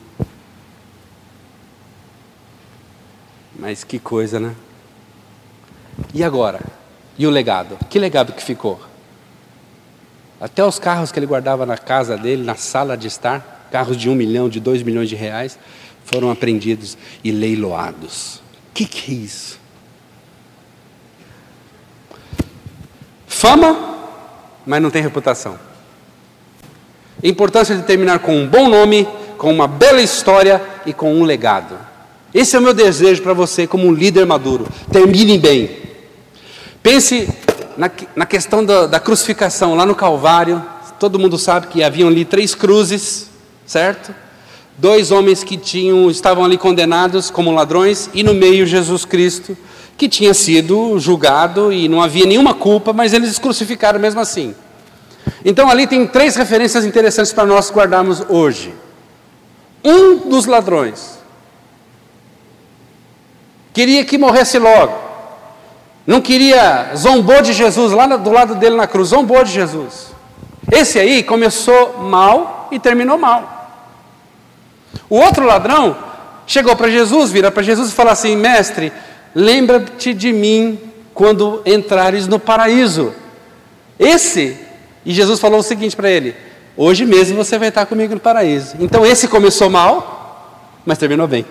Mas 3.63 3.85
que 3.85 4.01
coisa, 4.01 4.41
né? 4.41 4.57
E 6.13 6.25
agora? 6.25 6.61
E 7.17 7.29
o 7.29 7.31
legado? 7.31 7.79
Que 7.89 7.97
legado 7.97 8.33
que 8.33 8.43
ficou? 8.43 8.81
Até 10.41 10.65
os 10.65 10.81
carros 10.81 11.13
que 11.13 11.19
ele 11.21 11.27
guardava 11.27 11.65
na 11.65 11.79
casa 11.79 12.19
dele, 12.19 12.43
na 12.43 12.57
sala 12.57 12.97
de 12.97 13.07
estar, 13.07 13.69
carros 13.71 13.97
de 13.97 14.11
um 14.11 14.17
milhão, 14.17 14.49
de 14.49 14.59
dois 14.59 14.83
milhões 14.83 15.09
de 15.09 15.15
reais, 15.15 15.57
foram 16.05 16.29
apreendidos 16.29 16.99
e 17.23 17.31
leiloados. 17.31 18.43
O 18.71 18.75
que, 18.75 18.85
que 18.85 19.13
é 19.13 19.15
isso? 19.15 19.61
Fama, 23.29 23.97
mas 24.67 24.83
não 24.83 24.91
tem 24.91 25.03
reputação. 25.03 25.57
Importância 27.23 27.77
de 27.77 27.85
terminar 27.85 28.19
com 28.19 28.37
um 28.37 28.49
bom 28.49 28.69
nome, 28.69 29.07
com 29.39 29.53
uma 29.53 29.69
bela 29.69 30.03
história 30.03 30.61
e 30.85 30.93
com 30.93 31.15
um 31.15 31.23
legado. 31.23 31.92
Esse 32.35 32.57
é 32.57 32.59
o 32.59 32.63
meu 32.63 32.73
desejo 32.73 33.23
para 33.23 33.35
você, 33.35 33.67
como 33.67 33.87
um 33.87 33.93
líder 33.93 34.25
maduro. 34.25 34.67
Termine 34.91 35.39
bem. 35.39 35.71
Pense 36.83 37.29
na, 37.77 37.91
na 38.17 38.27
questão 38.27 38.65
da, 38.65 38.87
da 38.87 38.99
crucificação, 38.99 39.75
lá 39.75 39.85
no 39.85 39.95
Calvário, 39.95 40.63
todo 40.99 41.19
mundo 41.19 41.37
sabe 41.39 41.67
que 41.67 41.83
haviam 41.83 42.09
ali 42.09 42.25
três 42.25 42.55
cruzes, 42.55 43.29
certo? 43.67 44.15
Dois 44.79 45.11
homens 45.11 45.45
que 45.45 45.57
tinham, 45.57 46.11
estavam 46.11 46.45
ali 46.45 46.57
condenados 46.57 47.31
como 47.31 47.51
ladrões, 47.51 48.09
e 48.15 48.23
no 48.23 48.33
meio 48.33 48.67
Jesus 48.67 49.05
Cristo, 49.05 49.57
que 49.97 50.09
tinha 50.09 50.33
sido 50.33 50.99
julgado 50.99 51.73
e 51.73 51.89
não 51.89 52.01
havia 52.01 52.25
nenhuma 52.25 52.55
culpa, 52.55 52.93
mas 52.93 53.13
eles 53.13 53.39
crucificaram 53.39 54.01
mesmo 54.01 54.21
assim. 54.21 54.55
Então 55.45 55.69
ali 55.69 55.87
tem 55.87 56.07
três 56.07 56.35
referências 56.35 56.85
interessantes 56.85 57.33
para 57.33 57.45
nós 57.45 57.71
guardarmos 57.71 58.25
hoje. 58.29 58.75
Um 59.85 60.29
dos 60.29 60.47
ladrões 60.47 61.22
queria 63.73 64.05
que 64.05 64.19
morresse 64.19 64.59
logo. 64.59 64.93
Não 66.07 66.21
queria, 66.21 66.93
zombou 66.97 67.41
de 67.43 67.53
Jesus 67.53 67.93
lá 67.93 68.07
do 68.07 68.31
lado 68.31 68.57
dele 68.57 68.77
na 68.77 68.87
cruz, 68.87 69.09
zombou 69.09 69.45
de 69.45 69.53
Jesus. 69.53 70.13
Esse 70.71 70.99
aí 70.99 71.23
começou 71.23 71.99
mal 71.99 72.69
e 72.73 72.79
terminou 72.79 73.19
mal. 73.19 73.63
O 75.09 75.17
outro 75.17 75.45
ladrão 75.45 75.97
chegou 76.47 76.75
para 76.75 76.91
Jesus, 76.91 77.31
vira 77.31 77.51
para 77.51 77.63
Jesus 77.63 77.91
e 77.91 77.93
fala 77.93 78.13
assim: 78.13 78.37
Mestre, 78.37 78.93
lembra-te 79.35 80.13
de 80.13 80.33
mim 80.33 80.79
quando 81.15 81.63
entrares 81.65 82.27
no 82.27 82.39
paraíso. 82.39 83.13
Esse, 83.99 84.59
e 85.05 85.13
Jesus 85.13 85.39
falou 85.39 85.61
o 85.61 85.63
seguinte 85.63 85.95
para 85.95 86.11
ele: 86.11 86.35
Hoje 86.77 87.05
mesmo 87.05 87.37
você 87.37 87.59
vai 87.59 87.69
estar 87.69 87.87
comigo 87.87 88.15
no 88.15 88.21
paraíso. 88.21 88.77
Então 88.81 89.05
esse 89.07 89.29
começou 89.29 89.69
mal, 89.69 90.81
mas 90.85 90.99
terminou 90.99 91.29
bem. 91.29 91.45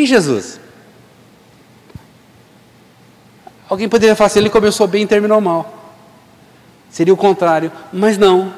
E 0.00 0.06
Jesus? 0.06 0.58
Alguém 3.68 3.86
poderia 3.86 4.16
falar 4.16 4.28
assim: 4.28 4.38
ele 4.38 4.48
começou 4.48 4.86
bem 4.86 5.02
e 5.02 5.06
terminou 5.06 5.42
mal. 5.42 5.94
Seria 6.88 7.12
o 7.12 7.18
contrário, 7.18 7.70
mas 7.92 8.16
não. 8.16 8.50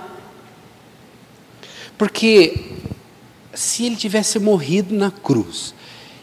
Porque 1.99 2.71
se 3.53 3.87
ele 3.87 3.97
tivesse 3.97 4.39
morrido 4.39 4.95
na 4.95 5.11
cruz 5.11 5.75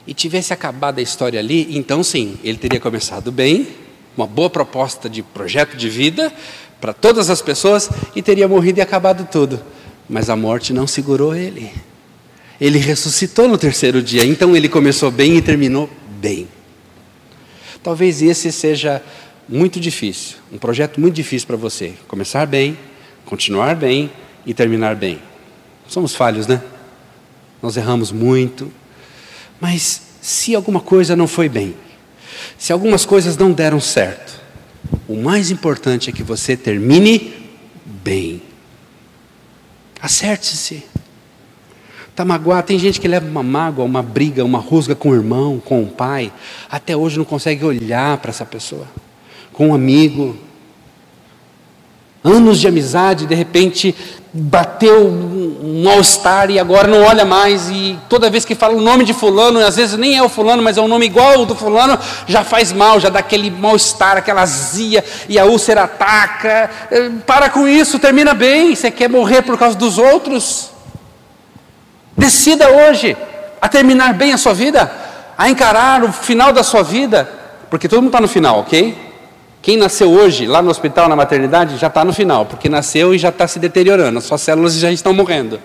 e 0.07 0.13
tivesse 0.13 0.53
acabado 0.53 0.99
a 0.99 1.01
história 1.01 1.37
ali, 1.37 1.77
então 1.77 2.01
sim, 2.01 2.39
ele 2.41 2.57
teria 2.57 2.79
começado 2.79 3.29
bem, 3.29 3.67
uma 4.15 4.25
boa 4.25 4.49
proposta 4.49 5.09
de 5.09 5.21
projeto 5.21 5.75
de 5.75 5.89
vida 5.89 6.31
para 6.79 6.93
todas 6.93 7.29
as 7.29 7.41
pessoas 7.41 7.89
e 8.15 8.21
teria 8.21 8.47
morrido 8.47 8.79
e 8.79 8.81
acabado 8.81 9.27
tudo. 9.29 9.61
Mas 10.07 10.29
a 10.29 10.35
morte 10.37 10.71
não 10.71 10.87
segurou 10.87 11.35
ele. 11.35 11.73
Ele 12.59 12.77
ressuscitou 12.77 13.47
no 13.47 13.57
terceiro 13.57 14.01
dia, 14.01 14.25
então 14.25 14.55
ele 14.55 14.67
começou 14.67 15.09
bem 15.09 15.37
e 15.37 15.41
terminou 15.41 15.89
bem. 16.19 16.47
Talvez 17.81 18.21
esse 18.21 18.51
seja 18.51 19.01
muito 19.47 19.79
difícil, 19.79 20.37
um 20.51 20.57
projeto 20.57 20.99
muito 20.99 21.15
difícil 21.15 21.47
para 21.47 21.55
você. 21.55 21.93
Começar 22.07 22.45
bem, 22.45 22.77
continuar 23.25 23.75
bem 23.75 24.11
e 24.45 24.53
terminar 24.53 24.95
bem. 24.95 25.19
Somos 25.87 26.13
falhos, 26.13 26.45
né? 26.45 26.61
Nós 27.61 27.77
erramos 27.77 28.11
muito. 28.11 28.71
Mas 29.59 30.01
se 30.21 30.53
alguma 30.53 30.79
coisa 30.79 31.15
não 31.15 31.27
foi 31.27 31.49
bem, 31.49 31.75
se 32.57 32.71
algumas 32.71 33.05
coisas 33.05 33.37
não 33.37 33.51
deram 33.51 33.79
certo, 33.79 34.39
O 35.07 35.15
mais 35.15 35.51
importante 35.51 36.09
é 36.09 36.13
que 36.13 36.23
você 36.23 36.55
termine 36.55 37.33
bem. 37.83 38.41
Acerte-se. 40.01 40.83
Está 42.19 42.25
magoado. 42.25 42.67
Tem 42.67 42.77
gente 42.77 42.99
que 42.99 43.07
leva 43.07 43.25
uma 43.25 43.41
mágoa, 43.41 43.85
uma 43.85 44.03
briga, 44.03 44.43
uma 44.43 44.59
rusga 44.59 44.93
com 44.93 45.11
o 45.11 45.15
irmão, 45.15 45.61
com 45.63 45.81
o 45.83 45.87
pai. 45.87 46.33
Até 46.69 46.93
hoje 46.93 47.17
não 47.17 47.23
consegue 47.23 47.63
olhar 47.63 48.17
para 48.17 48.29
essa 48.29 48.43
pessoa. 48.43 48.85
Com 49.53 49.69
um 49.69 49.73
amigo. 49.73 50.35
Anos 52.21 52.59
de 52.59 52.67
amizade, 52.67 53.25
de 53.25 53.33
repente 53.33 53.95
bateu 54.33 55.07
um 55.07 55.81
mal-estar 55.81 56.51
e 56.51 56.59
agora 56.59 56.89
não 56.89 57.03
olha 57.03 57.23
mais. 57.23 57.69
E 57.69 57.97
toda 58.09 58.29
vez 58.29 58.43
que 58.43 58.53
fala 58.53 58.75
o 58.75 58.81
nome 58.81 59.05
de 59.05 59.13
Fulano, 59.13 59.65
às 59.65 59.77
vezes 59.77 59.97
nem 59.97 60.17
é 60.17 60.21
o 60.21 60.27
Fulano, 60.27 60.61
mas 60.61 60.75
é 60.77 60.81
um 60.81 60.89
nome 60.89 61.05
igual 61.05 61.35
ao 61.35 61.45
do 61.45 61.55
Fulano, 61.55 61.97
já 62.27 62.43
faz 62.43 62.73
mal, 62.73 62.99
já 62.99 63.07
dá 63.07 63.19
aquele 63.19 63.49
mal-estar, 63.49 64.17
aquela 64.17 64.41
azia, 64.41 65.05
e 65.29 65.39
a 65.39 65.45
úlcera 65.45 65.83
ataca. 65.83 66.69
Eh, 66.91 67.11
para 67.25 67.49
com 67.49 67.65
isso, 67.65 67.97
termina 67.97 68.33
bem. 68.33 68.75
Você 68.75 68.91
quer 68.91 69.07
morrer 69.07 69.41
por 69.41 69.57
causa 69.57 69.77
dos 69.77 69.97
outros? 69.97 70.77
Decida 72.19 72.69
hoje 72.69 73.15
a 73.61 73.69
terminar 73.69 74.13
bem 74.13 74.33
a 74.33 74.37
sua 74.37 74.53
vida, 74.53 74.91
a 75.37 75.49
encarar 75.49 76.03
o 76.03 76.11
final 76.11 76.51
da 76.51 76.63
sua 76.63 76.83
vida, 76.83 77.29
porque 77.69 77.87
todo 77.87 77.99
mundo 77.99 78.09
está 78.09 78.19
no 78.19 78.27
final, 78.27 78.59
ok? 78.59 78.93
Quem 79.61 79.77
nasceu 79.77 80.11
hoje, 80.11 80.45
lá 80.45 80.61
no 80.61 80.69
hospital, 80.69 81.07
na 81.07 81.15
maternidade, 81.15 81.77
já 81.77 81.87
está 81.87 82.03
no 82.03 82.11
final, 82.11 82.45
porque 82.45 82.67
nasceu 82.67 83.15
e 83.15 83.17
já 83.17 83.29
está 83.29 83.47
se 83.47 83.57
deteriorando, 83.57 84.17
as 84.17 84.25
suas 84.25 84.41
células 84.41 84.73
já 84.73 84.91
estão 84.91 85.13
morrendo. 85.13 85.61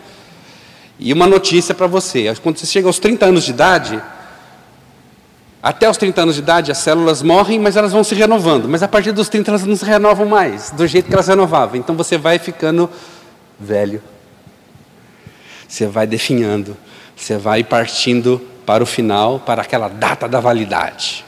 E 0.96 1.12
uma 1.12 1.26
notícia 1.26 1.74
para 1.74 1.88
você: 1.88 2.32
quando 2.40 2.56
você 2.56 2.66
chega 2.66 2.86
aos 2.86 3.00
30 3.00 3.26
anos 3.26 3.42
de 3.42 3.50
idade, 3.50 4.00
até 5.60 5.90
os 5.90 5.96
30 5.96 6.22
anos 6.22 6.34
de 6.36 6.40
idade 6.40 6.70
as 6.70 6.78
células 6.78 7.20
morrem, 7.20 7.58
mas 7.58 7.76
elas 7.76 7.90
vão 7.90 8.04
se 8.04 8.14
renovando. 8.14 8.68
Mas 8.68 8.80
a 8.80 8.86
partir 8.86 9.10
dos 9.10 9.28
30 9.28 9.50
elas 9.50 9.64
não 9.64 9.74
se 9.74 9.84
renovam 9.84 10.26
mais, 10.26 10.70
do 10.70 10.86
jeito 10.86 11.08
que 11.08 11.14
elas 11.14 11.26
renovavam. 11.26 11.74
Então 11.74 11.96
você 11.96 12.16
vai 12.16 12.38
ficando 12.38 12.88
velho 13.58 14.00
você 15.68 15.86
vai 15.86 16.06
definhando, 16.06 16.76
você 17.16 17.36
vai 17.36 17.64
partindo 17.64 18.40
para 18.66 18.82
o 18.82 18.86
final, 18.86 19.40
para 19.40 19.62
aquela 19.62 19.88
data 19.88 20.28
da 20.28 20.40
validade. 20.40 21.24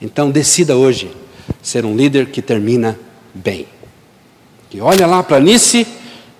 Então 0.00 0.30
decida 0.30 0.76
hoje 0.76 1.10
ser 1.62 1.84
um 1.84 1.96
líder 1.96 2.26
que 2.26 2.40
termina 2.40 2.98
bem. 3.34 3.66
Que 4.70 4.80
olha 4.80 5.06
lá 5.06 5.20
a 5.20 5.22
planície, 5.22 5.86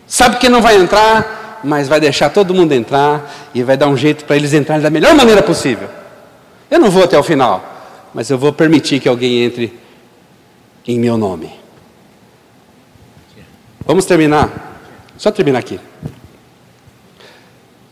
sabe 0.07 0.37
que 0.37 0.49
não 0.49 0.61
vai 0.61 0.77
entrar, 0.77 1.61
mas 1.65 1.89
vai 1.89 2.01
deixar 2.01 2.31
todo 2.31 2.55
mundo 2.55 2.73
entrar 2.73 3.51
e 3.55 3.63
vai 3.63 3.77
dar 3.77 3.89
um 3.89 3.97
jeito 3.97 4.25
para 4.25 4.37
eles 4.37 4.53
entrarem 4.53 4.83
da 4.83 4.91
melhor 4.91 5.15
maneira 5.15 5.43
possível. 5.43 5.89
Eu 6.71 6.79
não 6.79 6.91
vou 6.91 7.03
até 7.03 7.19
o 7.19 7.23
final, 7.23 8.09
mas 8.15 8.31
eu 8.31 8.39
vou 8.39 8.53
permitir 8.53 9.01
que 9.01 9.09
alguém 9.09 9.43
entre 9.43 9.79
em 10.87 10.99
meu 10.99 11.17
nome. 11.17 11.51
Vamos 13.85 14.05
terminar. 14.05 14.78
Só 15.19 15.33
terminar 15.33 15.59
aqui. 15.59 15.81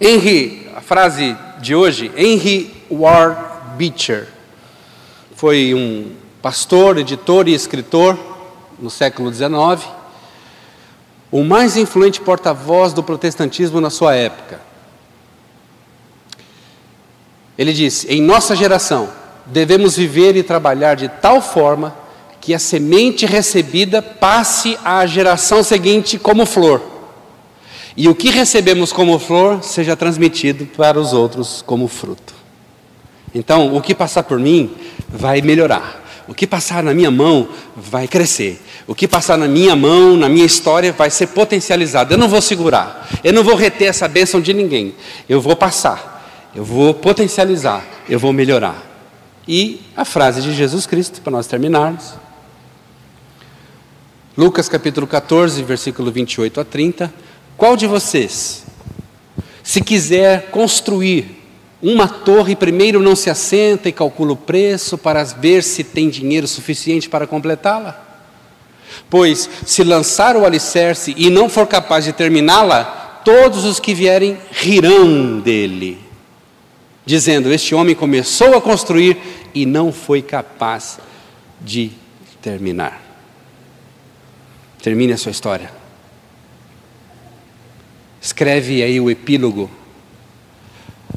Henry, 0.01 0.71
a 0.77 0.81
frase 0.81 1.37
de 1.61 1.75
hoje, 1.75 2.13
Henry 2.17 2.73
Ward 2.89 3.37
Beecher, 3.77 4.29
foi 5.35 5.75
um 5.75 6.13
pastor, 6.41 6.99
editor 6.99 7.49
e 7.49 7.55
escritor 7.55 8.17
no 8.79 8.89
século 8.89 9.35
XIX, 9.35 9.85
o 11.33 11.43
mais 11.43 11.77
influente 11.77 12.21
porta-voz 12.21 12.93
do 12.93 13.03
protestantismo 13.03 13.81
na 13.81 13.91
sua 13.91 14.15
época. 14.15 14.61
Ele 17.59 17.73
disse: 17.73 18.07
Em 18.07 18.23
nossa 18.23 18.55
geração, 18.55 19.09
devemos 19.47 19.97
viver 19.97 20.37
e 20.37 20.45
trabalhar 20.45 20.95
de 20.95 21.09
tal 21.09 21.43
forma 21.43 21.93
que 22.41 22.55
a 22.55 22.59
semente 22.61 23.27
recebida 23.27 24.01
passe 24.01 24.79
à 24.85 25.05
geração 25.07 25.65
seguinte 25.65 26.21
como 26.21 26.47
flor 26.47 26.96
e 27.97 28.09
o 28.09 28.15
que 28.15 28.31
recebemos 28.31 28.93
como 28.93 29.19
flor 29.19 29.63
seja 29.63 29.97
transmitido 29.97 30.67
para 30.67 31.01
os 31.01 31.13
outros 31.13 31.63
como 31.67 31.89
fruto. 31.89 32.35
Então, 33.35 33.75
o 33.75 33.81
que 33.81 33.95
passar 33.95 34.23
por 34.25 34.39
mim 34.39 34.71
vai 35.09 35.41
melhorar. 35.41 36.05
O 36.29 36.35
que 36.35 36.47
passar 36.47 36.83
na 36.83 36.93
minha 36.93 37.11
mão 37.11 37.49
vai 37.75 38.09
crescer. 38.09 38.61
O 38.87 38.95
que 38.95 39.07
passar 39.07 39.39
na 39.39 39.47
minha 39.47 39.77
mão, 39.77 40.17
na 40.17 40.29
minha 40.29 40.45
história, 40.45 40.93
vai 40.93 41.09
ser 41.09 41.29
potencializado. 41.29 42.13
Eu 42.13 42.19
não 42.19 42.29
vou 42.29 42.43
segurar. 42.43 43.09
Eu 43.23 43.33
não 43.33 43.45
vou 43.45 43.55
reter 43.55 43.89
essa 43.89 44.09
bênção 44.09 44.41
de 44.41 44.53
ninguém. 44.53 44.95
Eu 45.29 45.41
vou 45.41 45.55
passar. 45.55 46.51
Eu 46.55 46.65
vou 46.65 46.93
potencializar. 46.93 47.85
Eu 48.09 48.19
vou 48.19 48.33
melhorar. 48.33 48.85
E 49.47 49.81
a 49.97 50.05
frase 50.05 50.43
de 50.43 50.53
Jesus 50.53 50.85
Cristo, 50.87 51.21
para 51.21 51.31
nós 51.31 51.47
terminarmos. 51.47 52.15
Lucas 54.37 54.69
capítulo 54.69 55.07
14, 55.07 55.63
versículo 55.63 56.11
28 56.11 56.61
a 56.61 56.65
30. 56.65 57.26
Qual 57.57 57.77
de 57.77 57.87
vocês, 57.87 58.65
se 59.63 59.81
quiser 59.81 60.51
construir 60.51 61.43
uma 61.83 62.07
torre, 62.07 62.55
primeiro 62.55 63.01
não 63.01 63.17
se 63.17 63.31
assenta 63.31 63.89
e 63.89 63.93
calcula 63.93 64.33
o 64.33 64.37
preço 64.37 64.99
para 64.99 65.25
ver 65.25 65.63
se 65.63 65.83
tem 65.83 66.11
dinheiro 66.11 66.47
suficiente 66.47 67.09
para 67.09 67.27
completá-la? 67.27 68.05
Pois, 69.09 69.49
se 69.65 69.83
lançar 69.83 70.37
o 70.37 70.45
alicerce 70.45 71.15
e 71.17 71.31
não 71.31 71.49
for 71.49 71.67
capaz 71.67 72.05
de 72.05 72.13
terminá-la, 72.13 73.23
todos 73.25 73.65
os 73.65 73.81
que 73.81 73.95
vierem 73.95 74.37
rirão 74.51 75.41
dele, 75.41 75.99
dizendo: 77.05 77.53
Este 77.53 77.75
homem 77.75 77.95
começou 77.95 78.55
a 78.55 78.61
construir 78.61 79.17
e 79.55 79.65
não 79.65 79.93
foi 79.93 80.21
capaz 80.21 80.99
de 81.61 81.91
terminar. 82.43 83.03
Termine 84.83 85.15
a 85.15 85.17
sua 85.17 85.33
história. 85.33 85.86
Escreve 88.27 88.83
aí 88.83 89.01
o 89.01 89.09
epílogo. 89.09 89.71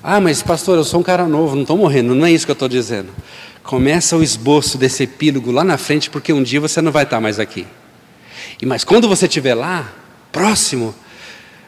Ah, 0.03 0.21
mas 0.21 0.43
pastor, 0.43 0.77
eu 0.77 0.83
sou 0.83 0.99
um 0.99 1.03
cara 1.03 1.27
novo, 1.27 1.55
não 1.55 1.63
estou 1.63 1.75
morrendo, 1.75 2.13
não 2.13 2.23
é 2.23 2.31
isso 2.31 2.45
que 2.45 2.51
eu 2.51 2.53
estou 2.53 2.69
dizendo. 2.69 3.09
Começa 3.63 4.15
o 4.15 4.21
esboço 4.21 4.77
desse 4.77 5.01
epílogo 5.01 5.51
lá 5.51 5.63
na 5.63 5.75
frente, 5.75 6.07
porque 6.07 6.31
um 6.31 6.43
dia 6.43 6.61
você 6.61 6.83
não 6.83 6.91
vai 6.91 7.05
estar 7.05 7.19
mais 7.19 7.39
aqui. 7.39 7.65
E 8.61 8.65
mas 8.67 8.83
quando 8.83 9.09
você 9.09 9.25
estiver 9.25 9.55
lá, 9.55 9.91
próximo, 10.31 10.93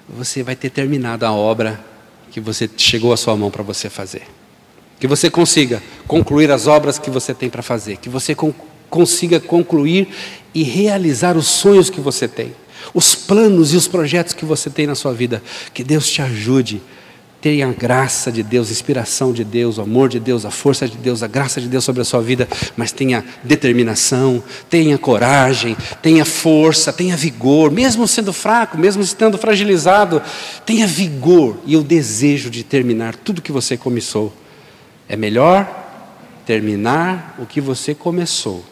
você 0.08 0.44
vai 0.44 0.56
ter 0.56 0.70
terminado 0.70 1.26
a 1.26 1.32
obra 1.32 1.84
que 2.30 2.40
você 2.40 2.70
chegou 2.78 3.12
à 3.12 3.18
sua 3.18 3.36
mão 3.36 3.50
para 3.50 3.64
você 3.64 3.90
fazer. 3.90 4.22
Que 5.00 5.08
você 5.08 5.28
consiga 5.28 5.82
concluir 6.08 6.52
as 6.52 6.68
obras 6.68 7.00
que 7.00 7.10
você 7.10 7.34
tem 7.34 7.50
para 7.50 7.64
fazer, 7.64 7.98
que 7.98 8.10
você 8.10 8.36
con 8.36 8.54
consiga 8.92 9.40
concluir 9.40 10.08
e 10.54 10.62
realizar 10.62 11.36
os 11.36 11.48
sonhos 11.48 11.90
que 11.90 12.00
você 12.00 12.28
tem 12.28 12.54
os 12.94 13.16
planos 13.16 13.74
e 13.74 13.76
os 13.76 13.88
projetos 13.88 14.34
que 14.34 14.46
você 14.46 14.70
tem 14.70 14.88
na 14.88 14.96
sua 14.96 15.14
vida. 15.14 15.42
Que 15.74 15.84
Deus 15.84 16.10
te 16.10 16.22
ajude. 16.22 16.82
Tenha 17.42 17.68
a 17.68 17.72
graça 17.72 18.32
de 18.32 18.44
Deus, 18.44 18.70
a 18.70 18.72
inspiração 18.72 19.34
de 19.34 19.44
Deus, 19.44 19.80
o 19.80 19.82
amor 19.82 20.10
de 20.10 20.20
Deus, 20.20 20.46
a 20.46 20.52
força 20.52 20.88
de 20.88 20.96
Deus, 20.96 21.24
a 21.24 21.28
graça 21.28 21.60
de 21.60 21.68
Deus 21.68 21.84
sobre 21.84 22.04
a 22.04 22.06
sua 22.06 22.22
vida, 22.22 22.48
mas 22.78 22.92
tenha 22.92 23.26
determinação, 23.44 24.44
tenha 24.70 24.96
coragem, 24.96 25.76
tenha 26.04 26.24
força, 26.24 26.94
tenha 26.94 27.18
vigor, 27.18 27.72
mesmo 27.72 28.08
sendo 28.08 28.32
fraco, 28.32 28.78
mesmo 28.78 29.02
estando 29.02 29.40
fragilizado, 29.40 30.22
tenha 30.68 30.86
vigor 30.86 31.58
e 31.66 31.76
o 31.76 31.82
desejo 31.82 32.48
de 32.52 32.64
terminar 32.64 33.16
tudo 33.16 33.42
que 33.42 33.52
você 33.52 33.76
começou. 33.76 34.32
É 35.10 35.16
melhor 35.16 35.68
terminar 36.46 37.36
o 37.40 37.46
que 37.48 37.60
você 37.60 37.96
começou 37.96 38.64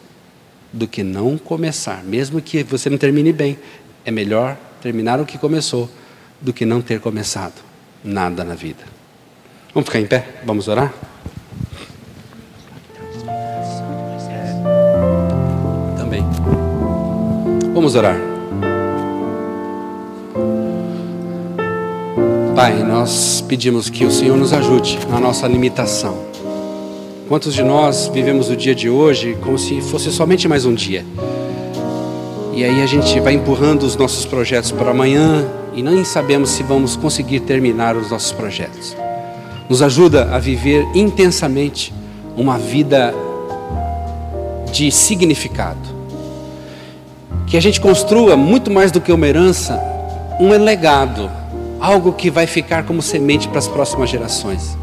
do 0.72 0.88
que 0.88 1.04
não 1.04 1.38
começar, 1.38 2.04
mesmo 2.04 2.42
que 2.42 2.64
você 2.64 2.90
não 2.90 2.98
termine 2.98 3.34
bem, 3.34 3.58
é 4.10 4.12
melhor 4.12 4.58
terminar 4.82 5.20
o 5.20 5.26
que 5.26 5.38
começou 5.38 5.88
do 6.42 6.52
que 6.52 6.66
não 6.66 6.82
ter 6.82 7.00
começado 7.00 7.62
nada 8.04 8.44
na 8.44 8.56
vida. 8.56 8.84
Vamos 9.74 9.88
ficar 9.88 10.00
em 10.00 10.08
pé? 10.08 10.26
Vamos 10.44 10.68
orar? 10.68 10.92
Também. 15.96 16.26
Vamos 17.72 17.96
orar. 17.96 18.18
Pai, 22.56 22.84
nós 22.84 23.42
pedimos 23.48 23.90
que 23.90 24.06
o 24.06 24.12
Senhor 24.12 24.36
nos 24.36 24.54
ajude 24.54 24.98
na 25.08 25.20
nossa 25.20 25.48
limitação. 25.48 26.26
Quantos 27.28 27.54
de 27.54 27.64
nós 27.64 28.08
vivemos 28.08 28.50
o 28.50 28.56
dia 28.56 28.74
de 28.74 28.90
hoje 28.90 29.38
como 29.40 29.58
se 29.60 29.82
fosse 29.82 30.12
somente 30.12 30.48
mais 30.48 30.66
um 30.66 30.74
dia? 30.74 31.06
E 32.60 32.66
aí 32.66 32.82
a 32.82 32.86
gente 32.86 33.18
vai 33.22 33.36
empurrando 33.36 33.84
os 33.84 33.96
nossos 33.96 34.26
projetos 34.26 34.70
para 34.70 34.92
amanhã 34.92 35.48
e 35.74 35.82
nem 35.82 36.04
sabemos 36.04 36.50
se 36.50 36.62
vamos 36.62 36.98
conseguir 36.98 37.40
terminar 37.40 37.96
os 37.96 38.12
nossos 38.12 38.34
projetos. 38.34 38.98
Nos 39.70 39.82
ajuda 39.82 40.36
a 40.36 40.40
viver 40.40 40.86
intensamente 40.94 41.94
uma 42.36 42.58
vida 42.58 43.16
de 44.74 44.92
significado. 44.92 45.80
Que 47.48 47.56
a 47.56 47.62
gente 47.62 47.80
construa 47.80 48.36
muito 48.36 48.70
mais 48.70 48.92
do 48.92 49.00
que 49.00 49.14
uma 49.14 49.26
herança, 49.26 49.82
um 50.38 50.50
legado, 50.50 51.32
algo 51.80 52.12
que 52.12 52.30
vai 52.30 52.46
ficar 52.46 52.84
como 52.84 53.02
semente 53.02 53.48
para 53.48 53.60
as 53.60 53.70
próximas 53.70 54.10
gerações. 54.10 54.78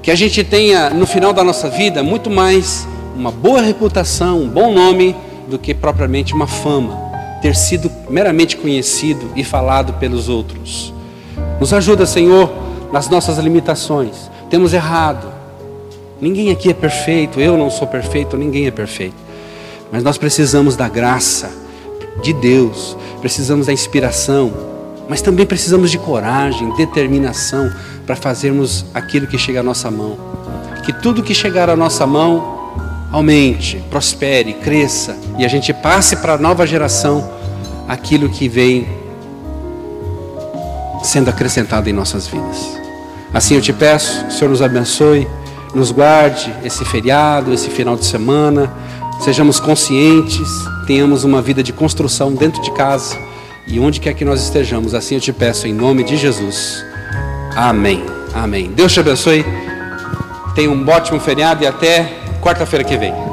Que 0.00 0.10
a 0.10 0.14
gente 0.14 0.42
tenha 0.42 0.88
no 0.88 1.06
final 1.06 1.34
da 1.34 1.44
nossa 1.44 1.68
vida 1.68 2.02
muito 2.02 2.30
mais 2.30 2.88
uma 3.14 3.30
boa 3.30 3.60
reputação, 3.60 4.40
um 4.40 4.48
bom 4.48 4.72
nome, 4.72 5.14
do 5.50 5.58
que 5.58 5.74
propriamente 5.74 6.32
uma 6.32 6.46
fama, 6.46 6.96
ter 7.42 7.54
sido 7.54 7.90
meramente 8.08 8.56
conhecido 8.56 9.32
e 9.36 9.44
falado 9.44 9.94
pelos 9.94 10.28
outros. 10.28 10.94
Nos 11.60 11.72
ajuda, 11.72 12.06
Senhor, 12.06 12.50
nas 12.92 13.08
nossas 13.08 13.38
limitações. 13.38 14.30
Temos 14.48 14.72
errado. 14.72 15.30
Ninguém 16.20 16.50
aqui 16.50 16.70
é 16.70 16.74
perfeito, 16.74 17.40
eu 17.40 17.56
não 17.56 17.70
sou 17.70 17.86
perfeito, 17.86 18.36
ninguém 18.36 18.66
é 18.66 18.70
perfeito. 18.70 19.16
Mas 19.90 20.02
nós 20.02 20.16
precisamos 20.16 20.76
da 20.76 20.88
graça 20.88 21.50
de 22.22 22.32
Deus, 22.32 22.96
precisamos 23.20 23.66
da 23.66 23.72
inspiração, 23.72 24.52
mas 25.08 25.20
também 25.20 25.44
precisamos 25.44 25.90
de 25.90 25.98
coragem, 25.98 26.74
determinação 26.76 27.72
para 28.06 28.14
fazermos 28.14 28.84
aquilo 28.94 29.26
que 29.26 29.38
chega 29.38 29.60
à 29.60 29.62
nossa 29.62 29.90
mão. 29.90 30.16
Que 30.84 30.92
tudo 30.92 31.22
que 31.22 31.34
chegar 31.34 31.68
à 31.68 31.76
nossa 31.76 32.06
mão 32.06 32.59
aumente, 33.12 33.82
prospere, 33.90 34.54
cresça 34.54 35.16
e 35.38 35.44
a 35.44 35.48
gente 35.48 35.72
passe 35.72 36.16
para 36.16 36.34
a 36.34 36.38
nova 36.38 36.66
geração 36.66 37.30
aquilo 37.88 38.28
que 38.28 38.48
vem 38.48 38.86
sendo 41.02 41.28
acrescentado 41.28 41.88
em 41.88 41.92
nossas 41.92 42.26
vidas. 42.26 42.78
Assim 43.32 43.54
eu 43.54 43.60
te 43.60 43.72
peço, 43.72 44.26
o 44.26 44.30
Senhor 44.30 44.50
nos 44.50 44.62
abençoe, 44.62 45.26
nos 45.74 45.90
guarde 45.90 46.52
esse 46.64 46.84
feriado, 46.84 47.52
esse 47.52 47.70
final 47.70 47.96
de 47.96 48.04
semana, 48.04 48.72
sejamos 49.20 49.58
conscientes, 49.60 50.48
tenhamos 50.86 51.24
uma 51.24 51.40
vida 51.40 51.62
de 51.62 51.72
construção 51.72 52.32
dentro 52.32 52.60
de 52.62 52.70
casa 52.72 53.16
e 53.66 53.78
onde 53.78 54.00
quer 54.00 54.14
que 54.14 54.24
nós 54.24 54.42
estejamos. 54.42 54.94
Assim 54.94 55.14
eu 55.14 55.20
te 55.20 55.32
peço 55.32 55.66
em 55.66 55.72
nome 55.72 56.04
de 56.04 56.16
Jesus. 56.16 56.84
Amém. 57.56 58.04
Amém. 58.34 58.70
Deus 58.70 58.92
te 58.92 59.00
abençoe. 59.00 59.44
Tenha 60.54 60.70
um 60.70 60.88
ótimo 60.88 61.20
feriado 61.20 61.62
e 61.62 61.66
até 61.66 62.19
quarta-feira 62.40 62.84
que 62.84 62.96
vem. 62.96 63.29